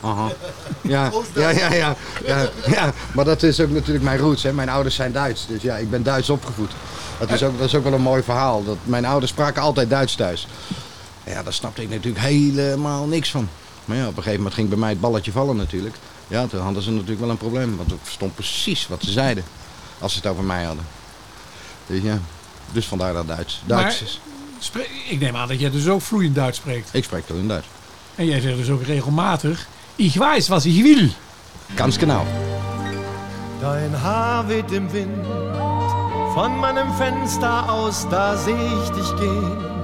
[0.00, 0.28] Aha.
[0.82, 1.96] Ja, ja, ja, ja,
[2.26, 2.92] ja, ja.
[3.14, 4.42] Maar dat is ook natuurlijk mijn roots.
[4.42, 4.52] Hè.
[4.52, 6.70] Mijn ouders zijn Duits, dus ja, ik ben Duits opgevoed.
[7.18, 8.64] Dat is, ook, dat is ook wel een mooi verhaal.
[8.64, 10.46] Dat mijn ouders spraken altijd Duits thuis.
[11.26, 13.48] Ja, daar snapte ik natuurlijk helemaal niks van.
[13.84, 15.94] Maar ja, op een gegeven moment ging bij mij het balletje vallen natuurlijk.
[16.28, 17.76] Ja, toen hadden ze natuurlijk wel een probleem.
[17.76, 19.44] Want ik verstond precies wat ze zeiden.
[19.98, 20.86] Als ze het over mij hadden.
[21.86, 22.18] Dus ja,
[22.72, 23.62] dus vandaar dat Duits.
[23.66, 24.00] Duits
[24.72, 24.88] Maar is.
[25.08, 26.88] ik neem aan dat jij dus ook vloeiend Duits spreekt.
[26.92, 27.66] Ik spreek toch in Duits.
[28.14, 31.12] En jij zegt dus ook regelmatig, ik weiß was ich will.
[31.74, 32.26] Ganz genau.
[33.60, 35.26] Dein Haar weht im Wind,
[36.34, 39.75] von meinem Fenster aus, da seh ich dich gehen.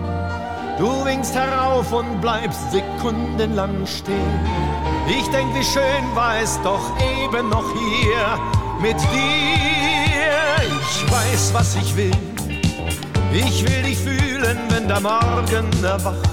[0.79, 4.41] Du winkst herauf und bleibst sekundenlang stehen.
[5.07, 8.39] Ich denk, wie schön war es doch eben noch hier
[8.81, 10.33] mit dir.
[10.81, 12.11] Ich weiß, was ich will.
[13.33, 16.31] Ich will dich fühlen, wenn der Morgen erwacht.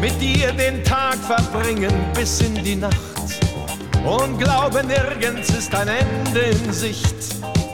[0.00, 2.94] Mit dir den Tag verbringen bis in die Nacht.
[4.04, 7.16] Und glaube, nirgends ist ein Ende in Sicht.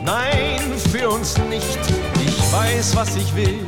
[0.02, 0.60] Nein,
[0.90, 1.78] für uns nicht.
[2.26, 3.60] Ich weiß, was ich will.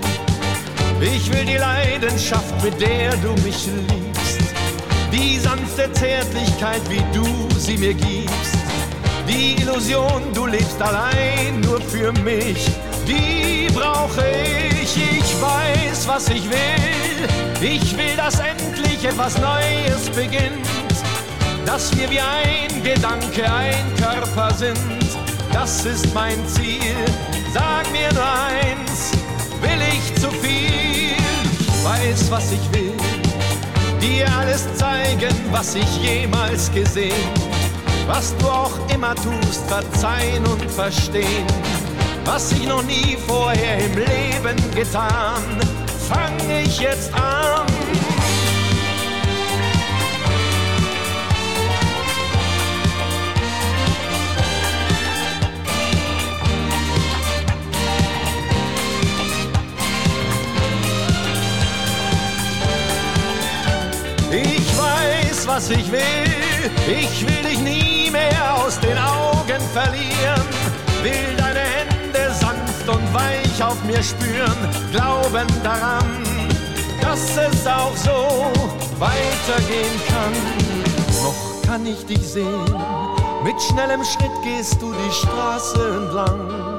[1.01, 4.55] Ich will die Leidenschaft, mit der du mich liebst.
[5.13, 8.57] Die sanfte Zärtlichkeit, wie du sie mir gibst.
[9.29, 12.69] Die Illusion, du lebst allein nur für mich.
[13.07, 14.25] Die brauche
[14.81, 17.29] ich, ich weiß, was ich will.
[17.61, 20.67] Ich will, dass endlich etwas Neues beginnt.
[21.65, 24.79] Dass wir wie ein Gedanke, ein Körper sind.
[25.53, 26.95] Das ist mein Ziel.
[27.53, 29.13] Sag mir nur eins,
[29.61, 30.66] will ich zu viel?
[31.87, 32.93] Weiß, was ich will.
[34.01, 37.31] Dir alles zeigen, was ich jemals gesehen.
[38.09, 41.47] Was du auch immer tust, verzeihen und verstehen.
[42.25, 45.61] Was ich noch nie vorher im Leben getan,
[46.09, 47.65] fang ich jetzt an.
[65.47, 66.71] Was ich will.
[66.87, 70.43] Ich will dich nie mehr aus den Augen verlieren.
[71.03, 74.57] Will deine Hände sanft und weich auf mir spüren.
[74.93, 76.23] Glauben daran,
[77.01, 78.51] dass es auch so
[78.99, 80.33] weitergehen kann.
[81.23, 82.75] Noch kann ich dich sehen.
[83.45, 86.77] Mit schnellem Schritt gehst du die Straße entlang.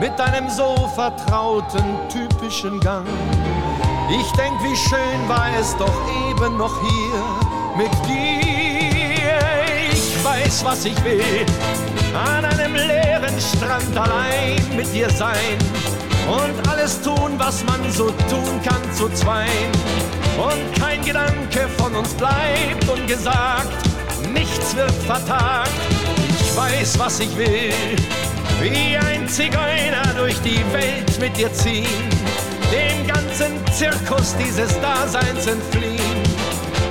[0.00, 3.06] Mit deinem so vertrauten, typischen Gang.
[4.10, 5.94] Ich denk, wie schön war es doch
[6.30, 7.41] eben noch hier
[7.76, 9.38] mit dir.
[9.92, 11.46] Ich weiß, was ich will.
[12.14, 15.58] An einem leeren Strand allein mit dir sein.
[16.28, 19.72] Und alles tun, was man so tun kann zu zweien.
[20.38, 23.68] Und kein Gedanke von uns bleibt ungesagt.
[24.32, 25.70] Nichts wird vertagt.
[26.40, 27.72] Ich weiß, was ich will.
[28.60, 32.10] Wie ein Zigeuner durch die Welt mit dir ziehen
[32.72, 36.01] dem ganzen Zirkus dieses Daseins entfliehen.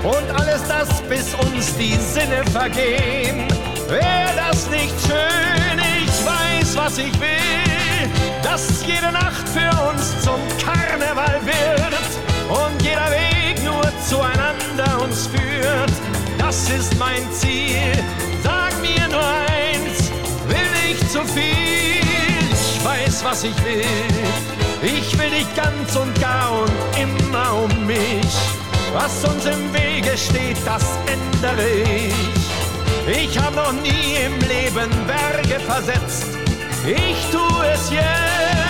[0.04, 3.48] Und alles das, bis uns die Sinne vergehen.
[3.88, 5.80] Wäre das nicht schön?
[6.04, 8.10] Ich weiß, was ich will.
[8.42, 12.02] Dass jede Nacht für uns zum Karneval wird.
[12.50, 15.92] Und jeder Weg nur zueinander uns führt.
[16.40, 17.94] Das ist mein Ziel.
[18.44, 20.10] Sag mir nur eins,
[20.48, 22.02] will ich zu viel?
[22.52, 23.86] Ich weiß, was ich will.
[24.82, 28.71] Ich will dich ganz und gar und immer um mich.
[28.94, 32.14] Was uns im Wege steht, das ändere ich.
[33.08, 36.28] Ich habe noch nie im Leben Berge versetzt.
[36.86, 38.61] Ich tue es jetzt.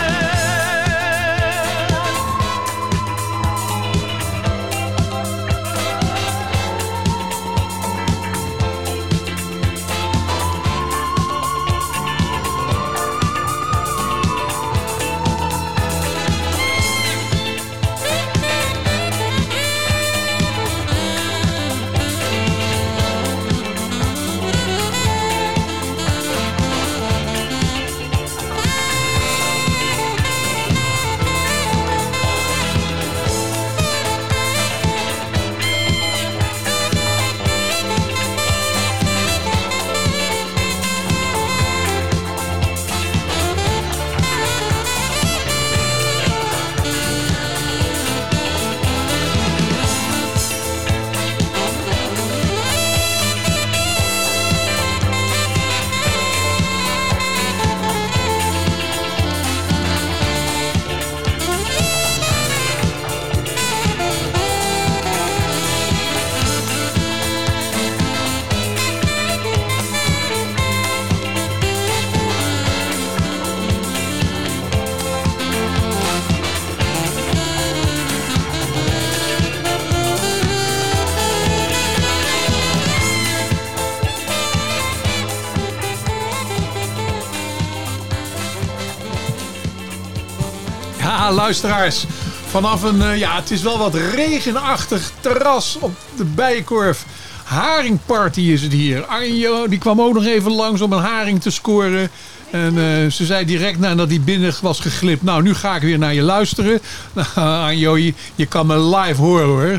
[92.47, 97.05] Vanaf een, eh, ja, het is wel wat regenachtig terras op de Bijenkorf.
[97.43, 99.05] Haringparty is het hier.
[99.05, 102.09] Arjo, die kwam ook nog even langs om een haring te scoren.
[102.51, 105.23] En eh, ze zei direct nadat hij binnen was geglipt.
[105.23, 106.79] Nou, nu ga ik weer naar je luisteren.
[107.13, 107.97] Nou, Arjo,
[108.35, 109.77] je, kan me live horen hoor.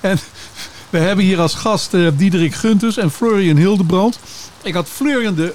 [0.00, 0.18] En
[0.90, 4.18] we hebben hier als gast eh, Diederik Gunters en Florian Hildebrand.
[4.62, 5.54] Ik had Florian de,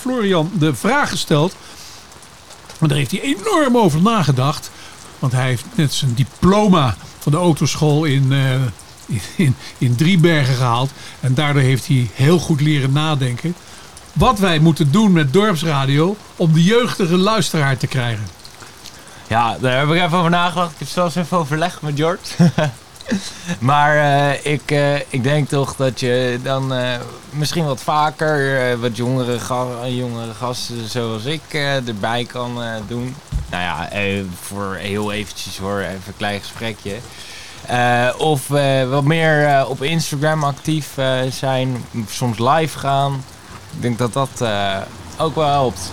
[0.00, 1.54] Florian de vraag gesteld.
[2.78, 4.70] Maar daar heeft hij enorm over nagedacht.
[5.20, 8.52] Want hij heeft net zijn diploma van de autoschool in, eh,
[9.06, 10.90] in, in, in Driebergen gehaald.
[11.20, 13.54] En daardoor heeft hij heel goed leren nadenken.
[14.12, 18.26] Wat wij moeten doen met dorpsradio om de jeugdige luisteraar te krijgen.
[19.26, 20.72] Ja, daar heb ik even over nagedacht.
[20.72, 22.50] Ik heb zelfs even overlegd met George.
[23.58, 26.72] maar eh, ik, eh, ik denk toch dat je dan
[27.30, 29.38] misschien wat vaker wat jongere,
[29.96, 31.42] jongere gasten zoals ik
[31.84, 33.14] erbij kan doen.
[33.50, 36.94] Nou ja, eh, voor heel eventjes hoor, even een klein gesprekje.
[37.66, 43.24] Eh, of eh, wat meer eh, op Instagram actief eh, zijn, soms live gaan.
[43.76, 44.76] Ik denk dat dat eh,
[45.18, 45.92] ook wel helpt.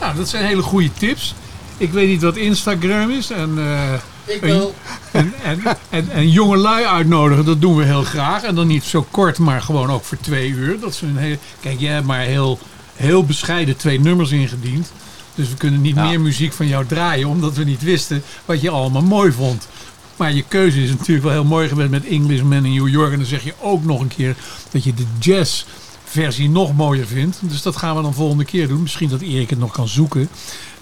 [0.00, 1.34] Nou, dat zijn hele goede tips.
[1.76, 3.30] Ik weet niet wat Instagram is.
[3.30, 3.92] En, eh,
[4.34, 4.74] Ik een- wel.
[5.10, 5.60] En, en,
[5.90, 8.42] en, en jonge lui uitnodigen, dat doen we heel graag.
[8.42, 10.80] En dan niet zo kort, maar gewoon ook voor twee uur.
[10.80, 12.58] Dat is een heel, kijk, jij hebt maar heel,
[12.96, 14.92] heel bescheiden twee nummers ingediend.
[15.40, 18.70] Dus we kunnen niet meer muziek van jou draaien, omdat we niet wisten wat je
[18.70, 19.68] allemaal mooi vond.
[20.16, 23.12] Maar je keuze is natuurlijk wel heel mooi geweest met Englishman in New York.
[23.12, 24.36] En dan zeg je ook nog een keer
[24.70, 25.64] dat je de jazz
[26.04, 27.38] versie nog mooier vindt.
[27.42, 28.82] Dus dat gaan we dan volgende keer doen.
[28.82, 30.28] Misschien dat Erik het nog kan zoeken.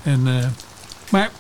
[0.03, 0.47] En, eh,
[1.11, 1.31] maar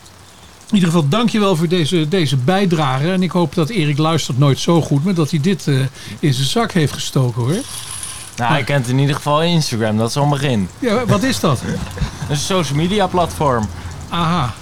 [0.68, 3.10] in ieder geval dankjewel voor deze, deze bijdrage.
[3.10, 5.04] En ik hoop dat Erik luistert nooit zo goed.
[5.04, 5.80] Maar dat hij dit eh,
[6.18, 7.62] in zijn zak heeft gestoken hoor.
[8.38, 10.68] Nou, ik kent in ieder geval Instagram, dat is al een begin.
[10.78, 11.62] Ja, wat is dat?
[12.28, 13.68] Een social media platform.
[14.08, 14.54] Aha.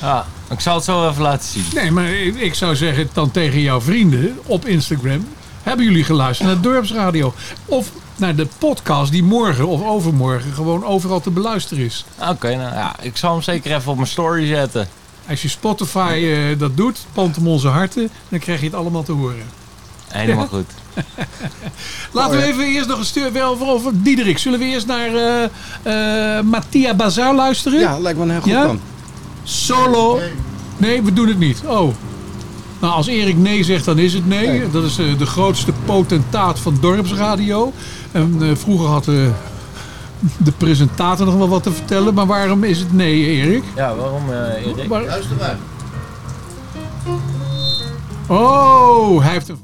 [0.00, 1.64] Ja, ik zal het zo even laten zien.
[1.74, 5.26] Nee, maar ik, ik zou zeggen dan tegen jouw vrienden op Instagram.
[5.62, 7.34] Hebben jullie geluisterd naar Dorpsradio?
[7.64, 12.04] Of naar de podcast die morgen of overmorgen gewoon overal te beluisteren is.
[12.30, 14.88] Oké, nou ja, ik zal hem zeker even op mijn story zetten.
[15.28, 19.02] Als je Spotify eh, dat doet, pant hem onze harten, dan krijg je het allemaal
[19.02, 19.61] te horen.
[20.12, 20.66] Helemaal goed.
[22.12, 24.38] Laten we even eerst nog een stuk wel over, over Diederik.
[24.38, 25.44] Zullen we eerst naar eh
[26.38, 27.80] eh Mattia Bazaar luisteren?
[27.80, 28.62] Ja, lijkt me een heel goed Ja?
[28.62, 28.80] plan.
[29.42, 30.20] Solo.
[30.76, 31.62] Nee, we doen het niet.
[31.66, 31.94] Oh.
[32.80, 34.70] Nou, als Erik nee zegt, dan is het nee.
[34.70, 37.72] Dat is eh, de grootste potentaat van dorpsradio.
[38.12, 39.14] En eh, vroeger had eh,
[40.36, 42.14] de presentator nog wel wat te vertellen.
[42.14, 43.64] Maar waarom is het nee, Erik?
[43.76, 44.88] Ja, waarom eh Erik?
[44.88, 45.56] Luister maar.
[48.26, 49.58] Oh, hij heeft een...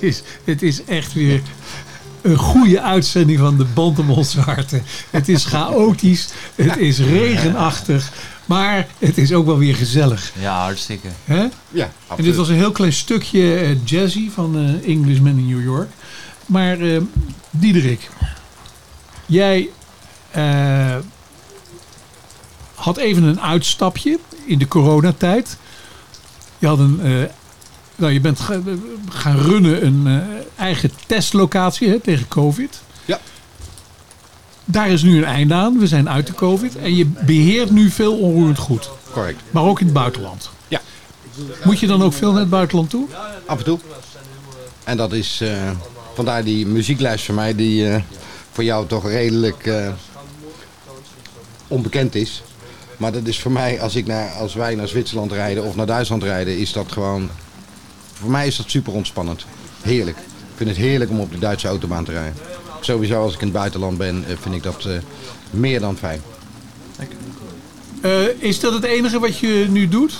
[0.00, 1.40] Het is, het is echt weer
[2.22, 4.82] een goede uitzending van de Band om onze harten.
[5.10, 8.12] Het is chaotisch, het is regenachtig,
[8.44, 10.32] maar het is ook wel weer gezellig.
[10.38, 11.08] Ja, hartstikke.
[11.24, 11.46] Hè?
[11.70, 15.62] Ja, En dit was een heel klein stukje eh, jazzy van eh, Englishman in New
[15.64, 15.90] York.
[16.46, 17.00] Maar eh,
[17.50, 18.08] Diederik,
[19.26, 19.68] jij
[20.30, 20.96] eh,
[22.74, 25.56] had even een uitstapje in de coronatijd.
[26.58, 27.22] Je had een, eh,
[28.00, 28.60] nou, je bent ga-
[29.08, 32.80] gaan runnen een eh, eigen testlocatie hè, tegen COVID.
[33.04, 33.18] Ja.
[34.64, 35.78] Daar is nu een einde aan.
[35.78, 36.76] We zijn uit de COVID.
[36.76, 38.90] En je beheert nu veel onroerend goed.
[39.12, 39.40] Correct.
[39.50, 40.50] Maar ook in het buitenland.
[40.68, 40.80] Ja.
[41.64, 43.06] Moet je dan ook veel naar het buitenland toe?
[43.46, 43.78] Af en toe.
[44.84, 45.70] En dat is eh,
[46.14, 48.02] vandaar die muzieklijst van mij die eh,
[48.52, 49.70] voor jou toch redelijk
[51.68, 52.42] onbekend is.
[52.96, 55.86] Maar dat is voor mij, als, ik naar, als wij naar Zwitserland rijden of naar
[55.86, 57.30] Duitsland rijden, is dat gewoon...
[58.20, 59.44] Voor mij is dat super ontspannend.
[59.82, 60.16] Heerlijk.
[60.18, 62.34] Ik vind het heerlijk om op de Duitse autobaan te rijden.
[62.80, 64.92] Sowieso als ik in het buitenland ben, eh, vind ik dat eh,
[65.50, 66.20] meer dan fijn.
[68.00, 70.12] Eh, is dat het enige wat je nu doet?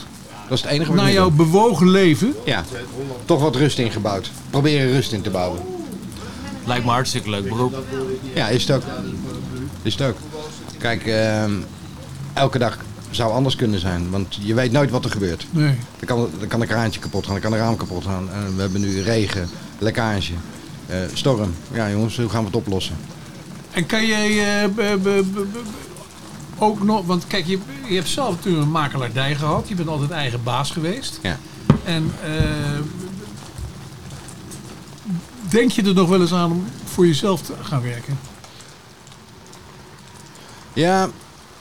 [0.49, 1.37] Dat is het enige wat ik Na jouw doe.
[1.37, 2.35] bewogen leven?
[2.45, 2.65] Ja,
[3.25, 4.31] toch wat rust ingebouwd.
[4.51, 5.61] Proberen rust in te bouwen.
[6.65, 7.85] Lijkt me hartstikke leuk beroep.
[8.35, 8.83] Ja, is het ook.
[9.83, 10.17] Is het ook.
[10.79, 11.53] Kijk, ehm,
[12.33, 12.79] elke dag
[13.11, 14.11] zou anders kunnen zijn.
[14.11, 15.47] Want je weet nooit wat er gebeurt.
[15.51, 15.75] Nee.
[15.99, 18.31] Dan kan, dan kan een kraantje kapot gaan, dan kan een raam kapot gaan.
[18.33, 20.33] En we hebben nu regen, lekkage,
[20.87, 21.55] eh, storm.
[21.73, 22.97] Ja jongens, hoe gaan we het oplossen?
[23.71, 25.25] En kan jij eh,
[26.59, 27.07] ook nog...
[27.07, 27.59] Want kijk, je,
[27.89, 29.69] je hebt zelf natuurlijk een makelaardij gehad.
[29.69, 31.19] Je bent altijd eigen baas geweest.
[31.23, 31.39] Ja.
[31.85, 32.79] En eh,
[35.49, 38.19] denk je er nog wel eens aan om voor jezelf te gaan werken?
[40.73, 41.09] Ja,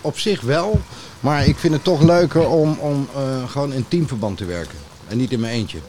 [0.01, 0.81] op zich wel.
[1.19, 4.77] Maar ik vind het toch leuker om, om eh, gewoon in teamverband te werken.
[5.07, 5.79] En niet in mijn eentje.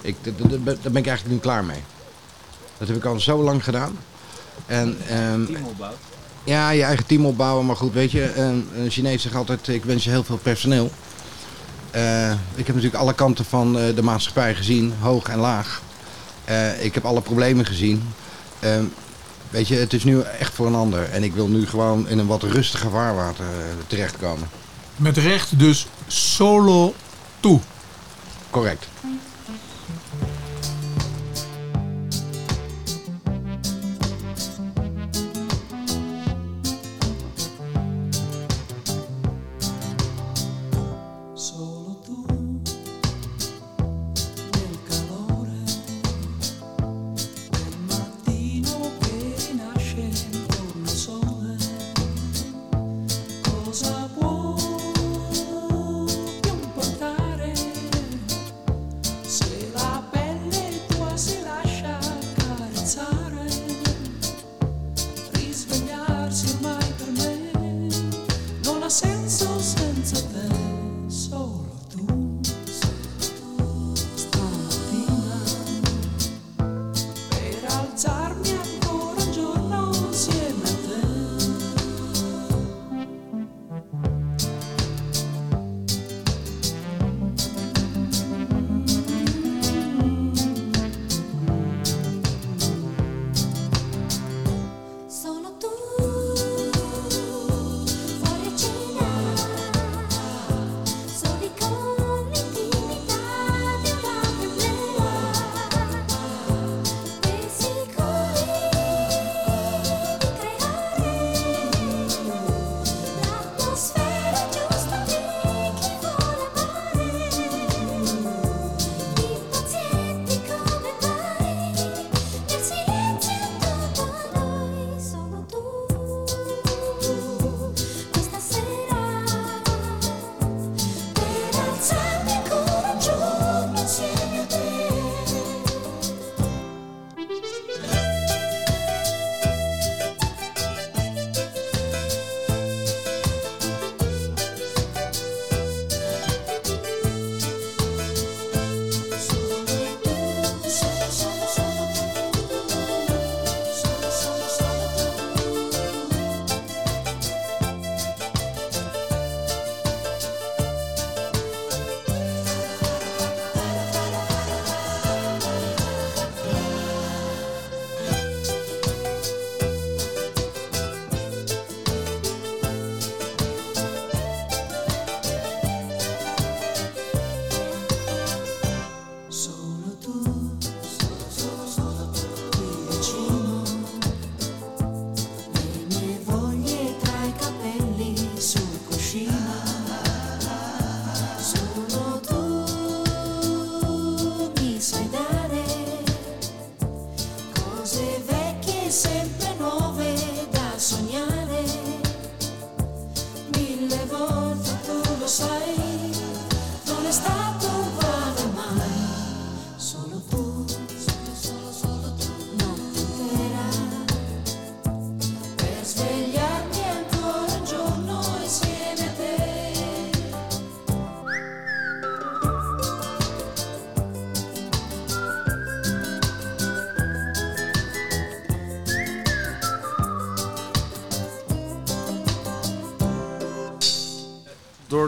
[0.00, 1.82] Ik, daar ben ik eigenlijk nu klaar mee.
[2.78, 3.98] Dat heb ik al zo lang gedaan.
[4.66, 5.42] En, ehm,
[6.44, 7.66] ja, je eigen team opbouwen.
[7.66, 10.90] Maar goed, weet je, een, een Chinees zegt altijd, ik wens je heel veel personeel.
[11.90, 15.82] Eh, ik heb natuurlijk alle kanten van eh, de maatschappij gezien, hoog en laag.
[16.44, 18.02] Eh, ik heb alle problemen gezien.
[18.60, 18.84] Ehm,
[19.50, 21.10] weet je, het is nu echt voor een ander.
[21.10, 24.48] En ik wil nu gewoon in een wat rustiger vaarwater eh, terechtkomen.
[24.96, 26.94] Met recht dus solo
[27.40, 27.60] toe.
[28.50, 28.86] Correct.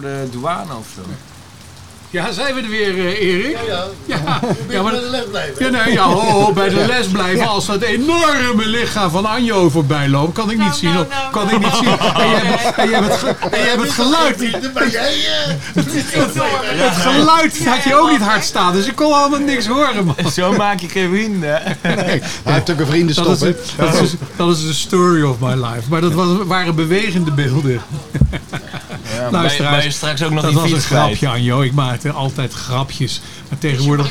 [0.01, 1.01] Door de douane of zo.
[2.11, 3.59] Ja, zijn we er weer, eh, Erik?
[3.67, 4.41] Ja, ja.
[4.83, 5.65] Maar bij de les blijven.
[5.65, 7.49] Ja, nee, ja, ho, ho, bij de les blijven.
[7.49, 10.95] Als dat enorme lichaam van Anjo voorbij loopt, kan ik niet zien.
[10.95, 11.07] hoor.
[11.31, 11.89] kan ik niet zien.
[12.21, 14.41] En je hebt, het, geluid.
[14.91, 15.17] Jij...
[15.75, 15.85] eh,
[16.87, 20.33] Het geluid had je ook niet hard staan, dus ik kon allemaal niks horen, man.
[20.33, 21.63] Zo maak je geen vrienden.
[21.83, 25.39] Nee, hij heeft ook een vriendenstop, Dat is, dat, is, dat is de story of
[25.41, 25.83] my life.
[25.89, 27.81] Maar dat was, waren bewegende beelden.
[29.33, 31.61] Ja, maar ben je- straks ook nog dat die was een grapje, Anjo.
[31.61, 33.21] Ik maakte altijd grapjes.
[33.49, 34.11] Maar tegenwoordig,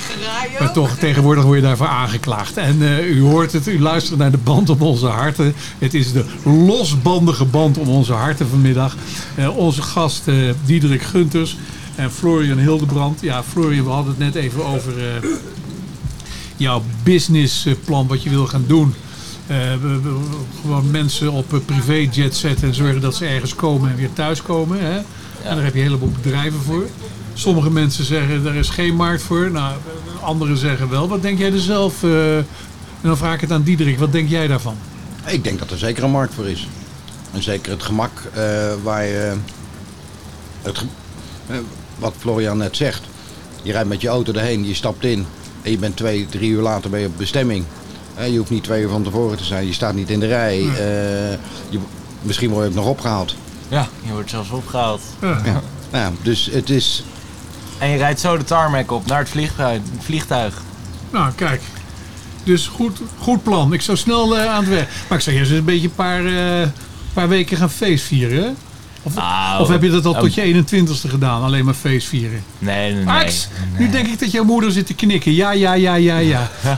[0.59, 2.57] maar toch, tegenwoordig word je daarvoor aangeklaagd.
[2.57, 5.53] En eh, u hoort het, u luistert naar de band om onze harten.
[5.77, 8.95] Het is de losbandige band om onze harten vanmiddag.
[9.35, 10.35] Eh, onze gast eh,
[10.65, 11.57] Diederik Gunters
[11.95, 13.21] en Florian Hildebrand.
[13.21, 15.29] Ja, Florian, we hadden het net even over eh,
[16.57, 18.93] jouw businessplan, wat je wil gaan doen.
[19.49, 19.73] Eh,
[20.61, 24.80] gewoon mensen op eh, privéjet zetten en zorgen dat ze ergens komen en weer thuiskomen.
[24.80, 24.95] Hè?
[25.43, 26.88] En daar heb je een heleboel bedrijven voor.
[27.34, 29.51] Sommige mensen zeggen er is geen markt voor.
[29.51, 29.76] Nou,
[30.21, 31.07] anderen zeggen wel.
[31.07, 32.03] Wat denk jij er zelf?
[32.03, 32.45] eh, en
[33.01, 33.99] dan vraag ik het aan Diederik.
[33.99, 34.76] Wat denk jij daarvan?
[35.26, 36.67] Ik denk dat er zeker een markt voor is.
[37.31, 38.11] En zeker het gemak
[38.84, 39.34] waar je...
[40.61, 40.85] Het
[41.99, 43.01] wat Florian net zegt.
[43.61, 45.26] Je rijdt met je auto erheen, je stapt in.
[45.61, 47.65] en je bent twee, drie uur later ben je bestemming.
[48.25, 49.65] Je hoeft niet twee uur van tevoren te zijn.
[49.67, 50.59] Je staat niet in de rij.
[50.59, 51.37] eh,
[51.69, 51.79] je,
[52.21, 53.35] misschien word je ook nog opgehaald.
[53.67, 55.01] Ja, je wordt zelfs opgehaald.
[55.21, 55.61] Ja.
[55.91, 57.03] Ja, dus het is...
[57.77, 59.81] En je rijdt zo de tarmac op naar het vliegtuig.
[59.99, 60.61] vliegtuig.
[61.11, 61.61] Nou, kijk.
[62.43, 63.73] Dus goed, goed plan.
[63.73, 64.89] Ik zou snel eh, aan het werk.
[65.07, 66.25] Maar ik zou eerst eens een beetje een paar,
[66.61, 66.67] eh,
[67.13, 68.43] paar weken gaan feestvieren.
[68.43, 68.49] hè?
[69.03, 70.19] Of, Nou, of heb je dat al oh.
[70.19, 71.43] tot je 21ste gedaan?
[71.43, 72.43] Alleen maar feestvieren.
[72.59, 73.03] Nee, nee, nee.
[73.03, 73.47] Max,
[73.77, 75.33] nu denk ik dat jouw moeder zit te knikken.
[75.33, 76.49] Ja, ja, ja, ja, ja.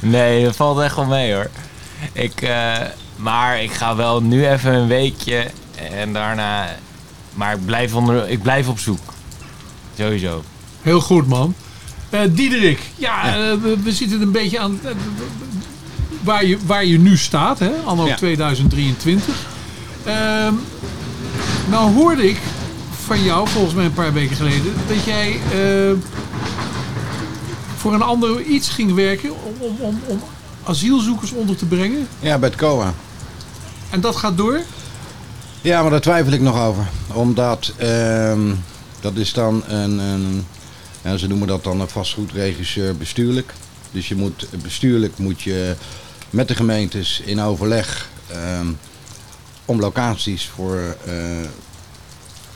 [0.16, 1.50] nee, dat valt echt wel mee hoor.
[2.12, 2.76] Ik, eh,
[3.16, 5.46] maar ik ga wel nu even een weekje
[5.90, 6.68] en daarna...
[7.34, 9.14] Maar ik blijf, onder, ik blijf op zoek.
[9.98, 10.42] Sowieso.
[10.82, 11.54] Heel goed, man.
[12.10, 14.80] Eh Diederik, ja, eh, we, we zitten een beetje aan
[16.22, 17.70] waar, je, waar je nu staat, hè?
[17.84, 18.16] anno Ja.
[18.16, 19.34] 2023.
[20.04, 20.54] Ehm,
[21.70, 22.36] nou hoorde ik
[23.04, 25.92] van jou, volgens mij een paar weken geleden, dat jij eh,
[27.88, 30.22] voor een ander iets ging werken om, om, om, om
[30.64, 32.08] asielzoekers onder te brengen.
[32.20, 32.94] Ja, bij het COA.
[33.90, 34.60] En dat gaat door?
[35.60, 36.88] Ja, maar daar twijfel ik nog over.
[37.12, 38.54] Omdat ehm,
[39.00, 40.46] dat is dan een, een
[41.02, 43.52] ja, ze noemen dat dan een vastgoedregisseur bestuurlijk.
[43.90, 45.74] Dus je moet, bestuurlijk moet je
[46.30, 48.66] met de gemeentes in overleg ehm,
[49.64, 51.14] om locaties voor eh,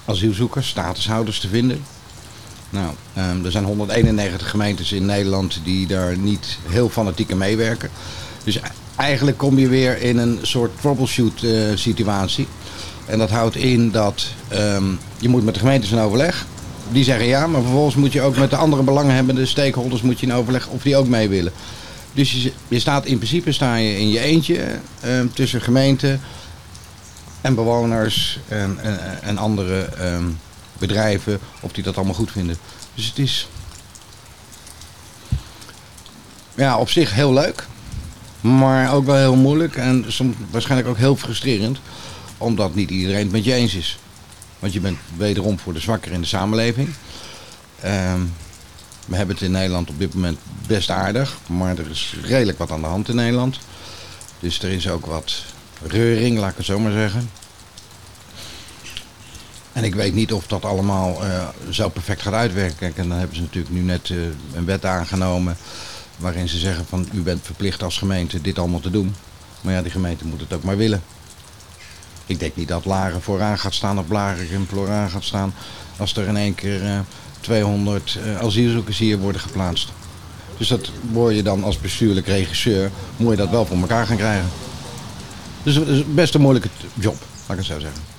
[0.04, 1.84] asielzoekers, statushouders te vinden.
[2.72, 7.90] Nou, ehm, er zijn 191 gemeentes in Nederland die daar niet heel fanatiek aan meewerken.
[8.44, 8.60] Dus e-
[8.96, 12.46] eigenlijk kom je weer in een soort troubleshoot eh, situatie.
[13.06, 14.84] En dat houdt in dat ehm,
[15.18, 16.46] je moet met de gemeentes in overleg.
[16.92, 20.26] Die zeggen ja, maar vervolgens moet je ook met de andere belanghebbende stakeholders moet je
[20.26, 21.52] in overleg of die ook mee willen.
[22.12, 24.64] Dus je, je staat in principe sta je in je eentje
[25.00, 26.18] ehm, tussen gemeente
[27.40, 28.78] en bewoners en,
[29.22, 29.88] en, andere
[30.86, 32.56] bedrijven of die dat allemaal goed vinden.
[32.94, 33.48] Dus het is
[36.54, 37.66] ja, op zich heel leuk,
[38.40, 41.78] maar ook wel heel moeilijk en soms waarschijnlijk ook heel frustrerend,
[42.38, 43.98] omdat niet iedereen het met je eens is.
[44.58, 46.88] Want je bent wederom voor de zwakker in de samenleving.
[47.80, 48.20] Ehm,
[49.06, 52.70] we hebben het in Nederland op dit moment best aardig, maar er is redelijk wat
[52.70, 53.58] aan de hand in Nederland.
[54.40, 55.42] Dus er is ook wat
[55.82, 57.30] reuring, laat ik het zo maar zeggen.
[59.72, 62.92] En ik weet niet of dat allemaal eh, zo perfect gaat uitwerken.
[62.96, 64.16] En dan hebben ze natuurlijk nu net eh,
[64.54, 65.56] een wet aangenomen
[66.16, 69.14] waarin ze zeggen van u bent verplicht als gemeente dit allemaal te doen.
[69.60, 71.02] Maar ja, die gemeente moet het ook maar willen.
[72.26, 75.54] Ik denk niet dat Laren vooraan gaat staan of Blarikum vooraan gaat staan
[75.96, 76.98] als er in één keer eh,
[77.40, 79.92] 200 eh, asielzoekers hier worden geplaatst.
[80.56, 84.16] Dus dat word je dan als bestuurlijk regisseur, moet je dat wel voor elkaar gaan
[84.16, 84.48] krijgen.
[85.62, 87.16] Dus het is best een moeilijke job,
[87.46, 88.11] laat ik het zo zeggen.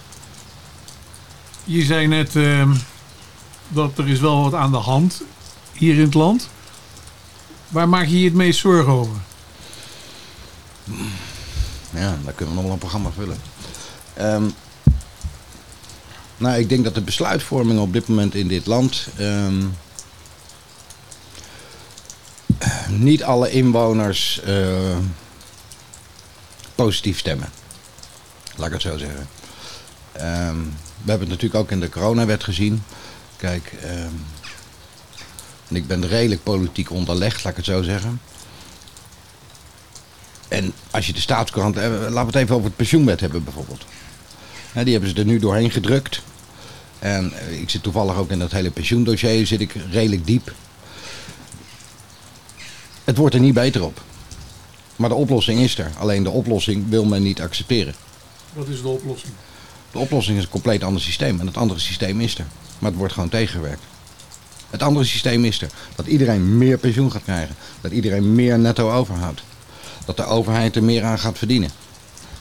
[1.63, 2.73] Je zei net ehm,
[3.67, 5.21] dat er is wel wat aan de hand
[5.73, 6.49] hier in het land.
[7.67, 9.15] Waar maak je je het meest zorgen over?
[11.89, 13.37] Ja, daar kunnen we nog wel een programma vullen.
[14.13, 14.43] Ehm,
[16.37, 19.07] nou, ik denk dat de besluitvorming op dit moment in dit land.
[19.17, 19.65] ehm,
[22.87, 24.97] niet alle inwoners eh,
[26.75, 27.49] positief stemmen.
[28.55, 29.27] Laat ik het zo zeggen.
[30.11, 30.57] Ehm,
[31.03, 32.83] we hebben het natuurlijk ook in de coronawet gezien.
[33.37, 34.13] Kijk, ehm,
[35.67, 38.21] ik ben redelijk politiek onderlegd, laat ik het zo zeggen.
[40.47, 43.85] En als je de staatskrant, eh, laten we het even over het pensioenwet hebben bijvoorbeeld.
[44.73, 46.21] Die hebben ze er nu doorheen gedrukt.
[46.99, 50.53] En eh, ik zit toevallig ook in dat hele pensioendossier, zit ik redelijk diep.
[53.03, 54.01] Het wordt er niet beter op.
[54.95, 55.91] Maar de oplossing is er.
[55.97, 57.95] Alleen de oplossing wil men niet accepteren.
[58.53, 59.33] Wat is de oplossing?
[59.93, 61.39] De oplossing is een compleet ander systeem.
[61.39, 62.45] En het andere systeem is er.
[62.79, 63.81] Maar het wordt gewoon tegengewerkt.
[64.69, 65.69] Het andere systeem is er.
[65.95, 67.55] Dat iedereen meer pensioen gaat krijgen.
[67.81, 69.43] Dat iedereen meer netto overhoudt.
[70.05, 71.69] Dat de overheid er meer aan gaat verdienen.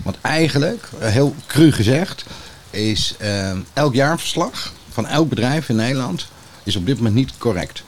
[0.02, 2.24] Want eigenlijk, eh, heel cru gezegd,
[2.70, 6.26] is eh, elk jaarverslag van elk bedrijf in Nederland
[6.62, 7.82] is op dit moment niet correct.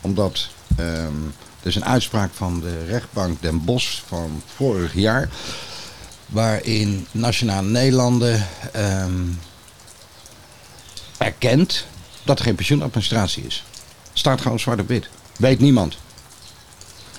[0.00, 1.12] Omdat ehm,
[1.60, 5.28] er is een uitspraak van de rechtbank Den Bosch van vorig jaar.
[6.32, 9.22] Waarin Nationale Nederlanden ehm,
[11.18, 11.86] erkent
[12.22, 13.64] dat er geen pensioenadministratie is.
[14.12, 15.08] Staat gewoon zwart op wit.
[15.36, 15.96] Weet niemand.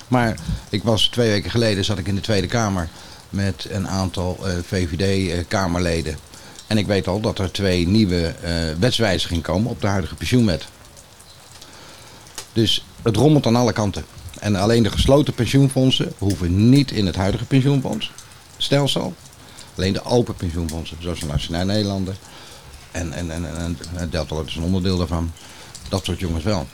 [0.08, 0.38] Maar
[0.70, 2.90] ik was twee weken geleden zat ik in de Tweede Kamer
[3.30, 6.18] met een aantal eh, VVD-Kamerleden.
[6.68, 10.66] En ik weet al dat er twee nieuwe eh, wetswijzigingen komen op de huidige pensioenwet.
[12.54, 14.06] Dus het rommelt aan alle kanten.
[14.40, 17.46] En alleen de gesloten pensioenfondsen hoeven niet in het huidige
[18.68, 19.14] pensioenfondsstelsel.
[19.76, 22.16] Alleen de open pensioenfondsen, zoals de Nationale Nederlanden.
[22.92, 25.32] En, en, en, en, en Delta is een onderdeel daarvan.
[25.90, 26.68] Dat soort jongens wel.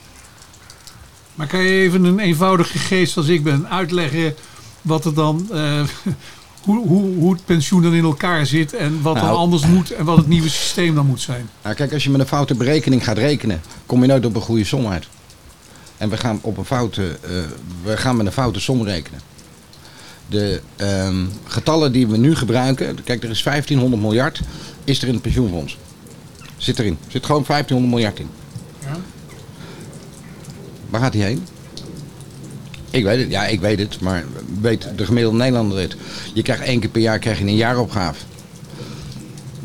[1.35, 4.35] Maar kan je even een eenvoudige geest als ik ben uitleggen
[4.81, 5.81] wat er dan, eh,
[6.65, 9.37] hoe, hoe, hoe het pensioen dan in elkaar zit en wat dan Nou.
[9.37, 11.49] anders moet en wat het nieuwe systeem dan moet zijn?
[11.63, 14.41] Nou, kijk, als je met een foute berekening gaat rekenen, kom je nooit op een
[14.41, 15.07] goede som uit.
[15.97, 17.29] En we gaan, op een foute, eh,
[17.83, 19.21] we gaan met een foute som rekenen.
[20.29, 24.41] De ehm, getallen die we nu gebruiken, kijk, er is 1500 miljard,
[24.83, 25.77] is er in het pensioenfonds.
[26.57, 26.97] Zit erin.
[27.07, 28.29] Zit gewoon 1500 miljard in.
[28.79, 28.97] Ja.
[30.89, 31.45] Waar gaat die heen?
[32.91, 34.23] Ik weet het, ja, ik weet het, maar
[34.61, 35.95] weet de gemiddelde Nederlander het?
[36.33, 38.25] Je krijgt één keer per jaar krijg je een jaaropgave.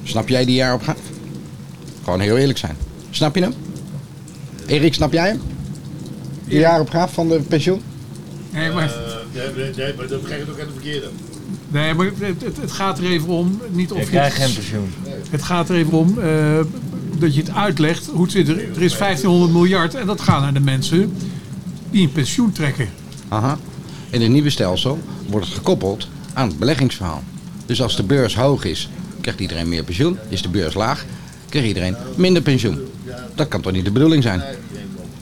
[0.02, 0.98] Snap jij die jaaropgave?
[2.04, 2.76] Gewoon heel eerlijk zijn.
[3.10, 3.54] Snap je hem?
[4.66, 5.40] Erik, snap jij hem?
[6.48, 7.82] De jaaropgave van de pensioen?
[8.50, 8.90] Nee, maar,
[9.76, 11.08] nee, maar dat begrijp ik ook aan de verkeerde.
[11.68, 14.44] nee, maar het, het, het gaat er even om, niet of Je je krijgt het-
[14.46, 14.92] geen pensioen.
[15.30, 16.60] Het gaat er even om eh,
[17.18, 18.06] dat je het uitlegt.
[18.12, 21.12] Hoe het zit er, er is 1500 miljard en dat gaat naar de mensen
[21.90, 22.88] die een pensioen trekken.
[23.28, 23.58] Aha.
[24.10, 27.22] In het nieuwe stelsel wordt het gekoppeld aan het beleggingsverhaal.
[27.66, 28.88] Dus als de beurs hoog is,
[29.20, 30.18] krijgt iedereen meer pensioen.
[30.28, 31.04] Is de beurs laag,
[31.48, 32.78] krijgt iedereen minder pensioen.
[33.34, 34.42] Dat kan toch niet de bedoeling zijn?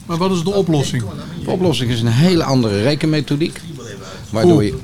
[0.05, 1.03] Maar wat is de oplossing?
[1.43, 3.59] De oplossing is een hele andere rekenmethodiek.
[4.33, 4.77] Waardoor je.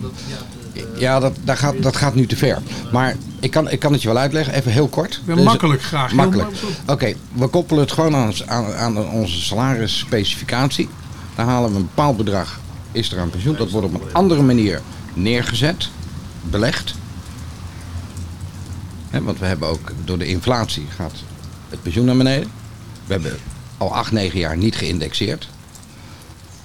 [0.98, 2.58] Ja, dat, dat, gaat, dat gaat nu te ver.
[2.92, 5.22] Maar ik kan, ik kan het je wel uitleggen, even heel kort.
[5.28, 6.14] Ja, Dus- makkelijk graag.
[6.14, 6.50] Makkelijk.
[6.86, 10.90] ma- Oké, we koppelen het gewoon aan, aan, aan onze salarisspecificatie.
[11.36, 12.60] Dan halen we een bepaald bedrag,
[12.92, 13.56] is er aan pensioen.
[13.56, 14.82] Dat wordt op een andere manier
[15.14, 15.90] neergezet,
[16.42, 16.94] belegd.
[19.22, 21.14] Want we hebben ook, door de inflatie gaat
[21.70, 22.50] het pensioen naar beneden.
[23.06, 23.38] We hebben
[23.78, 25.50] al acht, negen jaar niet geïndexeerd.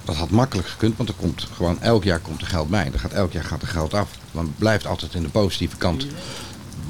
[0.05, 2.89] Dat had makkelijk gekund, want er komt gewoon elk jaar komt er geld bij.
[2.93, 4.09] Er gaat, elk jaar gaat er geld af.
[4.31, 6.05] Het blijft altijd in de positieve kant.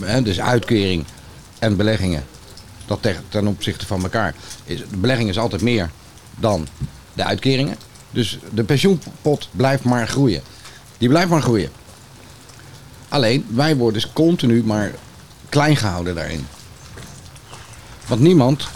[0.03, 1.05] Hè, dus uitkering
[1.59, 2.25] en beleggingen,
[2.85, 4.35] dat ten, ten opzichte van elkaar.
[4.63, 5.89] Is, de belegging is altijd meer
[6.35, 6.67] dan
[7.13, 7.77] de uitkeringen.
[8.11, 10.41] Dus de pensioenpot blijft maar groeien.
[10.97, 11.71] Die blijft maar groeien.
[13.09, 14.91] Alleen, wij worden dus continu maar
[15.49, 16.47] klein gehouden daarin.
[18.07, 18.67] Want niemand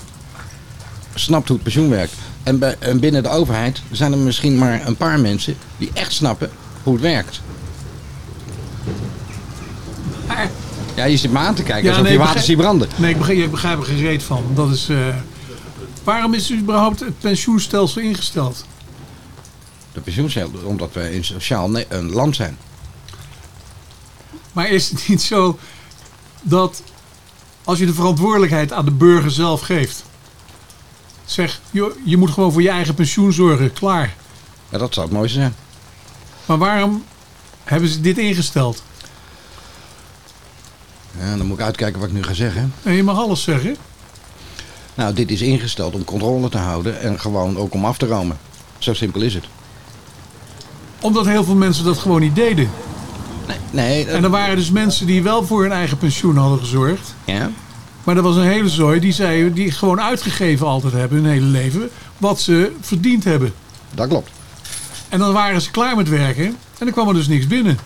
[1.14, 2.14] snapt hoe het pensioen werkt.
[2.44, 6.14] En, bij, en binnen de overheid zijn er misschien maar een paar mensen die echt
[6.14, 6.50] snappen
[6.84, 7.42] hoe het werkt.
[10.96, 12.90] Ja, je zit me aan te kijken alsof je water ziet branden.
[12.96, 14.44] Nee, ik begrijp, ik begrijp er geen reet van.
[14.54, 15.16] Dat is, eh,
[16.04, 18.66] waarom is überhaupt het pensioenstelsel ingesteld?
[19.94, 22.58] De pensioenstelsel, omdat we een sociaal een land zijn.
[24.54, 25.60] Maar is het niet zo
[26.42, 26.82] dat
[27.64, 30.04] als je de verantwoordelijkheid aan de burger zelf geeft.
[31.30, 34.16] Zeg, joh, je moet gewoon voor je eigen pensioen zorgen, klaar.
[34.70, 35.56] Ja, dat zou het mooiste zijn.
[36.46, 37.04] Maar waarom
[37.64, 38.84] hebben ze dit ingesteld?
[41.20, 42.74] Ja, dan moet ik uitkijken wat ik nu ga zeggen.
[42.84, 43.76] En je mag alles zeggen.
[44.96, 48.38] Nou, dit is ingesteld om controle te houden en gewoon ook om af te romen.
[48.78, 49.46] Zo simpel is het.
[51.02, 52.70] Omdat heel veel mensen dat gewoon niet deden.
[53.72, 57.14] Nee, En er waren dus mensen die wel voor hun eigen pensioen hadden gezorgd.
[57.26, 57.52] Ja.
[58.10, 61.46] Maar er was een hele zooi die zei, die gewoon uitgegeven altijd hebben hun hele
[61.46, 61.90] leven.
[62.18, 63.54] Wat ze verdiend hebben.
[63.94, 64.30] Dat klopt.
[65.10, 66.46] En dan waren ze klaar met werken.
[66.46, 67.80] En dan kwam er dus niks binnen.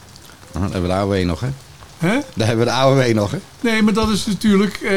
[0.52, 1.48] Dan hebben we de AOW nog, hè?
[1.98, 2.20] Hè?
[2.34, 3.38] Daar hebben we de AOW nog, hè?
[3.62, 4.76] Nee, maar dat is natuurlijk...
[4.76, 4.92] eh,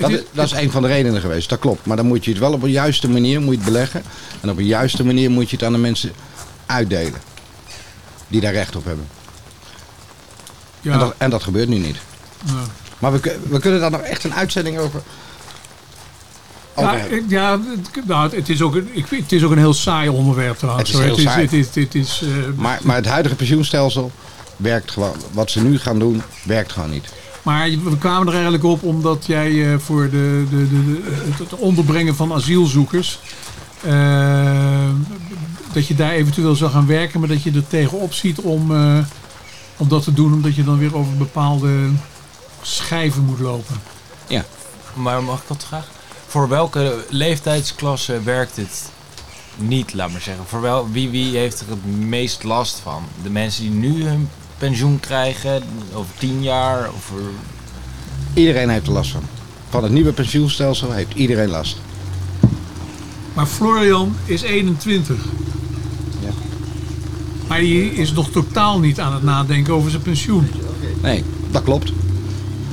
[0.00, 1.86] Dat is- is, dat is een van de redenen geweest, dat klopt.
[1.86, 4.02] Maar dan moet je het wel op een juiste manier moet je het beleggen.
[4.40, 6.12] En op een juiste manier moet je het aan de mensen
[6.66, 7.20] uitdelen.
[8.28, 9.06] Die daar recht op hebben.
[10.80, 10.92] Ja.
[10.92, 11.96] En, dat, en dat gebeurt nu niet.
[12.46, 12.52] Ja.
[13.02, 15.02] Maar we, we kunnen daar nog echt een uitzending over,
[16.76, 17.18] Ja, hebben.
[17.18, 17.58] ik- ja
[17.92, 20.88] het, nou, het, is ook ik, het is ook een heel saai onderwerp trouwens.
[20.92, 21.16] Het is hoor.
[21.16, 21.42] heel saai.
[21.42, 22.22] Het is, het is, het is,
[22.56, 24.10] Maar, maar het huidige pensioenstelsel
[24.56, 25.16] werkt gewoon.
[25.32, 27.08] Wat ze nu gaan doen, werkt gewoon niet.
[27.42, 31.00] Maar we kwamen er eigenlijk op omdat jij eh, voor de, de, de,
[31.38, 33.18] het onderbrengen van asielzoekers.
[33.80, 34.88] eh,
[35.72, 38.98] dat je daar eventueel zou gaan werken, maar dat je er tegenop ziet om, eh,
[39.76, 41.68] om dat te doen, omdat je dan weer over bepaalde
[42.62, 43.80] schijven moet lopen.
[44.26, 44.44] Ja.
[44.94, 45.88] Maar mag ik dat graag?
[46.26, 48.90] Voor welke leeftijdsklasse werkt het
[49.56, 50.46] niet, laat maar zeggen?
[50.46, 53.04] Voor wel, wie, wie heeft er het meest last van?
[53.22, 54.28] De mensen die nu hun
[54.58, 55.62] pensioen krijgen,
[55.94, 56.88] over tien jaar?
[56.88, 57.22] Over...
[58.34, 59.22] Iedereen heeft er last van.
[59.68, 61.76] Van het nieuwe pensioenstelsel heeft iedereen last.
[63.34, 65.16] Maar Florian is 21.
[66.20, 66.30] Ja.
[67.48, 70.50] Maar die is nog totaal niet aan het nadenken over zijn pensioen.
[71.02, 71.92] Nee, dat klopt.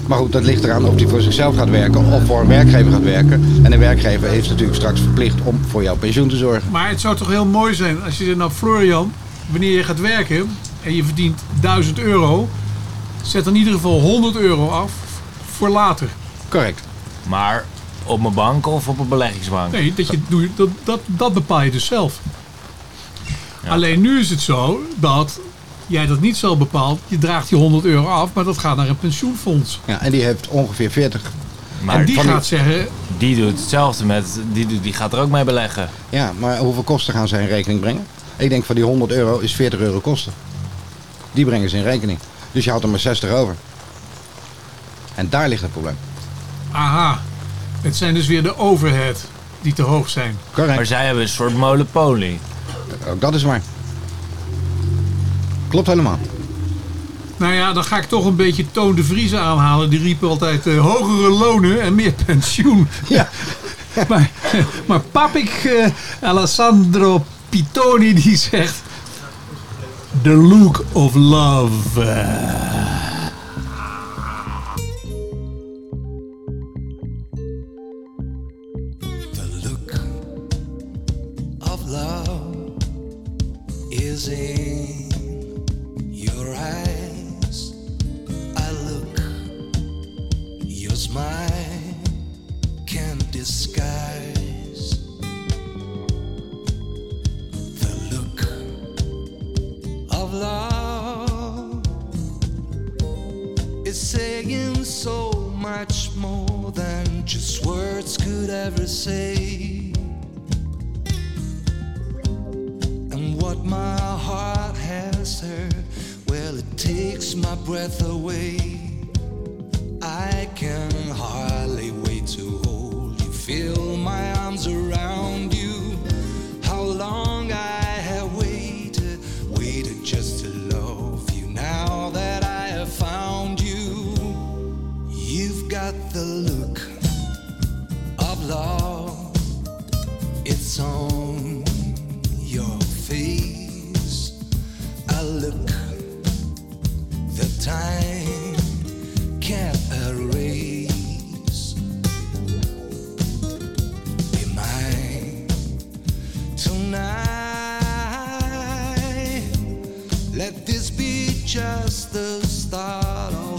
[0.09, 2.91] Maar goed, dat ligt eraan of hij voor zichzelf gaat werken of voor een werkgever
[2.91, 3.59] gaat werken.
[3.63, 6.71] En de werkgever heeft natuurlijk straks verplicht om voor jouw pensioen te zorgen.
[6.71, 9.13] Maar het zou toch heel mooi zijn als je zegt, nou Florian,
[9.49, 12.49] wanneer je gaat werken en je verdient 1000 euro,
[13.21, 14.91] zet dan in ieder geval 100 euro af
[15.55, 16.09] voor later.
[16.47, 16.81] Correct.
[17.27, 17.65] Maar
[18.03, 19.71] op mijn bank of op een beleggingsbank?
[19.71, 22.19] Nee, dat, je, doe, dat, dat, dat bepaal je dus zelf.
[23.67, 25.39] Alleen nu is het zo dat
[25.89, 26.99] jij dat niet zelf bepaalt.
[27.07, 29.79] Je draagt die 100 euro af, maar dat gaat naar een pensioenfonds.
[29.85, 31.21] Ja, en die heeft ongeveer 40.
[31.87, 32.87] en die gaat zeggen,
[33.17, 35.89] Die doet hetzelfde met, die, die gaat er ook mee beleggen.
[36.09, 38.05] Ja, maar hoeveel kosten gaan zij in rekening brengen?
[38.37, 40.33] Ik denk van die 100 euro is 40 euro kosten.
[41.31, 42.19] Die brengen ze in rekening.
[42.51, 43.55] Dus je houdt er maar 60 over.
[45.15, 45.97] En daar ligt het probleem.
[46.71, 47.19] aha,
[47.81, 49.25] het zijn dus weer de overhead
[49.61, 50.37] die te hoog zijn.
[50.53, 50.75] Correct.
[50.75, 52.39] Maar zij hebben een soort monopolie.
[53.09, 53.61] Ook dat is waar.
[55.69, 56.19] Klopt helemaal.
[57.37, 59.89] Nou ja, dan ga ik toch een beetje Toon de Vries aanhalen.
[59.89, 62.87] Die riep altijd eh, hogere lonen en meer pensioen.
[63.07, 63.29] Ja.
[64.09, 64.31] maar,
[64.85, 65.87] maar Papik eh,
[66.29, 68.75] Alessandro Pitoni die zegt...
[70.21, 72.98] The look of love.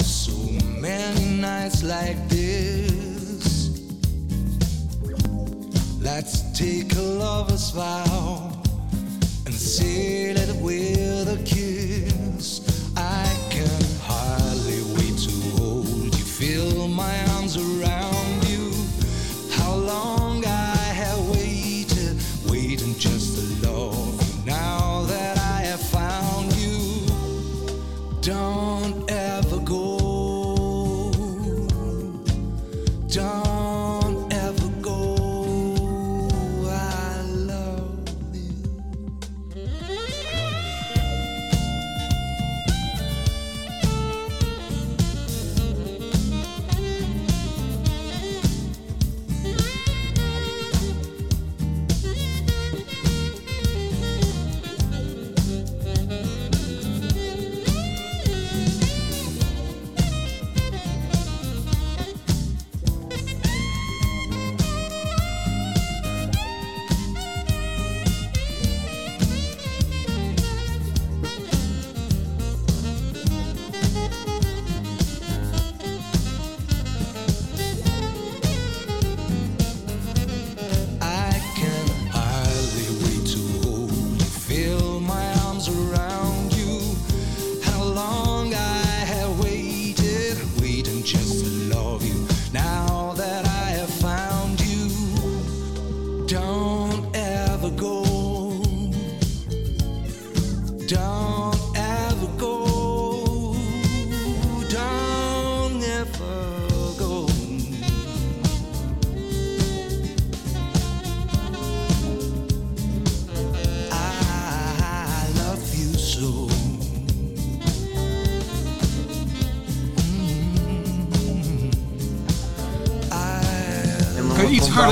[0.04, 0.32] So
[0.80, 3.70] many nights like this.
[6.00, 8.52] Let's take a lover's vow
[9.46, 11.59] and seal it with a kiss.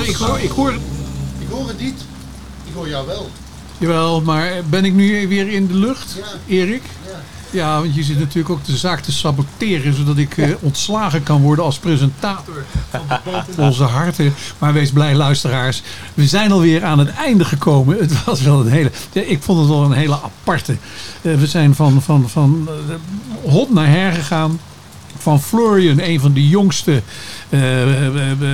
[0.09, 0.73] Ik hoor, ik hoor...
[1.39, 2.01] Ik hoor het niet.
[2.65, 3.31] Ik hoor jou wel.
[3.79, 6.25] Jawel, maar ben ik nu weer in de lucht, Ja.
[6.47, 6.83] Erik?
[7.07, 7.21] Ja.
[7.51, 11.43] Ja, want je zit natuurlijk ook de zaak te saboteren, zodat ik eh, ontslagen kan
[11.43, 13.01] worden als presentator van
[13.57, 14.35] de Onze Harten.
[14.59, 15.83] Maar wees blij, luisteraars.
[16.15, 17.99] We zijn alweer aan het einde gekomen.
[17.99, 18.91] Het was wel een hele.
[19.13, 20.77] ja, ik vond het wel een hele aparte.
[21.23, 24.61] Eh, we zijn van, van, van eh, hot naar her gegaan.
[25.29, 27.03] Van Florian, een van de jongste
[27.49, 28.49] eh, eh, eh,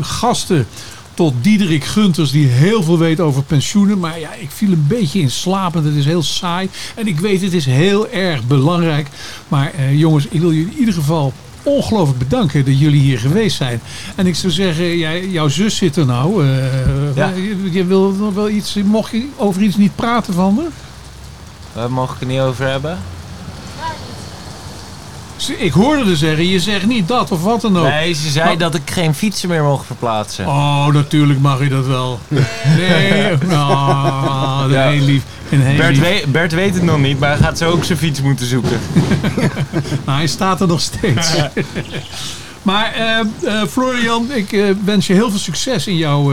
[0.00, 0.66] gasten.
[1.14, 3.98] Tot Diederik Gunters, die heel veel weet over pensioenen.
[3.98, 6.68] Maar ja, ik viel een beetje in slaap en het is heel saai.
[6.94, 9.08] En ik weet, het is heel erg belangrijk.
[9.48, 13.56] Maar eh, jongens, ik wil jullie in ieder geval ongelooflijk bedanken dat jullie hier geweest
[13.56, 13.80] zijn.
[14.14, 16.46] En ik zou zeggen, jij, jouw zus zit er nou.
[17.14, 17.28] Ja.
[17.28, 20.66] je, je wil nog wel iets, mocht je over iets niet praten van me?
[21.72, 22.98] Waar mag ik het niet over hebben?
[25.48, 27.88] Ik hoorde er zeggen, je zegt niet dat of wat dan ook.
[27.88, 30.46] Nee, ze zei Maar- dat ik geen fietsen meer mocht verplaatsen.
[30.46, 32.18] Oh, natuurlijk mag je dat wel.
[32.78, 34.88] Nee, oh, Ja.
[34.88, 35.22] heel lief.
[35.48, 36.24] Heel Bert, lief.
[36.26, 38.80] Bert weet het nog niet, maar hij gaat zo ook zijn fiets moeten zoeken.
[40.04, 41.30] Nou, hij staat er nog steeds.
[42.62, 43.18] maar eh,
[43.60, 46.32] eh, Florian, ik eh, wens je heel veel succes in jouw...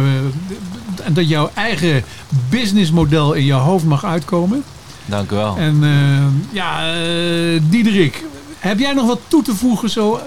[1.04, 2.04] en dat jouw eigen
[2.50, 4.64] businessmodel in jouw hoofd mag uitkomen.
[5.06, 5.58] Dank u wel.
[5.58, 5.84] En
[6.52, 6.94] ja,
[7.70, 8.24] Diederik,
[8.62, 10.20] heb jij nog wat toe te voegen zo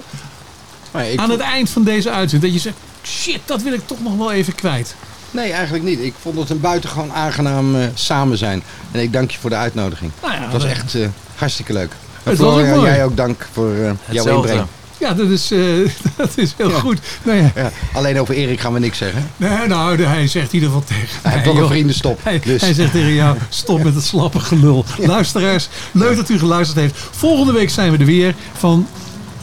[0.91, 2.53] Maar ik aan vond- het eind van deze uitzending?
[2.53, 4.95] Dat je zegt, shit, dat wil ik toch nog wel even kwijt.
[5.31, 5.99] Nee, eigenlijk niet.
[5.99, 8.63] Ik vond het een buitengewoon aangenaam eh, samen zijn.
[8.91, 10.11] En ik dank je voor de uitnodiging.
[10.21, 11.91] Nou ja, het was we- echt eh, hartstikke leuk.
[11.91, 12.89] En Het was ook Florian, mooi.
[12.91, 14.65] jij ook dank voor eh, jouw inbreng.
[14.99, 15.59] Ja, dat is, eh,
[16.17, 16.79] dat is heel Ja.
[16.79, 16.99] goed.
[17.23, 19.29] Nou ja, Ja, alleen over Erik gaan we niks zeggen.
[19.37, 22.19] Nee, nou, de- hij zegt in ieder geval tegen Hij heeft toch een vriendenstop.
[22.23, 22.61] Hij, Dus.
[22.61, 24.85] hij zegt tegen jou, stop met het slappe gelul.
[24.97, 26.95] Luisteraars, leuk dat u geluisterd heeft.
[27.11, 28.87] Volgende week zijn we er weer van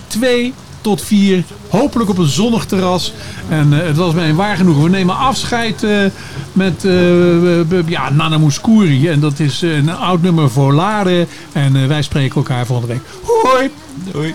[0.07, 1.45] 2 tot 4.
[1.69, 3.13] Hopelijk op een zonnig terras.
[3.49, 4.83] En eh, het was mij een waar genoegen.
[4.83, 6.05] We nemen afscheid eh,
[6.53, 9.09] met eh, eh, ja, Nana Mouskouri.
[9.09, 11.27] En dat is een oud nummer voor Laren.
[11.53, 13.03] En wij spreken elkaar volgende week.
[13.43, 13.71] Hoi!
[14.13, 14.35] Doei.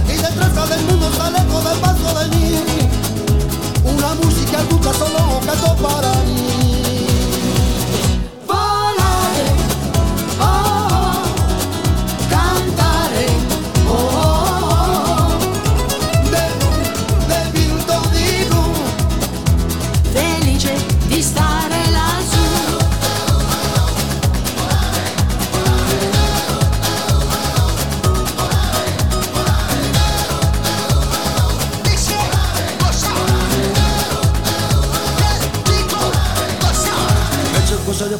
[0.53, 2.55] casa del mundo está lejos del paso de mí.
[3.85, 6.30] Una música nunca solo que para mí.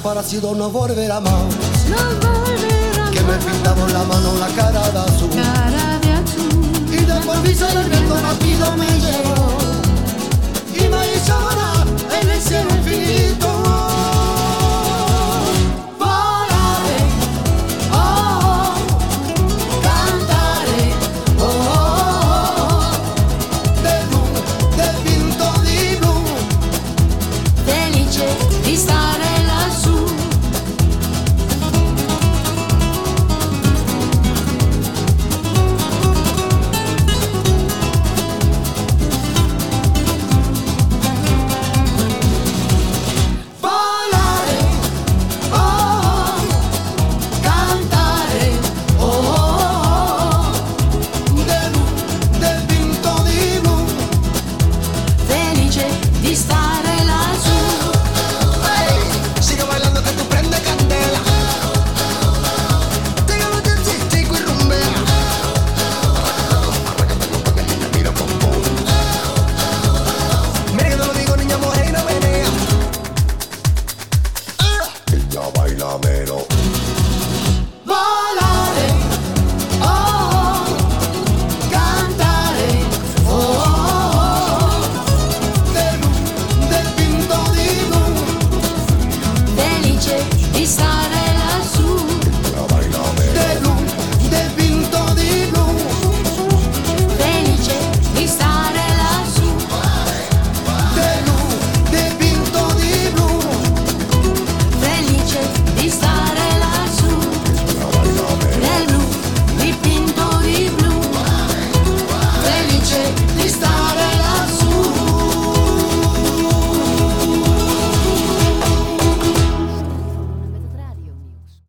[0.02, 1.44] desaparecido no volverá más.
[1.88, 1.98] No
[2.28, 3.12] volverá más.
[3.12, 5.30] Que me pintamos la mano, la cara de azul.
[5.30, 6.66] Cara de azul.
[6.92, 9.58] Y después vi el viento rápido me llevó.
[10.74, 11.38] Y me hizo
[12.20, 13.51] en el cielo infinito.